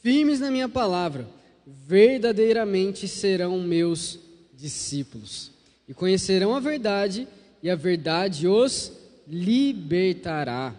firmes 0.02 0.40
na 0.40 0.50
minha 0.50 0.68
palavra, 0.68 1.30
verdadeiramente 1.68 3.08
serão 3.08 3.62
meus 3.62 4.18
discípulos 4.56 5.52
e 5.88 5.94
conhecerão 5.94 6.56
a 6.56 6.60
verdade, 6.60 7.28
e 7.62 7.70
a 7.70 7.76
verdade 7.76 8.48
os 8.48 8.92
libertará. 9.28 10.76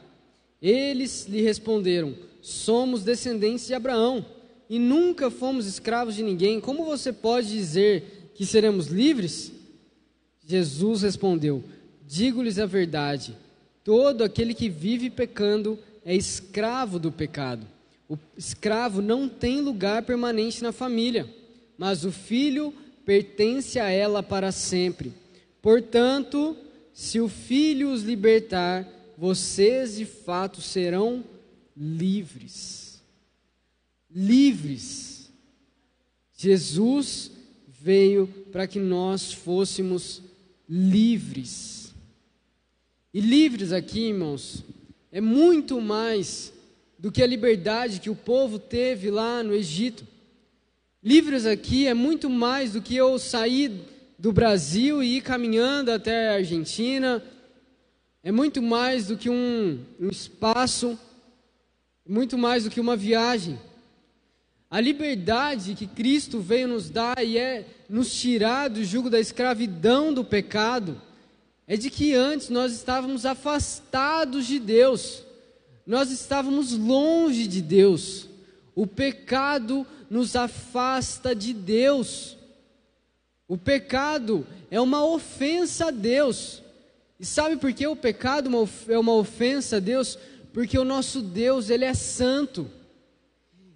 Eles 0.61 1.27
lhe 1.29 1.43
responderam: 1.43 2.12
Somos 2.43 3.05
descendentes 3.05 3.69
de 3.69 3.75
Abraão 3.75 4.34
e 4.69 4.79
nunca 4.79 5.31
fomos 5.31 5.67
escravos 5.67 6.15
de 6.15 6.23
ninguém, 6.23 6.61
como 6.61 6.85
você 6.85 7.12
pode 7.12 7.49
dizer 7.49 8.31
que 8.35 8.47
seremos 8.47 8.87
livres? 8.87 9.53
Jesus 10.47 11.03
respondeu: 11.03 11.62
Digo-lhes 12.07 12.59
a 12.59 12.67
verdade: 12.67 13.37
todo 13.83 14.25
aquele 14.25 14.55
que 14.55 14.69
vive 14.69 15.11
pecando 15.11 15.79
é 16.05 16.15
escravo 16.15 16.99
do 16.99 17.12
pecado. 17.12 17.67
O 18.09 18.19
escravo 18.37 19.01
não 19.01 19.29
tem 19.29 19.61
lugar 19.61 20.03
permanente 20.03 20.62
na 20.62 20.73
família, 20.73 21.29
mas 21.77 22.05
o 22.05 22.12
filho 22.12 22.73
pertence 23.05 23.79
a 23.79 23.91
ela 23.91 24.23
para 24.23 24.53
sempre. 24.53 25.12
Portanto, 25.61 26.57
se 26.93 27.21
o 27.21 27.29
filho 27.29 27.91
os 27.91 28.03
libertar, 28.03 28.87
vocês 29.17 29.97
de 29.97 30.05
fato 30.05 30.61
serão 30.61 31.25
livres 31.77 32.84
livres. 34.15 35.33
Jesus 36.37 37.31
veio 37.67 38.27
para 38.53 38.67
que 38.67 38.79
nós 38.79 39.33
fôssemos 39.33 40.23
livres. 40.69 41.93
E 43.12 43.21
livres 43.21 43.73
aqui, 43.73 44.09
irmãos, 44.09 44.65
é 45.11 45.21
muito 45.21 45.81
mais 45.81 46.53
do 46.99 47.12
que 47.12 47.23
a 47.23 47.27
liberdade 47.27 48.01
que 48.01 48.11
o 48.11 48.17
povo 48.17 48.59
teve 48.59 49.11
lá 49.11 49.43
no 49.43 49.55
Egito. 49.55 50.07
Livres 51.03 51.45
aqui 51.45 51.87
é 51.87 51.95
muito 51.95 52.31
mais 52.31 52.73
do 52.73 52.81
que 52.81 52.97
eu 52.97 53.19
sair 53.19 53.71
do 54.19 54.33
Brasil 54.33 55.03
e 55.03 55.19
ir 55.19 55.21
caminhando 55.21 55.93
até 55.93 56.31
a 56.31 56.35
Argentina. 56.37 57.23
É 58.23 58.33
muito 58.33 58.62
mais 58.62 59.09
do 59.09 59.19
que 59.19 59.29
um, 59.29 59.79
um 60.01 60.09
espaço, 60.09 60.99
muito 62.09 62.39
mais 62.39 62.65
do 62.65 62.71
que 62.71 62.81
uma 62.81 62.97
viagem. 62.97 63.59
A 64.75 64.81
liberdade 64.81 65.77
que 65.77 65.87
Cristo 65.87 66.41
veio 66.41 66.66
nos 66.66 66.91
dar 66.91 67.25
e 67.25 67.39
é 67.39 67.64
nos 67.89 68.12
tirar 68.12 68.68
do 68.68 68.83
jugo 68.83 69.09
da 69.09 69.20
escravidão 69.20 70.12
do 70.12 70.25
pecado, 70.25 71.01
é 71.64 71.77
de 71.77 71.89
que 71.89 72.12
antes 72.12 72.49
nós 72.49 72.72
estávamos 72.72 73.25
afastados 73.25 74.49
de 74.49 74.59
Deus, 74.59 75.22
nós 75.87 76.11
estávamos 76.11 76.72
longe 76.72 77.47
de 77.47 77.62
Deus. 77.62 78.29
O 78.75 78.85
pecado 78.85 79.87
nos 80.11 80.35
afasta 80.35 81.37
de 81.37 81.53
Deus. 81.55 82.37
O 83.47 83.57
pecado 83.57 84.45
é 84.72 84.81
uma 84.81 85.07
ofensa 85.07 85.87
a 85.87 85.91
Deus. 85.93 86.64
E 87.20 87.25
sabe 87.25 87.59
por 87.59 87.72
que 87.72 87.87
o 87.87 87.95
pecado 87.95 88.51
é 88.89 88.99
uma 88.99 89.14
ofensa 89.14 89.77
a 89.77 89.79
Deus? 89.79 90.18
Porque 90.53 90.77
o 90.77 90.85
nosso 90.85 91.22
Deus, 91.22 91.70
ele 91.70 91.85
é 91.85 91.95
santo. 91.95 92.68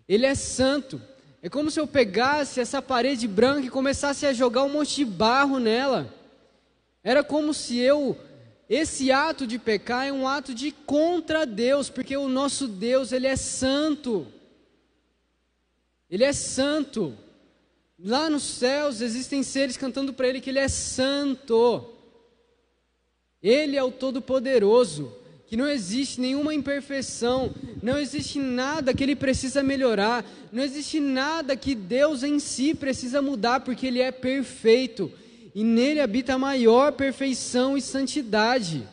Ele 0.08 0.24
é 0.24 0.34
santo. 0.34 1.00
É 1.42 1.48
como 1.48 1.70
se 1.70 1.78
eu 1.78 1.86
pegasse 1.86 2.60
essa 2.60 2.80
parede 2.80 3.28
branca 3.28 3.66
e 3.66 3.70
começasse 3.70 4.24
a 4.24 4.32
jogar 4.32 4.64
um 4.64 4.70
monte 4.70 4.96
de 4.96 5.04
barro 5.04 5.58
nela. 5.58 6.12
Era 7.04 7.22
como 7.22 7.52
se 7.52 7.78
eu. 7.78 8.16
Esse 8.68 9.12
ato 9.12 9.46
de 9.46 9.58
pecar 9.58 10.06
é 10.06 10.12
um 10.12 10.26
ato 10.26 10.54
de 10.54 10.72
contra 10.72 11.46
Deus, 11.46 11.88
porque 11.88 12.16
o 12.16 12.28
nosso 12.28 12.66
Deus, 12.66 13.12
ele 13.12 13.26
é 13.26 13.36
santo. 13.36 14.26
Ele 16.10 16.24
é 16.24 16.32
santo. 16.32 17.16
Lá 17.98 18.30
nos 18.30 18.42
céus 18.42 19.00
existem 19.00 19.42
seres 19.42 19.76
cantando 19.76 20.12
para 20.12 20.28
ele 20.28 20.40
que 20.40 20.50
ele 20.50 20.58
é 20.58 20.68
santo. 20.68 21.94
Ele 23.42 23.76
é 23.76 23.82
o 23.82 23.92
Todo-Poderoso 23.92 25.17
que 25.48 25.56
não 25.56 25.66
existe 25.66 26.20
nenhuma 26.20 26.54
imperfeição, 26.54 27.54
não 27.82 27.98
existe 27.98 28.38
nada 28.38 28.92
que 28.92 29.02
ele 29.02 29.16
precisa 29.16 29.62
melhorar, 29.62 30.24
não 30.52 30.62
existe 30.62 31.00
nada 31.00 31.56
que 31.56 31.74
Deus 31.74 32.22
em 32.22 32.38
si 32.38 32.74
precisa 32.74 33.22
mudar, 33.22 33.60
porque 33.60 33.86
ele 33.86 34.00
é 34.00 34.12
perfeito 34.12 35.10
e 35.54 35.64
nele 35.64 36.00
habita 36.00 36.34
a 36.34 36.38
maior 36.38 36.92
perfeição 36.92 37.76
e 37.76 37.82
santidade. 37.82 38.86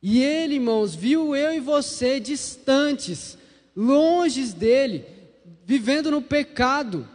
E 0.00 0.22
ele, 0.22 0.54
irmãos, 0.54 0.94
viu 0.94 1.34
eu 1.34 1.52
e 1.52 1.60
você 1.60 2.20
distantes, 2.20 3.36
longes 3.76 4.52
dele, 4.54 5.04
vivendo 5.64 6.10
no 6.10 6.22
pecado. 6.22 7.08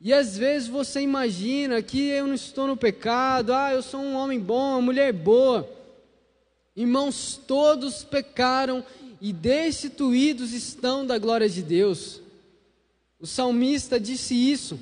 E 0.00 0.14
às 0.14 0.38
vezes 0.38 0.68
você 0.68 1.00
imagina 1.00 1.82
que 1.82 2.08
eu 2.08 2.26
não 2.26 2.34
estou 2.34 2.66
no 2.66 2.76
pecado, 2.76 3.52
ah, 3.52 3.72
eu 3.72 3.82
sou 3.82 4.00
um 4.00 4.14
homem 4.14 4.38
bom, 4.38 4.72
uma 4.72 4.80
mulher 4.80 5.12
boa. 5.12 5.68
Irmãos, 6.80 7.38
todos 7.46 8.04
pecaram 8.04 8.82
e 9.20 9.34
destituídos 9.34 10.54
estão 10.54 11.04
da 11.04 11.18
glória 11.18 11.46
de 11.46 11.60
Deus. 11.60 12.22
O 13.20 13.26
salmista 13.26 14.00
disse 14.00 14.34
isso. 14.34 14.80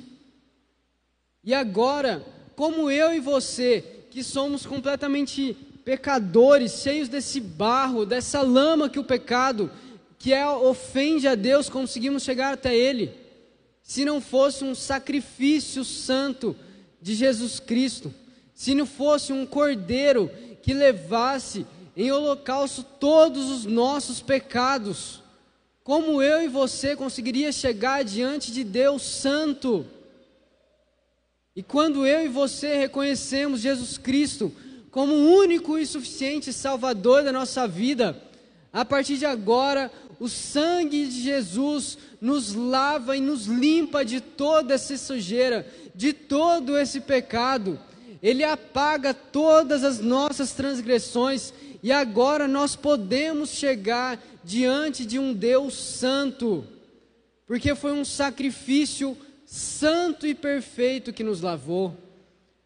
E 1.43 1.53
agora, 1.53 2.25
como 2.55 2.89
eu 2.89 3.13
e 3.13 3.19
você, 3.19 3.83
que 4.09 4.23
somos 4.23 4.65
completamente 4.65 5.57
pecadores, 5.83 6.81
cheios 6.81 7.09
desse 7.09 7.41
barro, 7.41 8.05
dessa 8.05 8.41
lama 8.41 8.87
que 8.87 8.97
o 8.97 9.03
pecado, 9.03 9.69
que 10.17 10.31
é 10.31 10.47
ofende 10.47 11.27
a 11.27 11.35
Deus, 11.35 11.67
conseguimos 11.67 12.23
chegar 12.23 12.53
até 12.53 12.73
Ele. 12.73 13.11
Se 13.83 14.05
não 14.05 14.21
fosse 14.21 14.63
um 14.63 14.73
sacrifício 14.73 15.83
santo 15.83 16.55
de 17.01 17.13
Jesus 17.13 17.59
Cristo, 17.59 18.13
se 18.55 18.73
não 18.73 18.85
fosse 18.85 19.33
um 19.33 19.45
cordeiro 19.45 20.31
que 20.63 20.73
levasse 20.73 21.65
em 21.95 22.11
holocausto 22.11 22.83
todos 22.83 23.49
os 23.49 23.65
nossos 23.65 24.21
pecados. 24.21 25.21
Como 25.83 26.21
eu 26.21 26.41
e 26.41 26.47
você 26.47 26.95
conseguiria 26.95 27.51
chegar 27.51 28.03
diante 28.03 28.51
de 28.51 28.63
Deus 28.63 29.01
Santo? 29.01 29.85
E 31.55 31.63
quando 31.63 32.05
eu 32.05 32.23
e 32.23 32.27
você 32.27 32.75
reconhecemos 32.77 33.61
Jesus 33.61 33.97
Cristo 33.97 34.53
como 34.91 35.13
o 35.13 35.35
único 35.37 35.77
e 35.77 35.85
suficiente 35.85 36.51
Salvador 36.53 37.23
da 37.23 37.31
nossa 37.31 37.67
vida, 37.67 38.21
a 38.71 38.85
partir 38.85 39.17
de 39.17 39.25
agora, 39.25 39.91
o 40.19 40.27
sangue 40.27 41.07
de 41.07 41.21
Jesus 41.21 41.97
nos 42.19 42.53
lava 42.53 43.15
e 43.15 43.21
nos 43.21 43.45
limpa 43.45 44.03
de 44.03 44.19
toda 44.19 44.73
essa 44.73 44.97
sujeira, 44.97 45.67
de 45.95 46.13
todo 46.13 46.77
esse 46.77 47.01
pecado. 47.01 47.79
Ele 48.21 48.43
apaga 48.43 49.13
todas 49.13 49.83
as 49.83 49.99
nossas 49.99 50.51
transgressões 50.51 51.53
e 51.81 51.91
agora 51.91 52.47
nós 52.47 52.75
podemos 52.75 53.49
chegar 53.49 54.21
diante 54.43 55.05
de 55.05 55.17
um 55.17 55.33
Deus 55.33 55.73
santo, 55.73 56.65
porque 57.47 57.73
foi 57.75 57.91
um 57.91 58.03
sacrifício 58.03 59.17
santo 59.45 60.27
e 60.27 60.35
perfeito 60.35 61.13
que 61.13 61.23
nos 61.23 61.41
lavou. 61.41 61.95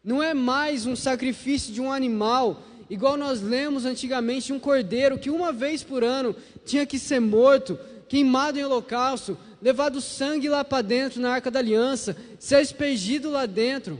Não 0.02 0.22
é 0.22 0.34
mais 0.34 0.84
um 0.84 0.94
sacrifício 0.94 1.72
de 1.72 1.80
um 1.80 1.90
animal, 1.90 2.62
igual 2.90 3.16
nós 3.16 3.40
lemos 3.40 3.84
antigamente, 3.84 4.52
um 4.52 4.58
cordeiro 4.58 5.18
que 5.18 5.30
uma 5.30 5.52
vez 5.52 5.82
por 5.82 6.04
ano 6.04 6.36
tinha 6.64 6.84
que 6.84 6.98
ser 6.98 7.20
morto, 7.20 7.78
queimado 8.08 8.58
em 8.58 8.64
holocausto, 8.64 9.38
levado 9.62 10.00
sangue 10.00 10.48
lá 10.48 10.62
para 10.62 10.82
dentro 10.82 11.20
na 11.22 11.30
arca 11.30 11.50
da 11.50 11.58
aliança, 11.58 12.16
ser 12.38 12.56
aspergido 12.56 13.30
lá 13.30 13.46
dentro. 13.46 13.98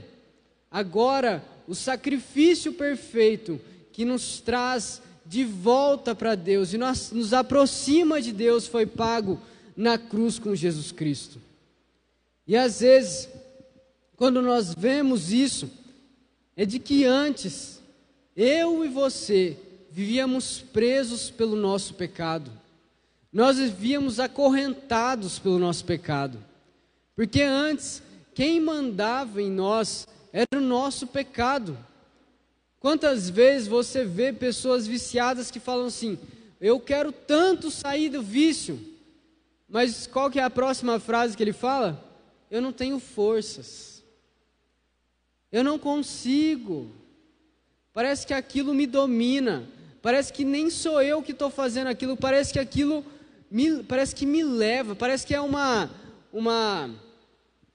Agora, 0.69 1.43
o 1.67 1.73
sacrifício 1.73 2.73
perfeito 2.73 3.59
que 3.91 4.05
nos 4.05 4.39
traz 4.41 5.01
de 5.25 5.43
volta 5.43 6.13
para 6.13 6.35
Deus 6.35 6.73
e 6.73 6.77
nos, 6.77 7.11
nos 7.11 7.33
aproxima 7.33 8.21
de 8.21 8.31
Deus 8.31 8.67
foi 8.67 8.85
pago 8.85 9.41
na 9.75 9.97
cruz 9.97 10.37
com 10.37 10.55
Jesus 10.55 10.91
Cristo. 10.91 11.41
E 12.47 12.55
às 12.55 12.79
vezes, 12.79 13.27
quando 14.15 14.41
nós 14.41 14.73
vemos 14.75 15.31
isso, 15.31 15.69
é 16.55 16.65
de 16.65 16.79
que 16.79 17.03
antes, 17.03 17.81
eu 18.35 18.85
e 18.85 18.87
você 18.87 19.57
vivíamos 19.91 20.61
presos 20.61 21.29
pelo 21.29 21.55
nosso 21.55 21.93
pecado. 21.93 22.51
Nós 23.31 23.57
vivíamos 23.57 24.19
acorrentados 24.19 25.39
pelo 25.39 25.57
nosso 25.57 25.83
pecado. 25.85 26.37
Porque 27.15 27.41
antes, 27.41 28.01
quem 28.33 28.61
mandava 28.61 29.41
em 29.41 29.49
nós 29.49 30.07
era 30.31 30.47
o 30.57 30.61
nosso 30.61 31.07
pecado. 31.07 31.77
Quantas 32.85 33.31
vezes 33.31 33.67
você 33.67 34.05
vê 34.05 34.31
pessoas 34.31 34.85
viciadas 34.85 35.49
que 35.49 35.59
falam 35.59 35.87
assim: 35.87 36.19
Eu 36.61 36.79
quero 36.79 37.11
tanto 37.11 37.71
sair 37.71 38.09
do 38.09 38.21
vício, 38.21 38.79
mas 39.67 40.05
qual 40.05 40.29
que 40.29 40.39
é 40.39 40.43
a 40.43 40.51
próxima 40.51 40.99
frase 40.99 41.35
que 41.35 41.41
ele 41.41 41.51
fala? 41.51 41.99
Eu 42.51 42.61
não 42.61 42.71
tenho 42.71 42.99
forças, 42.99 44.03
eu 45.51 45.63
não 45.63 45.79
consigo, 45.79 46.91
parece 47.91 48.27
que 48.27 48.35
aquilo 48.35 48.71
me 48.71 48.85
domina, 48.85 49.67
parece 49.99 50.31
que 50.31 50.45
nem 50.45 50.69
sou 50.69 51.01
eu 51.01 51.23
que 51.23 51.31
estou 51.31 51.49
fazendo 51.49 51.87
aquilo, 51.87 52.15
parece 52.15 52.53
que 52.53 52.59
aquilo 52.59 53.03
me, 53.49 53.81
parece 53.81 54.13
que 54.13 54.27
me 54.27 54.43
leva, 54.43 54.95
parece 54.95 55.25
que 55.25 55.33
é 55.33 55.41
uma, 55.41 55.89
uma 56.31 56.91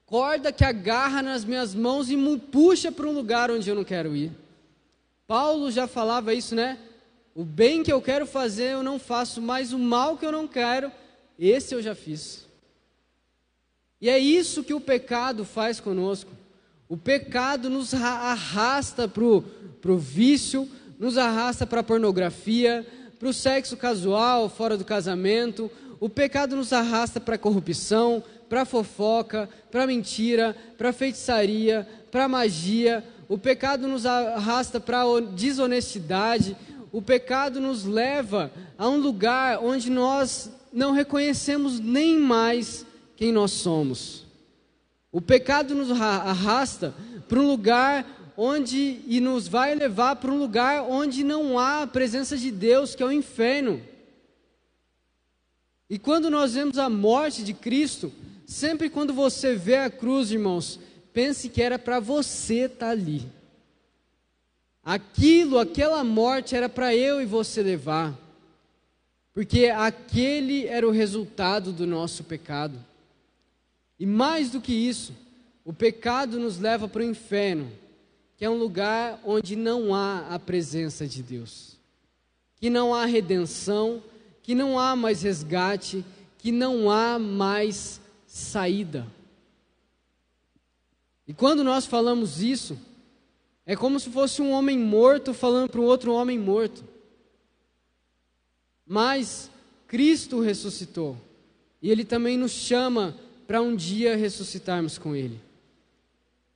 corda 0.07 0.53
que 0.53 0.65
agarra 0.65 1.21
nas 1.21 1.45
minhas 1.45 1.75
mãos 1.75 2.09
e 2.11 2.17
me 2.17 2.39
puxa 2.39 2.93
para 2.93 3.09
um 3.09 3.13
lugar 3.13 3.51
onde 3.51 3.69
eu 3.69 3.75
não 3.75 3.83
quero 3.83 4.15
ir. 4.15 4.31
Paulo 5.31 5.71
já 5.71 5.87
falava 5.87 6.35
isso, 6.35 6.57
né? 6.57 6.77
O 7.37 7.45
bem 7.45 7.85
que 7.85 7.93
eu 7.93 8.03
quero 8.03 8.27
fazer 8.27 8.73
eu 8.73 8.83
não 8.83 8.99
faço, 8.99 9.41
mas 9.41 9.73
o 9.73 9.79
mal 9.79 10.19
que 10.19 10.27
eu 10.27 10.33
não 10.33 10.49
quero, 10.49 10.91
esse 11.39 11.73
eu 11.73 11.81
já 11.81 11.95
fiz. 11.95 12.49
E 14.01 14.09
é 14.09 14.19
isso 14.19 14.65
que 14.65 14.75
o 14.75 14.81
pecado 14.81 15.45
faz 15.45 15.79
conosco. 15.79 16.33
O 16.89 16.97
pecado 16.97 17.71
nos 17.71 17.95
arrasta 17.95 19.07
para 19.07 19.23
o 19.23 19.97
vício, 19.97 20.69
nos 20.99 21.17
arrasta 21.17 21.65
para 21.65 21.79
a 21.79 21.85
pornografia, 21.85 22.85
para 23.17 23.29
o 23.29 23.33
sexo 23.33 23.77
casual, 23.77 24.49
fora 24.49 24.77
do 24.77 24.85
casamento. 24.85 25.71
O 26.01 26.09
pecado 26.09 26.57
nos 26.57 26.73
arrasta 26.73 27.21
para 27.21 27.37
a 27.37 27.39
corrupção, 27.39 28.21
para 28.49 28.63
a 28.63 28.67
fofoca, 28.67 29.49
para 29.71 29.85
a 29.85 29.87
mentira, 29.87 30.57
para 30.77 30.89
a 30.89 30.93
feitiçaria, 30.93 31.87
para 32.11 32.25
a 32.25 32.29
magia. 32.29 33.05
O 33.31 33.39
pecado 33.39 33.87
nos 33.87 34.07
arrasta 34.07 34.81
para 34.81 35.03
a 35.03 35.21
desonestidade. 35.21 36.57
O 36.91 37.01
pecado 37.01 37.61
nos 37.61 37.85
leva 37.85 38.51
a 38.77 38.89
um 38.89 38.97
lugar 38.97 39.61
onde 39.63 39.89
nós 39.89 40.51
não 40.73 40.91
reconhecemos 40.91 41.79
nem 41.79 42.19
mais 42.19 42.85
quem 43.15 43.31
nós 43.31 43.53
somos. 43.53 44.27
O 45.13 45.21
pecado 45.21 45.77
nos 45.77 45.93
arrasta 45.93 46.93
para 47.29 47.39
um 47.39 47.47
lugar 47.47 48.05
onde 48.37 49.01
e 49.07 49.21
nos 49.21 49.47
vai 49.47 49.77
levar 49.77 50.17
para 50.17 50.33
um 50.33 50.39
lugar 50.39 50.83
onde 50.83 51.23
não 51.23 51.57
há 51.57 51.83
a 51.83 51.87
presença 51.87 52.37
de 52.37 52.51
Deus, 52.51 52.97
que 52.97 53.03
é 53.05 53.07
o 53.07 53.13
inferno. 53.13 53.81
E 55.89 56.01
quando 56.01 56.31
nós 56.31 56.55
vemos 56.55 56.79
a 56.79 56.91
morte 56.91 57.45
de 57.45 57.55
Cristo, 57.55 58.13
sempre 58.45 58.91
quando 58.91 59.15
você 59.15 59.55
vê 59.55 59.77
a 59.77 59.89
cruz, 59.89 60.33
irmãos, 60.33 60.81
pense 61.13 61.49
que 61.49 61.63
era 61.63 61.79
para 61.79 62.01
você 62.01 62.67
estar 62.67 62.87
tá 62.87 62.91
ali. 62.91 63.23
Aquilo, 64.83 65.59
aquela 65.59 66.03
morte 66.03 66.57
era 66.57 66.69
para 66.69 66.95
eu 66.95 67.21
e 67.21 67.27
você 67.27 67.63
levar. 67.63 68.19
Porque 69.33 69.67
aquele 69.67 70.67
era 70.67 70.87
o 70.87 70.91
resultado 70.91 71.73
do 71.73 71.87
nosso 71.87 72.25
pecado. 72.25 72.79
E 73.99 74.07
mais 74.07 74.51
do 74.51 74.61
que 74.61 74.73
isso, 74.73 75.15
o 75.65 75.73
pecado 75.73 76.39
nos 76.39 76.59
leva 76.59 76.89
para 76.89 77.03
o 77.03 77.05
inferno 77.05 77.71
que 78.41 78.45
é 78.47 78.49
um 78.49 78.57
lugar 78.57 79.21
onde 79.23 79.55
não 79.55 79.95
há 79.95 80.21
a 80.31 80.39
presença 80.39 81.07
de 81.07 81.23
Deus, 81.23 81.77
que 82.57 82.71
não 82.71 82.95
há 82.95 83.05
redenção, 83.05 84.03
que 84.43 84.55
não 84.55 84.79
há 84.79 84.97
mais 84.97 85.21
resgate, 85.21 86.03
que 86.39 86.51
não 86.51 86.91
há 86.91 87.19
mais 87.19 88.01
saída. 88.27 89.07
E 91.31 91.33
quando 91.33 91.63
nós 91.63 91.87
falamos 91.87 92.43
isso, 92.43 92.77
é 93.65 93.77
como 93.77 94.01
se 94.01 94.11
fosse 94.11 94.43
um 94.43 94.51
homem 94.51 94.77
morto 94.77 95.33
falando 95.33 95.71
para 95.71 95.81
um 95.81 95.85
outro 95.85 96.13
homem 96.13 96.37
morto. 96.37 96.83
Mas 98.85 99.49
Cristo 99.87 100.41
ressuscitou, 100.41 101.17
e 101.81 101.89
Ele 101.89 102.05
também 102.05 102.37
nos 102.37 102.51
chama 102.51 103.17
para 103.47 103.63
um 103.63 103.77
dia 103.77 104.17
ressuscitarmos 104.17 104.99
com 104.99 105.15
Ele. 105.15 105.39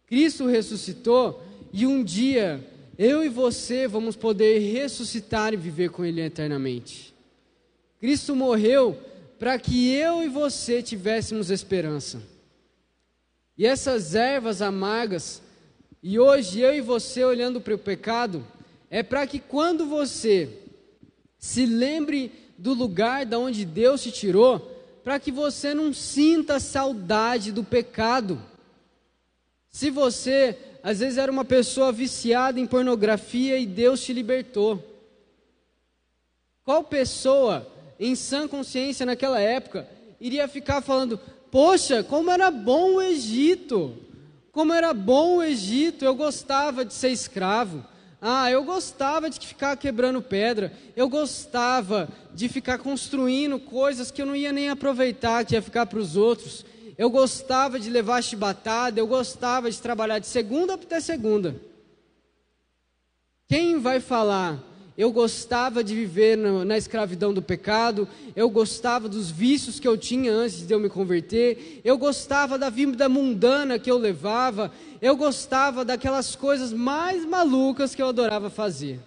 Cristo 0.08 0.44
ressuscitou 0.46 1.40
e 1.72 1.86
um 1.86 2.02
dia, 2.02 2.60
eu 2.98 3.24
e 3.24 3.28
você 3.28 3.86
vamos 3.86 4.16
poder 4.16 4.58
ressuscitar 4.58 5.54
e 5.54 5.56
viver 5.56 5.90
com 5.90 6.04
Ele 6.04 6.20
eternamente. 6.20 7.14
Cristo 8.00 8.34
morreu 8.34 8.98
para 9.38 9.56
que 9.56 9.92
eu 9.92 10.20
e 10.20 10.28
você 10.28 10.82
tivéssemos 10.82 11.48
esperança. 11.48 12.33
E 13.56 13.66
essas 13.66 14.14
ervas 14.14 14.60
amargas, 14.60 15.40
e 16.02 16.18
hoje 16.18 16.60
eu 16.60 16.74
e 16.74 16.80
você 16.80 17.24
olhando 17.24 17.60
para 17.60 17.74
o 17.74 17.78
pecado, 17.78 18.44
é 18.90 19.02
para 19.02 19.26
que 19.26 19.38
quando 19.38 19.86
você 19.86 20.48
se 21.38 21.66
lembre 21.66 22.32
do 22.58 22.72
lugar 22.72 23.24
da 23.26 23.38
onde 23.38 23.64
Deus 23.64 24.02
te 24.02 24.10
tirou, 24.10 24.58
para 25.02 25.20
que 25.20 25.30
você 25.30 25.74
não 25.74 25.92
sinta 25.92 26.58
saudade 26.58 27.52
do 27.52 27.62
pecado. 27.62 28.40
Se 29.70 29.90
você 29.90 30.58
às 30.84 30.98
vezes 30.98 31.16
era 31.16 31.32
uma 31.32 31.46
pessoa 31.46 31.90
viciada 31.90 32.60
em 32.60 32.66
pornografia 32.66 33.58
e 33.58 33.64
Deus 33.64 34.02
te 34.02 34.12
libertou. 34.12 34.84
Qual 36.62 36.84
pessoa 36.84 37.66
em 37.98 38.14
sã 38.14 38.46
consciência 38.46 39.06
naquela 39.06 39.40
época 39.40 39.88
iria 40.20 40.46
ficar 40.46 40.82
falando: 40.82 41.18
Poxa, 41.54 42.02
como 42.02 42.32
era 42.32 42.50
bom 42.50 42.94
o 42.94 43.02
Egito! 43.02 43.96
Como 44.50 44.72
era 44.72 44.92
bom 44.92 45.36
o 45.36 45.42
Egito! 45.44 46.04
Eu 46.04 46.16
gostava 46.16 46.84
de 46.84 46.92
ser 46.92 47.10
escravo. 47.10 47.86
Ah, 48.20 48.50
eu 48.50 48.64
gostava 48.64 49.30
de 49.30 49.38
ficar 49.46 49.76
quebrando 49.76 50.20
pedra. 50.20 50.72
Eu 50.96 51.08
gostava 51.08 52.08
de 52.34 52.48
ficar 52.48 52.78
construindo 52.78 53.60
coisas 53.60 54.10
que 54.10 54.20
eu 54.20 54.26
não 54.26 54.34
ia 54.34 54.52
nem 54.52 54.68
aproveitar, 54.68 55.44
que 55.44 55.54
ia 55.54 55.62
ficar 55.62 55.86
para 55.86 56.00
os 56.00 56.16
outros 56.16 56.64
eu 56.96 57.10
gostava 57.10 57.78
de 57.78 57.90
levar 57.90 58.22
chibatada, 58.22 59.00
eu 59.00 59.06
gostava 59.06 59.70
de 59.70 59.80
trabalhar 59.80 60.18
de 60.18 60.26
segunda 60.26 60.74
até 60.74 61.00
segunda. 61.00 61.60
Quem 63.48 63.78
vai 63.78 64.00
falar? 64.00 64.62
Eu 64.96 65.10
gostava 65.10 65.82
de 65.82 65.92
viver 65.94 66.36
na, 66.36 66.78
escravidão 66.78 67.34
do 67.34 67.42
pecado, 67.42 68.08
eu 68.36 68.48
gostava 68.48 69.08
dos 69.08 69.28
vícios 69.28 69.80
que 69.80 69.88
eu 69.88 69.98
tinha 69.98 70.32
antes 70.32 70.64
de 70.64 70.72
eu 70.72 70.78
me 70.78 70.88
converter, 70.88 71.80
eu 71.84 71.98
gostava 71.98 72.56
da 72.56 72.70
vida 72.70 73.08
mundana 73.08 73.78
que 73.78 73.90
eu 73.90 73.98
levava, 73.98 74.70
eu 75.02 75.16
gostava 75.16 75.84
daquelas 75.84 76.36
coisas 76.36 76.72
mais 76.72 77.24
malucas 77.24 77.92
que 77.92 78.00
eu 78.00 78.08
adorava 78.08 78.48
fazer. 78.48 79.00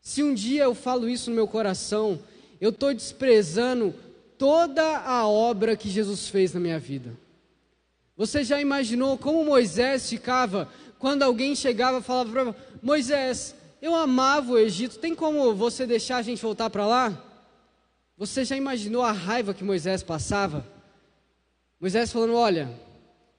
Se 0.00 0.22
um 0.22 0.32
dia 0.32 0.64
eu 0.64 0.74
falo 0.74 1.10
isso 1.10 1.28
no 1.28 1.36
meu 1.36 1.46
coração, 1.46 2.18
eu 2.58 2.70
estou 2.70 2.94
desprezando 2.94 3.94
toda 4.38 4.98
a 5.00 5.28
obra 5.28 5.76
que 5.76 5.90
Jesus 5.90 6.28
fez 6.28 6.54
na 6.54 6.60
minha 6.60 6.78
vida. 6.78 7.12
Você 8.16 8.42
já 8.42 8.58
imaginou 8.60 9.18
como 9.18 9.44
Moisés 9.44 10.08
ficava 10.08 10.68
quando 10.98 11.22
alguém 11.22 11.54
chegava 11.54 11.98
e 11.98 12.02
falava 12.02 12.30
para 12.30 12.54
Moisés, 12.82 13.54
eu 13.80 13.94
amava 13.94 14.52
o 14.52 14.58
Egito, 14.58 14.98
tem 14.98 15.14
como 15.14 15.54
você 15.54 15.86
deixar 15.86 16.18
a 16.18 16.22
gente 16.22 16.42
voltar 16.42 16.68
para 16.70 16.86
lá? 16.86 17.24
Você 18.16 18.44
já 18.44 18.56
imaginou 18.56 19.02
a 19.02 19.12
raiva 19.12 19.54
que 19.54 19.64
Moisés 19.64 20.02
passava? 20.02 20.66
Moisés 21.80 22.12
falando: 22.12 22.34
Olha, 22.34 22.70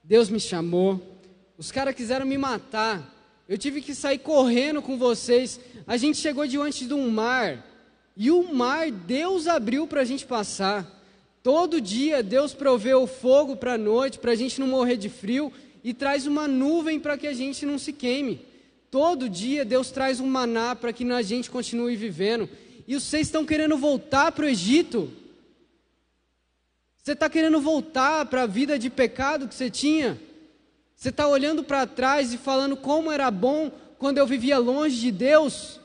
Deus 0.03 0.29
me 0.29 0.39
chamou, 0.39 0.99
os 1.57 1.71
caras 1.71 1.93
quiseram 1.93 2.25
me 2.25 2.37
matar, 2.37 3.15
eu 3.47 3.57
tive 3.57 3.81
que 3.81 3.93
sair 3.93 4.17
correndo 4.17 4.81
com 4.81 4.97
vocês. 4.97 5.59
A 5.85 5.97
gente 5.97 6.17
chegou 6.17 6.47
diante 6.47 6.85
de 6.87 6.93
um 6.93 7.11
mar, 7.11 7.63
e 8.17 8.31
o 8.31 8.51
mar 8.51 8.89
Deus 8.89 9.45
abriu 9.45 9.85
para 9.85 10.01
a 10.01 10.05
gente 10.05 10.25
passar. 10.25 10.99
Todo 11.43 11.81
dia 11.81 12.23
Deus 12.23 12.53
proveu 12.53 13.05
fogo 13.05 13.55
para 13.55 13.73
a 13.73 13.77
noite, 13.77 14.17
para 14.17 14.31
a 14.31 14.35
gente 14.35 14.59
não 14.59 14.67
morrer 14.67 14.97
de 14.97 15.09
frio, 15.09 15.51
e 15.83 15.93
traz 15.93 16.25
uma 16.25 16.47
nuvem 16.47 16.99
para 16.99 17.17
que 17.17 17.27
a 17.27 17.33
gente 17.33 17.65
não 17.65 17.77
se 17.77 17.93
queime. 17.93 18.50
Todo 18.91 19.29
dia 19.29 19.63
Deus 19.63 19.89
traz 19.89 20.19
um 20.19 20.27
maná 20.27 20.75
para 20.75 20.91
que 20.91 21.09
a 21.09 21.21
gente 21.21 21.49
continue 21.49 21.95
vivendo. 21.95 22.49
E 22.85 22.93
vocês 22.93 23.27
estão 23.27 23.45
querendo 23.45 23.77
voltar 23.77 24.33
para 24.33 24.45
o 24.45 24.49
Egito? 24.49 25.09
Você 27.01 27.13
está 27.13 27.29
querendo 27.29 27.61
voltar 27.61 28.25
para 28.25 28.43
a 28.43 28.45
vida 28.47 28.77
de 28.77 28.89
pecado 28.89 29.47
que 29.47 29.55
você 29.55 29.69
tinha? 29.69 30.19
Você 30.93 31.07
está 31.07 31.25
olhando 31.25 31.63
para 31.63 31.87
trás 31.87 32.33
e 32.33 32.37
falando 32.37 32.75
como 32.75 33.09
era 33.09 33.31
bom 33.31 33.71
quando 33.97 34.17
eu 34.17 34.27
vivia 34.27 34.57
longe 34.57 34.99
de 34.99 35.09
Deus? 35.09 35.79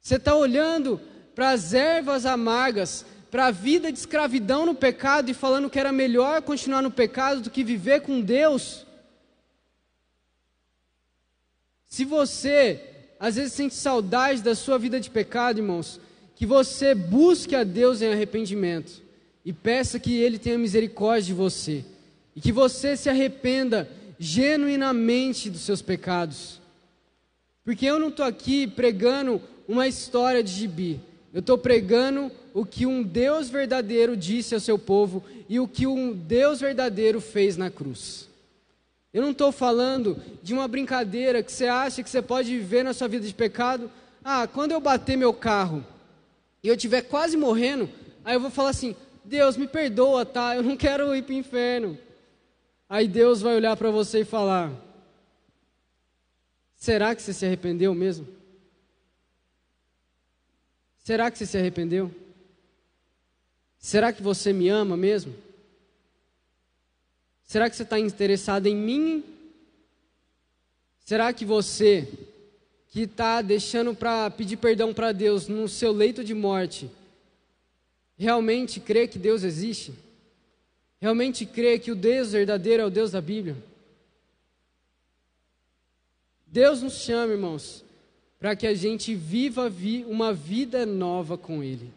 Você 0.00 0.16
está 0.16 0.34
olhando 0.34 1.00
para 1.36 1.50
as 1.50 1.72
ervas 1.72 2.26
amargas, 2.26 3.06
para 3.30 3.46
a 3.46 3.50
vida 3.52 3.92
de 3.92 3.98
escravidão 3.98 4.66
no 4.66 4.74
pecado 4.74 5.30
e 5.30 5.34
falando 5.34 5.70
que 5.70 5.78
era 5.78 5.92
melhor 5.92 6.42
continuar 6.42 6.82
no 6.82 6.90
pecado 6.90 7.42
do 7.42 7.50
que 7.50 7.62
viver 7.62 8.00
com 8.02 8.20
Deus? 8.20 8.83
Se 11.94 12.04
você 12.04 12.80
às 13.20 13.36
vezes 13.36 13.52
sente 13.52 13.72
saudade 13.76 14.42
da 14.42 14.56
sua 14.56 14.76
vida 14.80 14.98
de 14.98 15.08
pecado, 15.08 15.60
irmãos, 15.60 16.00
que 16.34 16.44
você 16.44 16.92
busque 16.92 17.54
a 17.54 17.62
Deus 17.62 18.02
em 18.02 18.12
arrependimento 18.12 19.00
e 19.44 19.52
peça 19.52 20.00
que 20.00 20.12
Ele 20.16 20.36
tenha 20.36 20.58
misericórdia 20.58 21.26
de 21.26 21.32
você 21.32 21.84
e 22.34 22.40
que 22.40 22.50
você 22.50 22.96
se 22.96 23.08
arrependa 23.08 23.88
genuinamente 24.18 25.48
dos 25.48 25.60
seus 25.60 25.80
pecados. 25.80 26.60
Porque 27.64 27.86
eu 27.86 28.00
não 28.00 28.08
estou 28.08 28.26
aqui 28.26 28.66
pregando 28.66 29.40
uma 29.68 29.86
história 29.86 30.42
de 30.42 30.50
gibi, 30.50 31.00
eu 31.32 31.38
estou 31.38 31.56
pregando 31.56 32.28
o 32.52 32.66
que 32.66 32.86
um 32.86 33.04
Deus 33.04 33.48
verdadeiro 33.48 34.16
disse 34.16 34.52
ao 34.52 34.60
seu 34.60 34.80
povo 34.80 35.22
e 35.48 35.60
o 35.60 35.68
que 35.68 35.86
um 35.86 36.12
Deus 36.12 36.58
verdadeiro 36.58 37.20
fez 37.20 37.56
na 37.56 37.70
cruz. 37.70 38.33
Eu 39.14 39.22
não 39.22 39.30
estou 39.30 39.52
falando 39.52 40.20
de 40.42 40.52
uma 40.52 40.66
brincadeira 40.66 41.40
que 41.40 41.52
você 41.52 41.68
acha 41.68 42.02
que 42.02 42.10
você 42.10 42.20
pode 42.20 42.50
viver 42.50 42.82
na 42.82 42.92
sua 42.92 43.06
vida 43.06 43.24
de 43.24 43.32
pecado. 43.32 43.88
Ah, 44.24 44.48
quando 44.48 44.72
eu 44.72 44.80
bater 44.80 45.16
meu 45.16 45.32
carro 45.32 45.86
e 46.60 46.66
eu 46.66 46.74
estiver 46.74 47.02
quase 47.02 47.36
morrendo, 47.36 47.88
aí 48.24 48.34
eu 48.34 48.40
vou 48.40 48.50
falar 48.50 48.70
assim: 48.70 48.96
Deus, 49.24 49.56
me 49.56 49.68
perdoa, 49.68 50.26
tá? 50.26 50.56
Eu 50.56 50.64
não 50.64 50.76
quero 50.76 51.14
ir 51.14 51.22
para 51.22 51.32
o 51.32 51.38
inferno. 51.38 51.96
Aí 52.88 53.06
Deus 53.06 53.40
vai 53.40 53.54
olhar 53.54 53.76
para 53.76 53.88
você 53.88 54.22
e 54.22 54.24
falar: 54.24 54.72
Será 56.76 57.14
que 57.14 57.22
você 57.22 57.32
se 57.32 57.46
arrependeu 57.46 57.94
mesmo? 57.94 58.26
Será 60.98 61.30
que 61.30 61.38
você 61.38 61.46
se 61.46 61.56
arrependeu? 61.56 62.12
Será 63.78 64.12
que 64.12 64.22
você 64.22 64.52
me 64.52 64.68
ama 64.68 64.96
mesmo? 64.96 65.36
Será 67.44 67.70
que 67.70 67.76
você 67.76 67.82
está 67.82 67.98
interessado 67.98 68.66
em 68.66 68.76
mim? 68.76 69.24
Será 71.04 71.32
que 71.32 71.44
você, 71.44 72.08
que 72.88 73.02
está 73.02 73.42
deixando 73.42 73.94
para 73.94 74.30
pedir 74.30 74.56
perdão 74.56 74.92
para 74.92 75.12
Deus 75.12 75.48
no 75.48 75.68
seu 75.68 75.92
leito 75.92 76.24
de 76.24 76.34
morte, 76.34 76.90
realmente 78.16 78.80
crê 78.80 79.06
que 79.06 79.18
Deus 79.18 79.42
existe? 79.42 79.92
realmente 81.04 81.44
crê 81.44 81.78
que 81.78 81.90
o 81.90 81.94
Deus 81.94 82.32
verdadeiro 82.32 82.82
é 82.82 82.86
o 82.86 82.90
Deus 82.90 83.10
da 83.10 83.20
Bíblia? 83.20 83.54
Deus 86.46 86.80
nos 86.80 86.94
chama, 86.94 87.34
irmãos, 87.34 87.84
para 88.40 88.56
que 88.56 88.66
a 88.66 88.72
gente 88.72 89.14
viva 89.14 89.70
uma 90.06 90.32
vida 90.32 90.86
nova 90.86 91.36
com 91.36 91.62
Ele. 91.62 91.92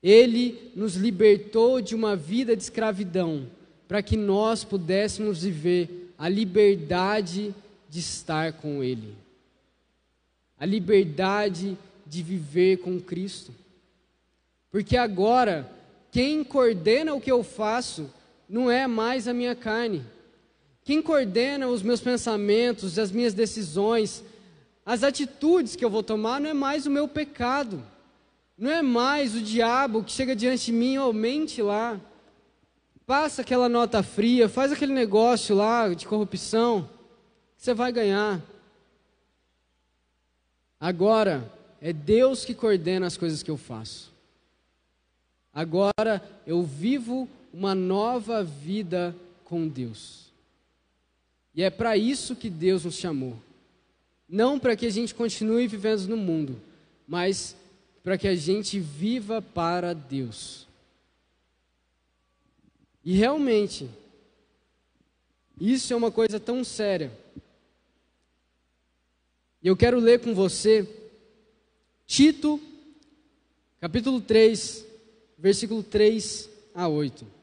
Ele 0.00 0.70
nos 0.76 0.94
libertou 0.94 1.80
de 1.80 1.96
uma 1.96 2.14
vida 2.14 2.54
de 2.54 2.62
escravidão, 2.62 3.50
para 3.92 4.02
que 4.02 4.16
nós 4.16 4.64
pudéssemos 4.64 5.42
viver 5.42 6.14
a 6.16 6.26
liberdade 6.26 7.54
de 7.90 8.00
estar 8.00 8.54
com 8.54 8.82
Ele, 8.82 9.14
a 10.58 10.64
liberdade 10.64 11.76
de 12.06 12.22
viver 12.22 12.78
com 12.78 12.98
Cristo. 12.98 13.52
Porque 14.70 14.96
agora 14.96 15.70
quem 16.10 16.42
coordena 16.42 17.12
o 17.12 17.20
que 17.20 17.30
eu 17.30 17.44
faço 17.44 18.10
não 18.48 18.70
é 18.70 18.86
mais 18.86 19.28
a 19.28 19.34
minha 19.34 19.54
carne. 19.54 20.02
Quem 20.86 21.02
coordena 21.02 21.68
os 21.68 21.82
meus 21.82 22.00
pensamentos, 22.00 22.98
as 22.98 23.10
minhas 23.10 23.34
decisões, 23.34 24.24
as 24.86 25.02
atitudes 25.02 25.76
que 25.76 25.84
eu 25.84 25.90
vou 25.90 26.02
tomar 26.02 26.40
não 26.40 26.48
é 26.48 26.54
mais 26.54 26.86
o 26.86 26.90
meu 26.90 27.06
pecado. 27.06 27.82
Não 28.56 28.70
é 28.70 28.80
mais 28.80 29.34
o 29.34 29.42
diabo 29.42 30.02
que 30.02 30.12
chega 30.12 30.34
diante 30.34 30.64
de 30.64 30.72
mim, 30.72 30.96
oh, 30.96 31.12
mente 31.12 31.60
lá. 31.60 32.00
Passa 33.12 33.42
aquela 33.42 33.68
nota 33.68 34.02
fria, 34.02 34.48
faz 34.48 34.72
aquele 34.72 34.94
negócio 34.94 35.54
lá 35.54 35.86
de 35.92 36.06
corrupção, 36.06 36.88
você 37.58 37.74
vai 37.74 37.92
ganhar. 37.92 38.40
Agora, 40.80 41.52
é 41.78 41.92
Deus 41.92 42.42
que 42.42 42.54
coordena 42.54 43.06
as 43.06 43.18
coisas 43.18 43.42
que 43.42 43.50
eu 43.50 43.58
faço. 43.58 44.10
Agora 45.52 46.26
eu 46.46 46.62
vivo 46.62 47.28
uma 47.52 47.74
nova 47.74 48.42
vida 48.42 49.14
com 49.44 49.68
Deus. 49.68 50.32
E 51.54 51.62
é 51.62 51.68
para 51.68 51.98
isso 51.98 52.34
que 52.34 52.48
Deus 52.48 52.86
nos 52.86 52.94
chamou. 52.94 53.36
Não 54.26 54.58
para 54.58 54.74
que 54.74 54.86
a 54.86 54.90
gente 54.90 55.14
continue 55.14 55.66
vivendo 55.66 56.08
no 56.08 56.16
mundo, 56.16 56.58
mas 57.06 57.54
para 58.02 58.16
que 58.16 58.26
a 58.26 58.34
gente 58.34 58.80
viva 58.80 59.42
para 59.42 59.92
Deus. 59.92 60.66
E 63.04 63.14
realmente, 63.14 63.88
isso 65.60 65.92
é 65.92 65.96
uma 65.96 66.10
coisa 66.10 66.38
tão 66.38 66.62
séria. 66.62 67.12
Eu 69.62 69.76
quero 69.76 69.98
ler 69.98 70.20
com 70.20 70.34
você 70.34 70.88
Tito, 72.06 72.60
capítulo 73.80 74.20
3, 74.20 74.84
versículo 75.38 75.82
3 75.82 76.48
a 76.74 76.88
8. 76.88 77.41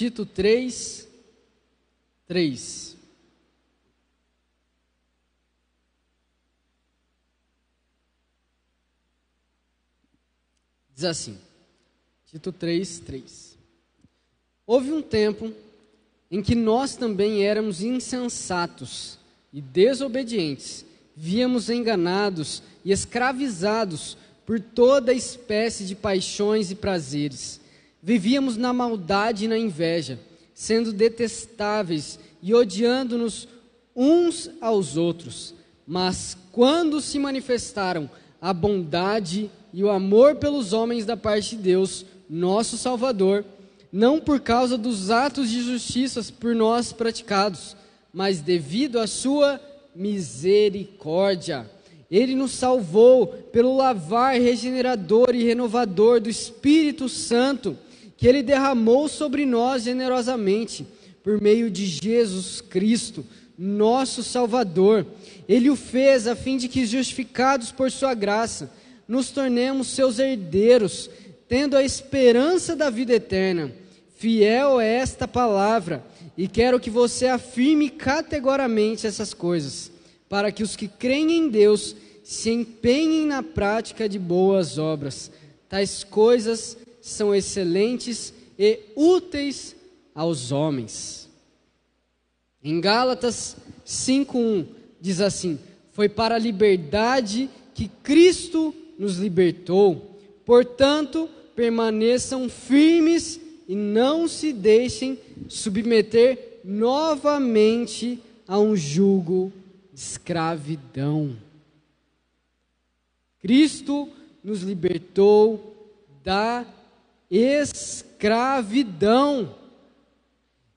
Tito 0.00 0.24
3, 0.24 1.06
3. 2.26 2.96
Diz 10.94 11.04
assim, 11.04 11.38
Tito 12.24 12.50
3, 12.50 13.00
3. 13.00 13.58
Houve 14.66 14.90
um 14.90 15.02
tempo 15.02 15.52
em 16.30 16.40
que 16.42 16.54
nós 16.54 16.96
também 16.96 17.44
éramos 17.44 17.82
insensatos 17.82 19.18
e 19.52 19.60
desobedientes, 19.60 20.82
víamos 21.14 21.68
enganados 21.68 22.62
e 22.82 22.90
escravizados 22.90 24.16
por 24.46 24.58
toda 24.58 25.12
espécie 25.12 25.84
de 25.84 25.94
paixões 25.94 26.70
e 26.70 26.74
prazeres. 26.74 27.60
Vivíamos 28.02 28.56
na 28.56 28.72
maldade 28.72 29.44
e 29.44 29.48
na 29.48 29.58
inveja, 29.58 30.18
sendo 30.54 30.92
detestáveis 30.92 32.18
e 32.42 32.54
odiando-nos 32.54 33.46
uns 33.94 34.50
aos 34.60 34.96
outros. 34.96 35.54
Mas 35.86 36.36
quando 36.52 37.00
se 37.00 37.18
manifestaram 37.18 38.08
a 38.40 38.52
bondade 38.52 39.50
e 39.72 39.84
o 39.84 39.90
amor 39.90 40.36
pelos 40.36 40.72
homens 40.72 41.04
da 41.04 41.16
parte 41.16 41.56
de 41.56 41.62
Deus, 41.62 42.06
nosso 42.28 42.78
Salvador, 42.78 43.44
não 43.92 44.20
por 44.20 44.40
causa 44.40 44.78
dos 44.78 45.10
atos 45.10 45.50
de 45.50 45.62
justiça 45.62 46.24
por 46.38 46.54
nós 46.54 46.92
praticados, 46.92 47.76
mas 48.12 48.40
devido 48.40 48.98
à 48.98 49.06
sua 49.06 49.60
misericórdia. 49.94 51.68
Ele 52.10 52.34
nos 52.34 52.52
salvou 52.52 53.26
pelo 53.26 53.76
lavar 53.76 54.34
regenerador 54.34 55.34
e 55.34 55.44
renovador 55.44 56.20
do 56.20 56.28
Espírito 56.28 57.08
Santo, 57.08 57.76
que 58.20 58.28
ele 58.28 58.42
derramou 58.42 59.08
sobre 59.08 59.46
nós 59.46 59.84
generosamente, 59.84 60.86
por 61.24 61.40
meio 61.40 61.70
de 61.70 61.86
Jesus 61.86 62.60
Cristo, 62.60 63.24
nosso 63.56 64.22
Salvador. 64.22 65.06
Ele 65.48 65.70
o 65.70 65.74
fez 65.74 66.26
a 66.26 66.36
fim 66.36 66.58
de 66.58 66.68
que, 66.68 66.84
justificados 66.84 67.72
por 67.72 67.90
sua 67.90 68.12
graça, 68.12 68.70
nos 69.08 69.30
tornemos 69.30 69.88
seus 69.88 70.18
herdeiros, 70.18 71.08
tendo 71.48 71.78
a 71.78 71.82
esperança 71.82 72.76
da 72.76 72.90
vida 72.90 73.14
eterna. 73.14 73.72
Fiel 74.18 74.78
é 74.78 74.96
esta 74.96 75.26
palavra, 75.26 76.04
e 76.36 76.46
quero 76.46 76.78
que 76.78 76.90
você 76.90 77.26
afirme 77.26 77.88
categoricamente 77.88 79.06
essas 79.06 79.32
coisas, 79.32 79.90
para 80.28 80.52
que 80.52 80.62
os 80.62 80.76
que 80.76 80.88
creem 80.88 81.38
em 81.38 81.48
Deus 81.48 81.96
se 82.22 82.50
empenhem 82.50 83.24
na 83.24 83.42
prática 83.42 84.06
de 84.06 84.18
boas 84.18 84.76
obras. 84.76 85.30
Tais 85.70 86.04
coisas 86.04 86.76
são 87.00 87.34
excelentes 87.34 88.32
e 88.58 88.80
úteis 88.94 89.74
aos 90.14 90.52
homens. 90.52 91.28
Em 92.62 92.80
Gálatas 92.80 93.56
5:1 93.86 94.66
diz 95.00 95.20
assim: 95.20 95.58
Foi 95.92 96.08
para 96.08 96.34
a 96.34 96.38
liberdade 96.38 97.48
que 97.74 97.88
Cristo 98.02 98.74
nos 98.98 99.16
libertou. 99.16 100.18
Portanto, 100.44 101.28
permaneçam 101.54 102.48
firmes 102.48 103.40
e 103.66 103.74
não 103.74 104.28
se 104.28 104.52
deixem 104.52 105.18
submeter 105.48 106.60
novamente 106.64 108.20
a 108.46 108.58
um 108.58 108.76
jugo 108.76 109.52
de 109.92 110.00
escravidão. 110.00 111.36
Cristo 113.40 114.08
nos 114.42 114.62
libertou 114.62 115.92
da 116.22 116.66
escravidão. 117.30 119.54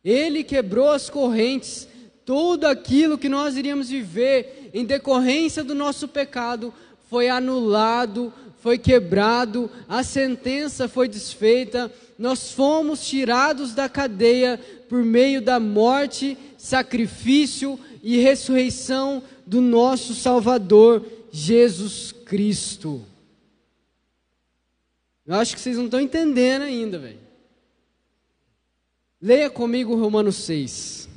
Ele 0.03 0.43
quebrou 0.43 0.89
as 0.89 1.09
correntes, 1.09 1.87
tudo 2.25 2.67
aquilo 2.67 3.17
que 3.17 3.27
nós 3.27 3.57
iríamos 3.57 3.89
viver 3.89 4.69
em 4.73 4.85
decorrência 4.85 5.63
do 5.63 5.73
nosso 5.73 6.07
pecado 6.07 6.73
foi 7.09 7.29
anulado, 7.29 8.31
foi 8.59 8.77
quebrado, 8.77 9.69
a 9.89 10.03
sentença 10.03 10.87
foi 10.87 11.07
desfeita, 11.07 11.91
nós 12.17 12.51
fomos 12.51 13.05
tirados 13.05 13.73
da 13.73 13.89
cadeia 13.89 14.59
por 14.87 15.03
meio 15.03 15.41
da 15.41 15.59
morte, 15.59 16.37
sacrifício 16.57 17.77
e 18.01 18.17
ressurreição 18.17 19.21
do 19.45 19.59
nosso 19.59 20.15
Salvador 20.15 21.05
Jesus 21.31 22.13
Cristo. 22.25 23.12
Eu 25.25 25.35
acho 25.35 25.55
que 25.55 25.61
vocês 25.61 25.77
não 25.77 25.85
estão 25.85 25.99
entendendo 25.99 26.63
ainda, 26.63 26.99
velho. 26.99 27.19
Leia 29.21 29.49
comigo 29.49 29.95
Romanos 29.95 30.35
6. 30.35 31.07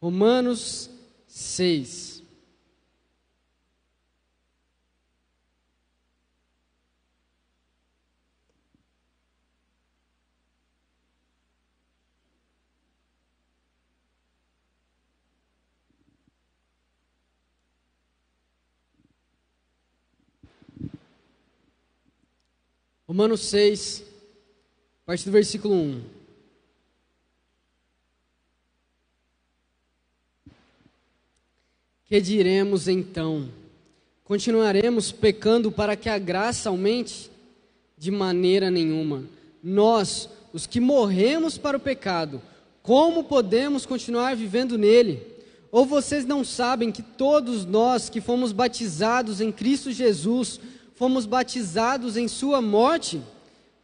Romanos 0.00 0.90
6. 1.28 2.13
Romanos 23.16 23.42
6, 23.42 24.02
a 25.04 25.06
partir 25.06 25.26
do 25.26 25.30
versículo 25.30 25.72
1. 25.72 26.02
Que 32.06 32.20
diremos 32.20 32.88
então? 32.88 33.48
Continuaremos 34.24 35.12
pecando 35.12 35.70
para 35.70 35.94
que 35.94 36.08
a 36.08 36.18
graça 36.18 36.68
aumente? 36.68 37.30
De 37.96 38.10
maneira 38.10 38.68
nenhuma. 38.68 39.22
Nós, 39.62 40.28
os 40.52 40.66
que 40.66 40.80
morremos 40.80 41.56
para 41.56 41.76
o 41.76 41.80
pecado, 41.80 42.42
como 42.82 43.22
podemos 43.22 43.86
continuar 43.86 44.34
vivendo 44.34 44.76
nele? 44.76 45.24
Ou 45.70 45.86
vocês 45.86 46.24
não 46.24 46.42
sabem 46.42 46.90
que 46.90 47.00
todos 47.00 47.64
nós 47.64 48.10
que 48.10 48.20
fomos 48.20 48.50
batizados 48.50 49.40
em 49.40 49.52
Cristo 49.52 49.92
Jesus, 49.92 50.58
fomos 50.94 51.26
batizados 51.26 52.16
em 52.16 52.28
Sua 52.28 52.60
morte, 52.60 53.20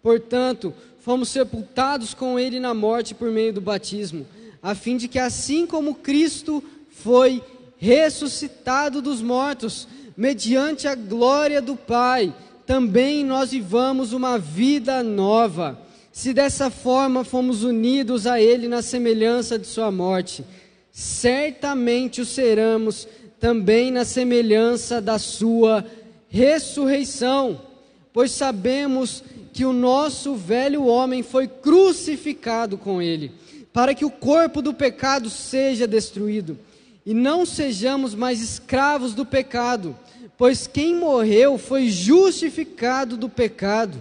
portanto, 0.03 0.73
fomos 1.01 1.29
sepultados 1.29 2.15
com 2.15 2.39
Ele 2.39 2.61
na 2.61 2.75
morte 2.75 3.15
por 3.15 3.31
meio 3.31 3.53
do 3.53 3.61
batismo, 3.61 4.27
a 4.63 4.75
fim 4.75 4.97
de 4.97 5.09
que, 5.09 5.19
assim 5.19 5.67
como 5.67 5.95
Cristo 5.95 6.63
foi 6.91 7.43
ressuscitado 7.79 9.01
dos 9.01 9.23
mortos, 9.23 9.89
mediante 10.17 10.87
a 10.87 10.95
glória 10.95 11.63
do 11.63 11.75
Pai, 11.75 12.35
também 12.67 13.25
nós 13.25 13.51
vivamos 13.51 14.13
uma 14.13 14.39
vida 14.39 15.03
nova. 15.03 15.79
Se 16.13 16.35
dessa 16.35 16.71
forma 16.71 17.25
fomos 17.25 17.65
unidos 17.65 18.27
a 18.27 18.41
Ele 18.41 18.69
na 18.69 18.83
semelhança 18.83 19.59
de 19.59 19.67
Sua 19.67 19.91
morte, 19.91 20.45
certamente 20.93 22.21
o 22.21 22.27
seremos 22.27 23.09
também 23.41 23.91
na 23.91 24.05
semelhança 24.05 25.01
da 25.01 25.19
Sua 25.19 25.85
ressurreição, 26.31 27.61
pois 28.13 28.31
sabemos 28.31 29.23
que 29.53 29.65
o 29.65 29.73
nosso 29.73 30.37
velho 30.37 30.87
homem 30.87 31.23
foi 31.23 31.49
crucificado 31.49 32.79
com 32.79 33.03
ele, 33.03 33.33
para 33.73 33.95
que 33.95 34.05
o 34.05 34.11
corpo 34.11 34.63
do 34.63 34.73
pecado 34.73 35.29
seja 35.29 35.87
destruído, 35.87 36.57
e 37.05 37.13
não 37.13 37.45
sejamos 37.45 38.15
mais 38.15 38.41
escravos 38.41 39.13
do 39.13 39.27
pecado, 39.27 39.97
pois 40.39 40.67
quem 40.67 40.95
morreu 40.95 41.59
foi 41.59 41.89
justificado 41.89 43.17
do 43.17 43.29
pecado. 43.29 44.01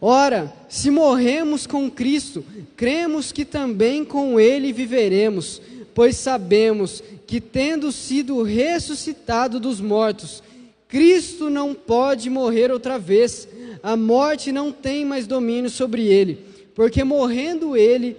Ora, 0.00 0.52
se 0.68 0.90
morremos 0.90 1.66
com 1.66 1.90
Cristo, 1.90 2.44
cremos 2.76 3.32
que 3.32 3.44
também 3.44 4.04
com 4.04 4.40
Ele 4.40 4.72
viveremos, 4.72 5.60
pois 5.94 6.16
sabemos 6.16 7.02
que, 7.26 7.40
tendo 7.40 7.92
sido 7.92 8.42
ressuscitado 8.42 9.60
dos 9.60 9.80
mortos, 9.80 10.42
Cristo 10.90 11.48
não 11.48 11.72
pode 11.72 12.28
morrer 12.28 12.72
outra 12.72 12.98
vez, 12.98 13.48
a 13.80 13.96
morte 13.96 14.50
não 14.50 14.72
tem 14.72 15.04
mais 15.04 15.26
domínio 15.26 15.70
sobre 15.70 16.06
ele, 16.06 16.44
porque 16.74 17.04
morrendo 17.04 17.76
ele, 17.76 18.16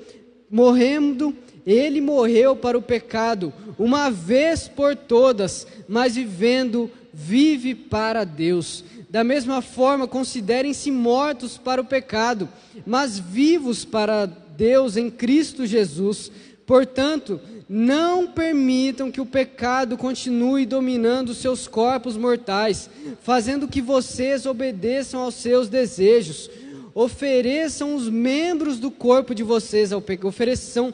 morrendo, 0.49 1.35
ele 1.65 1.99
morreu 1.99 2.55
para 2.55 2.77
o 2.77 2.81
pecado, 2.81 3.53
uma 3.77 4.09
vez 4.09 4.69
por 4.69 4.95
todas, 4.95 5.67
mas 5.87 6.15
vivendo, 6.15 6.89
vive 7.13 7.75
para 7.75 8.23
Deus. 8.23 8.85
Da 9.09 9.23
mesma 9.23 9.61
forma, 9.61 10.07
considerem-se 10.07 10.89
mortos 10.89 11.57
para 11.57 11.81
o 11.81 11.85
pecado, 11.85 12.47
mas 12.85 13.19
vivos 13.19 13.83
para 13.83 14.25
Deus 14.25 14.95
em 14.95 15.09
Cristo 15.09 15.65
Jesus. 15.65 16.31
Portanto, 16.65 17.41
não 17.73 18.27
permitam 18.27 19.09
que 19.09 19.21
o 19.21 19.25
pecado 19.25 19.97
continue 19.97 20.65
dominando 20.65 21.33
seus 21.33 21.69
corpos 21.69 22.17
mortais, 22.17 22.89
fazendo 23.21 23.65
que 23.65 23.81
vocês 23.81 24.45
obedeçam 24.45 25.21
aos 25.21 25.35
seus 25.35 25.69
desejos. 25.69 26.49
Ofereçam 26.93 27.95
os 27.95 28.09
membros 28.09 28.77
do 28.77 28.91
corpo 28.91 29.33
de 29.33 29.41
vocês 29.41 29.93
ao 29.93 30.01
pecado. 30.01 30.27
Ofereçam, 30.27 30.93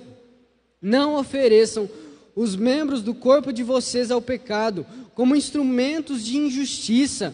não 0.80 1.16
ofereçam 1.16 1.90
os 2.36 2.56
membros 2.56 3.02
do 3.02 3.16
corpo 3.16 3.52
de 3.52 3.64
vocês 3.64 4.12
ao 4.12 4.22
pecado 4.22 4.86
como 5.16 5.36
instrumentos 5.36 6.24
de 6.24 6.38
injustiça. 6.38 7.34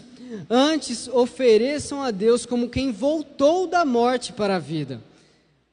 Antes, 0.50 1.10
ofereçam 1.10 2.02
a 2.02 2.12
Deus 2.12 2.46
como 2.46 2.70
quem 2.70 2.94
voltou 2.94 3.68
da 3.68 3.84
morte 3.84 4.32
para 4.32 4.56
a 4.56 4.60
vida. 4.60 5.02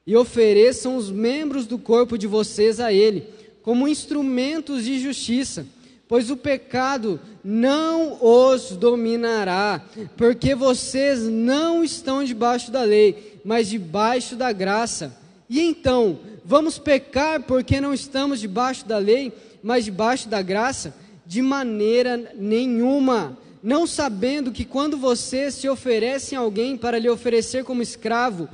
E 0.05 0.13
ofereçam 0.13 0.97
os 0.97 1.09
membros 1.09 1.65
do 1.65 1.77
corpo 1.77 2.17
de 2.17 2.27
vocês 2.27 2.77
a 2.81 2.91
Ele 2.91 3.39
como 3.63 3.87
instrumentos 3.87 4.85
de 4.85 4.99
justiça, 4.99 5.65
pois 6.07 6.29
o 6.29 6.37
pecado 6.37 7.19
não 7.43 8.17
os 8.21 8.71
dominará, 8.71 9.81
porque 10.17 10.53
vocês 10.53 11.21
não 11.21 11.83
estão 11.83 12.23
debaixo 12.23 12.71
da 12.71 12.81
lei, 12.83 13.39
mas 13.45 13.69
debaixo 13.69 14.35
da 14.35 14.51
graça. 14.51 15.17
E 15.49 15.59
então, 15.59 16.19
vamos 16.43 16.77
pecar 16.77 17.43
porque 17.43 17.79
não 17.79 17.93
estamos 17.93 18.39
debaixo 18.39 18.85
da 18.85 18.97
lei, 18.97 19.31
mas 19.63 19.85
debaixo 19.85 20.27
da 20.27 20.41
graça? 20.41 20.95
De 21.25 21.41
maneira 21.41 22.33
nenhuma. 22.35 23.37
Não 23.63 23.85
sabendo 23.85 24.51
que 24.51 24.65
quando 24.65 24.97
vocês 24.97 25.53
se 25.53 25.69
oferecem 25.69 26.37
a 26.37 26.41
alguém 26.41 26.75
para 26.75 26.97
lhe 26.97 27.09
oferecer 27.09 27.63
como 27.63 27.81
escravo, 27.81 28.49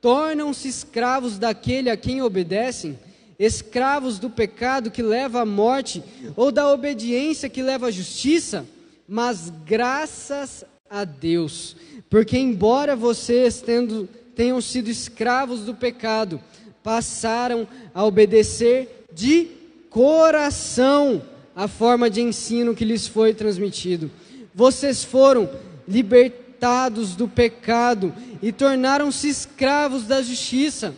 tornam-se 0.00 0.66
escravos 0.68 1.38
daquele 1.38 1.90
a 1.90 1.96
quem 1.96 2.22
obedecem? 2.22 2.98
Escravos 3.38 4.18
do 4.18 4.30
pecado 4.30 4.90
que 4.90 5.02
leva 5.02 5.42
à 5.42 5.46
morte, 5.46 6.02
ou 6.34 6.50
da 6.50 6.72
obediência 6.72 7.48
que 7.48 7.62
leva 7.62 7.88
à 7.88 7.90
justiça, 7.90 8.66
mas 9.08 9.52
graças 9.64 10.64
a 10.88 11.04
Deus, 11.04 11.76
porque 12.08 12.38
embora 12.38 12.96
vocês 12.96 13.60
tendo, 13.60 14.08
tenham 14.34 14.60
sido 14.60 14.88
escravos 14.88 15.60
do 15.60 15.74
pecado, 15.74 16.40
passaram 16.82 17.66
a 17.92 18.04
obedecer 18.04 19.06
de 19.12 19.48
coração 19.90 21.22
a 21.54 21.66
forma 21.66 22.10
de 22.10 22.20
ensino 22.20 22.74
que 22.74 22.84
lhes 22.84 23.06
foi 23.06 23.32
transmitido. 23.32 24.10
Vocês 24.54 25.02
foram 25.02 25.48
libertados 25.88 27.16
do 27.16 27.26
pecado 27.26 28.14
e 28.42 28.52
tornaram-se 28.52 29.28
escravos 29.28 30.04
da 30.04 30.22
justiça. 30.22 30.94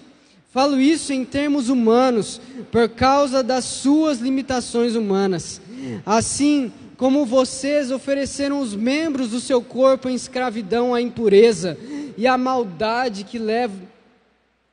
Falo 0.51 0.81
isso 0.81 1.13
em 1.13 1.27
termos 1.27 1.69
humanos, 1.69 2.41
por 2.73 2.89
causa 2.89 3.43
das 3.43 3.67
suas 3.67 4.19
limitações 4.19 4.95
humanas. 4.95 5.61
Assim 6.07 6.73
como 6.97 7.27
vocês 7.27 7.91
ofereceram 7.91 8.61
os 8.61 8.75
membros 8.75 9.29
do 9.31 9.41
seu 9.41 9.61
corpo 9.63 10.09
em 10.09 10.15
escravidão 10.15 10.95
à 10.95 11.03
impureza 11.03 11.79
e 12.17 12.27
à 12.27 12.39
maldade 12.39 13.25
que 13.25 13.39
leva 13.39 13.75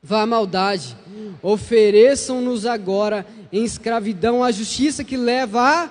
à 0.10 0.26
maldade, 0.26 0.96
ofereçam-nos 1.42 2.66
agora 2.66 3.26
em 3.52 3.66
escravidão 3.66 4.44
à 4.44 4.52
justiça 4.52 5.04
que 5.04 5.18
leva 5.18 5.62
à 5.62 5.90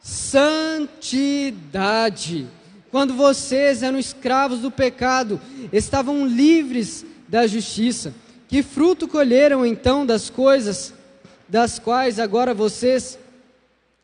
santidade. 0.00 1.26
Quando 2.90 3.12
vocês 3.12 3.82
eram 3.82 3.98
escravos 3.98 4.60
do 4.60 4.70
pecado, 4.70 5.38
estavam 5.72 6.26
livres 6.26 7.04
da 7.28 7.46
justiça. 7.46 8.14
Que 8.48 8.62
fruto 8.62 9.08
colheram 9.08 9.66
então 9.66 10.06
das 10.06 10.30
coisas 10.30 10.94
das 11.48 11.78
quais 11.78 12.18
agora 12.18 12.52
vocês 12.52 13.18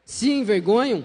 se 0.05 0.31
envergonham? 0.31 1.05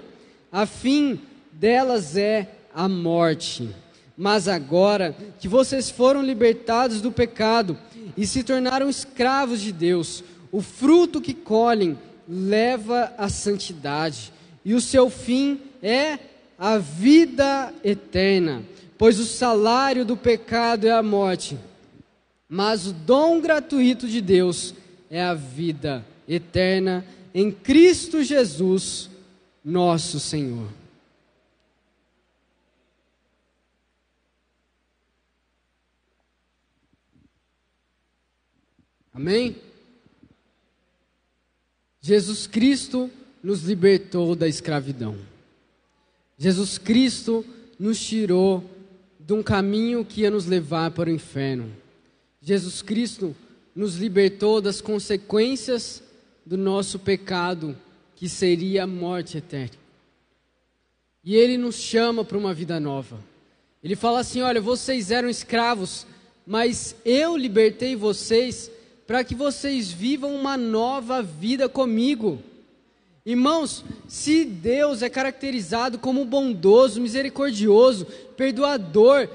A 0.52 0.66
fim 0.66 1.20
delas 1.52 2.16
é 2.16 2.50
a 2.74 2.88
morte. 2.88 3.70
Mas 4.16 4.48
agora 4.48 5.16
que 5.40 5.48
vocês 5.48 5.90
foram 5.90 6.24
libertados 6.24 7.02
do 7.02 7.12
pecado 7.12 7.78
e 8.16 8.26
se 8.26 8.44
tornaram 8.44 8.90
escravos 8.90 9.62
de 9.62 9.72
Deus, 9.72 10.24
o 10.52 10.62
fruto 10.62 11.22
que 11.22 11.34
colhem 11.34 11.98
leva 12.28 13.14
à 13.18 13.30
santidade, 13.30 14.34
e 14.66 14.74
o 14.74 14.82
seu 14.82 15.10
fim 15.10 15.62
é 15.82 16.18
a 16.58 16.78
vida 16.78 17.72
eterna, 17.84 18.64
pois 18.98 19.20
o 19.20 19.26
salário 19.26 20.04
do 20.04 20.18
pecado 20.18 20.88
é 20.88 20.92
a 20.92 21.04
morte, 21.04 21.58
mas 22.50 22.88
o 22.88 22.94
dom 22.94 23.42
gratuito 23.42 24.08
de 24.08 24.22
Deus 24.22 24.74
é 25.10 25.22
a 25.22 25.34
vida 25.34 26.06
eterna 26.28 27.06
em 27.34 27.52
Cristo 27.52 28.24
Jesus, 28.24 29.10
nosso 29.64 30.20
Senhor. 30.20 30.70
Amém? 39.14 39.56
Jesus 42.00 42.46
Cristo 42.48 43.10
nos 43.44 43.64
libertou 43.64 44.36
da 44.36 44.48
escravidão. 44.48 45.18
Jesus 46.38 46.78
Cristo 46.78 47.44
nos 47.80 48.00
tirou 48.00 48.64
de 49.20 49.34
um 49.34 49.42
caminho 49.42 50.06
que 50.06 50.22
ia 50.22 50.32
nos 50.32 50.46
levar 50.46 50.92
para 50.92 51.10
o 51.10 51.14
inferno. 51.14 51.72
Jesus 52.48 52.82
Cristo 52.82 53.36
nos 53.76 53.96
libertou 53.96 54.62
das 54.62 54.80
consequências 54.80 56.02
do 56.46 56.56
nosso 56.56 56.98
pecado, 56.98 57.76
que 58.16 58.30
seria 58.30 58.86
a 58.86 58.88
morte 58.88 59.38
eterna. 59.38 59.76
E 61.26 61.36
Ele 61.36 61.58
nos 61.58 61.76
chama 61.76 62.24
para 62.24 62.38
uma 62.38 62.54
vida 62.54 62.80
nova. 62.80 63.20
Ele 63.84 63.98
fala 63.98 64.22
assim: 64.22 64.40
Olha, 64.40 64.62
vocês 64.62 65.12
eram 65.12 65.28
escravos, 65.28 66.08
mas 66.46 66.96
eu 67.04 67.36
libertei 67.36 67.98
vocês 67.98 68.72
para 69.06 69.26
que 69.26 69.36
vocês 69.36 69.92
vivam 69.92 70.34
uma 70.34 70.56
nova 70.56 71.22
vida 71.22 71.68
comigo. 71.68 72.42
Irmãos, 73.28 73.84
se 74.08 74.46
Deus 74.46 75.02
é 75.02 75.10
caracterizado 75.10 76.00
como 76.00 76.24
bondoso, 76.24 77.02
misericordioso, 77.02 78.08
perdoador, 78.38 79.28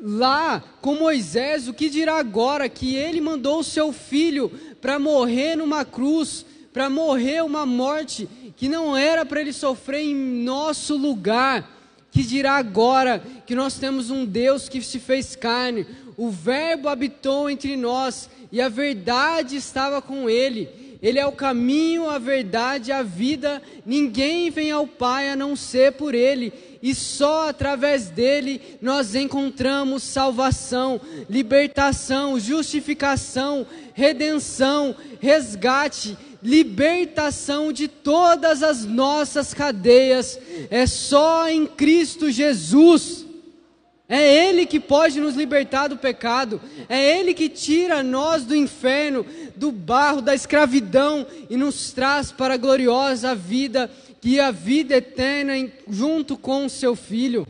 lá 0.00 0.64
com 0.80 0.94
Moisés, 0.94 1.68
o 1.68 1.74
que 1.74 1.90
dirá 1.90 2.16
agora 2.16 2.66
que 2.66 2.96
ele 2.96 3.20
mandou 3.20 3.58
o 3.58 3.62
seu 3.62 3.92
filho 3.92 4.50
para 4.80 4.98
morrer 4.98 5.54
numa 5.54 5.84
cruz, 5.84 6.46
para 6.72 6.88
morrer 6.88 7.44
uma 7.44 7.66
morte 7.66 8.26
que 8.56 8.70
não 8.70 8.96
era 8.96 9.22
para 9.26 9.42
ele 9.42 9.52
sofrer 9.52 10.00
em 10.00 10.14
nosso 10.14 10.96
lugar? 10.96 11.70
Que 12.10 12.22
dirá 12.22 12.54
agora 12.54 13.22
que 13.46 13.54
nós 13.54 13.74
temos 13.74 14.10
um 14.10 14.24
Deus 14.24 14.66
que 14.66 14.80
se 14.80 14.98
fez 14.98 15.36
carne, 15.36 15.86
o 16.16 16.30
Verbo 16.30 16.88
habitou 16.88 17.50
entre 17.50 17.76
nós 17.76 18.30
e 18.50 18.62
a 18.62 18.70
verdade 18.70 19.56
estava 19.56 20.00
com 20.00 20.30
ele 20.30 20.85
ele 21.02 21.18
é 21.18 21.26
o 21.26 21.32
caminho, 21.32 22.08
a 22.08 22.18
verdade, 22.18 22.90
a 22.90 23.02
vida. 23.02 23.62
Ninguém 23.84 24.50
vem 24.50 24.70
ao 24.70 24.86
Pai 24.86 25.28
a 25.28 25.36
não 25.36 25.54
ser 25.54 25.92
por 25.92 26.14
Ele. 26.14 26.52
E 26.82 26.94
só 26.94 27.48
através 27.48 28.08
dele 28.08 28.60
nós 28.80 29.14
encontramos 29.14 30.02
salvação, 30.02 31.00
libertação, 31.28 32.38
justificação, 32.38 33.66
redenção, 33.92 34.94
resgate, 35.20 36.16
libertação 36.42 37.72
de 37.72 37.88
todas 37.88 38.62
as 38.62 38.84
nossas 38.84 39.52
cadeias. 39.52 40.38
É 40.70 40.86
só 40.86 41.48
em 41.48 41.66
Cristo 41.66 42.30
Jesus. 42.30 43.25
É 44.08 44.48
Ele 44.48 44.66
que 44.66 44.78
pode 44.78 45.20
nos 45.20 45.34
libertar 45.34 45.88
do 45.88 45.96
pecado, 45.96 46.60
é 46.88 47.18
Ele 47.18 47.34
que 47.34 47.48
tira 47.48 48.04
nós 48.04 48.44
do 48.44 48.54
inferno, 48.54 49.26
do 49.56 49.72
barro, 49.72 50.22
da 50.22 50.34
escravidão 50.34 51.26
e 51.50 51.56
nos 51.56 51.90
traz 51.92 52.30
para 52.30 52.54
a 52.54 52.58
gloriosa 52.58 53.34
vida, 53.34 53.90
que 54.20 54.38
é 54.38 54.44
a 54.44 54.52
vida 54.52 54.96
eterna 54.96 55.54
junto 55.88 56.36
com 56.36 56.66
o 56.66 56.70
Seu 56.70 56.94
Filho. 56.94 57.46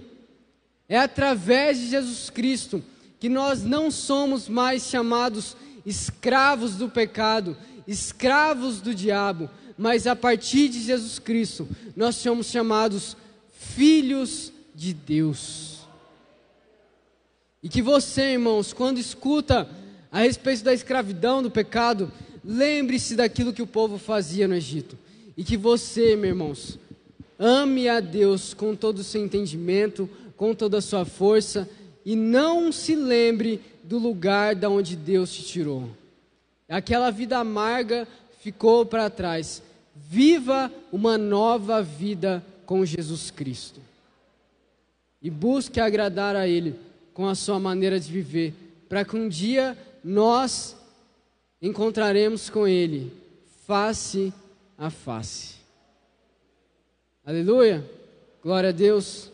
É 0.89 0.99
através 0.99 1.79
de 1.79 1.89
Jesus 1.89 2.31
Cristo 2.31 2.83
que 3.21 3.29
nós 3.29 3.63
não 3.63 3.91
somos 3.91 4.49
mais 4.49 4.85
chamados 4.85 5.57
escravos 5.85 6.77
do 6.77 6.89
pecado, 6.89 7.57
escravos 7.87 8.81
do 8.81 8.95
diabo, 8.95 9.51
mas 9.77 10.07
a 10.07 10.17
partir 10.17 10.69
de 10.69 10.81
Jesus 10.81 11.19
Cristo 11.19 11.69
nós 11.95 12.17
somos 12.17 12.47
chamados 12.47 13.15
filhos 13.53 14.53
de 14.75 14.95
Deus. 14.95 15.76
E 17.67 17.69
que 17.69 17.83
você, 17.83 18.35
irmãos, 18.35 18.73
quando 18.73 18.99
escuta 18.99 19.69
a 20.13 20.21
respeito 20.21 20.63
da 20.63 20.73
escravidão, 20.73 21.43
do 21.43 21.51
pecado, 21.51 22.13
lembre-se 22.45 23.17
daquilo 23.17 23.53
que 23.53 23.61
o 23.61 23.67
povo 23.67 23.99
fazia 23.99 24.47
no 24.47 24.55
Egito. 24.55 24.97
E 25.37 25.43
que 25.43 25.57
você, 25.57 26.15
meus 26.15 26.29
irmãos, 26.29 26.79
ame 27.37 27.89
a 27.89 27.99
Deus 27.99 28.55
com 28.55 28.77
todo 28.77 29.01
o 29.01 29.03
seu 29.03 29.21
entendimento, 29.21 30.09
com 30.37 30.55
toda 30.55 30.79
a 30.79 30.81
sua 30.81 31.05
força, 31.05 31.69
e 32.05 32.15
não 32.15 32.71
se 32.71 32.95
lembre 32.95 33.61
do 33.83 33.99
lugar 33.99 34.55
da 34.55 34.71
onde 34.71 34.95
Deus 34.95 35.33
te 35.33 35.43
tirou. 35.43 35.91
Aquela 36.69 37.11
vida 37.11 37.37
amarga 37.37 38.07
ficou 38.43 38.87
para 38.87 39.11
trás. 39.11 39.61
Viva 39.93 40.71
uma 40.93 41.19
nova 41.19 41.83
vida 41.83 42.47
com 42.65 42.87
Jesus 42.87 43.33
Cristo. 43.33 43.81
E 45.21 45.29
busque 45.29 45.81
agradar 45.81 46.37
a 46.37 46.47
Ele 46.47 46.86
com 47.17 47.27
a 47.27 47.35
sua 47.35 47.59
maneira 47.59 47.99
de 47.99 48.13
viver, 48.13 48.53
para 48.91 49.03
que 49.03 49.17
um 49.17 49.27
dia 49.27 49.75
nós 50.05 50.77
encontraremos 51.63 52.51
com 52.51 52.69
Ele 52.69 53.11
face 53.67 54.35
a 54.77 54.91
face. 54.91 55.55
Aleluia! 57.25 57.83
Glória 58.43 58.69
a 58.69 58.73
Deus. 58.73 59.33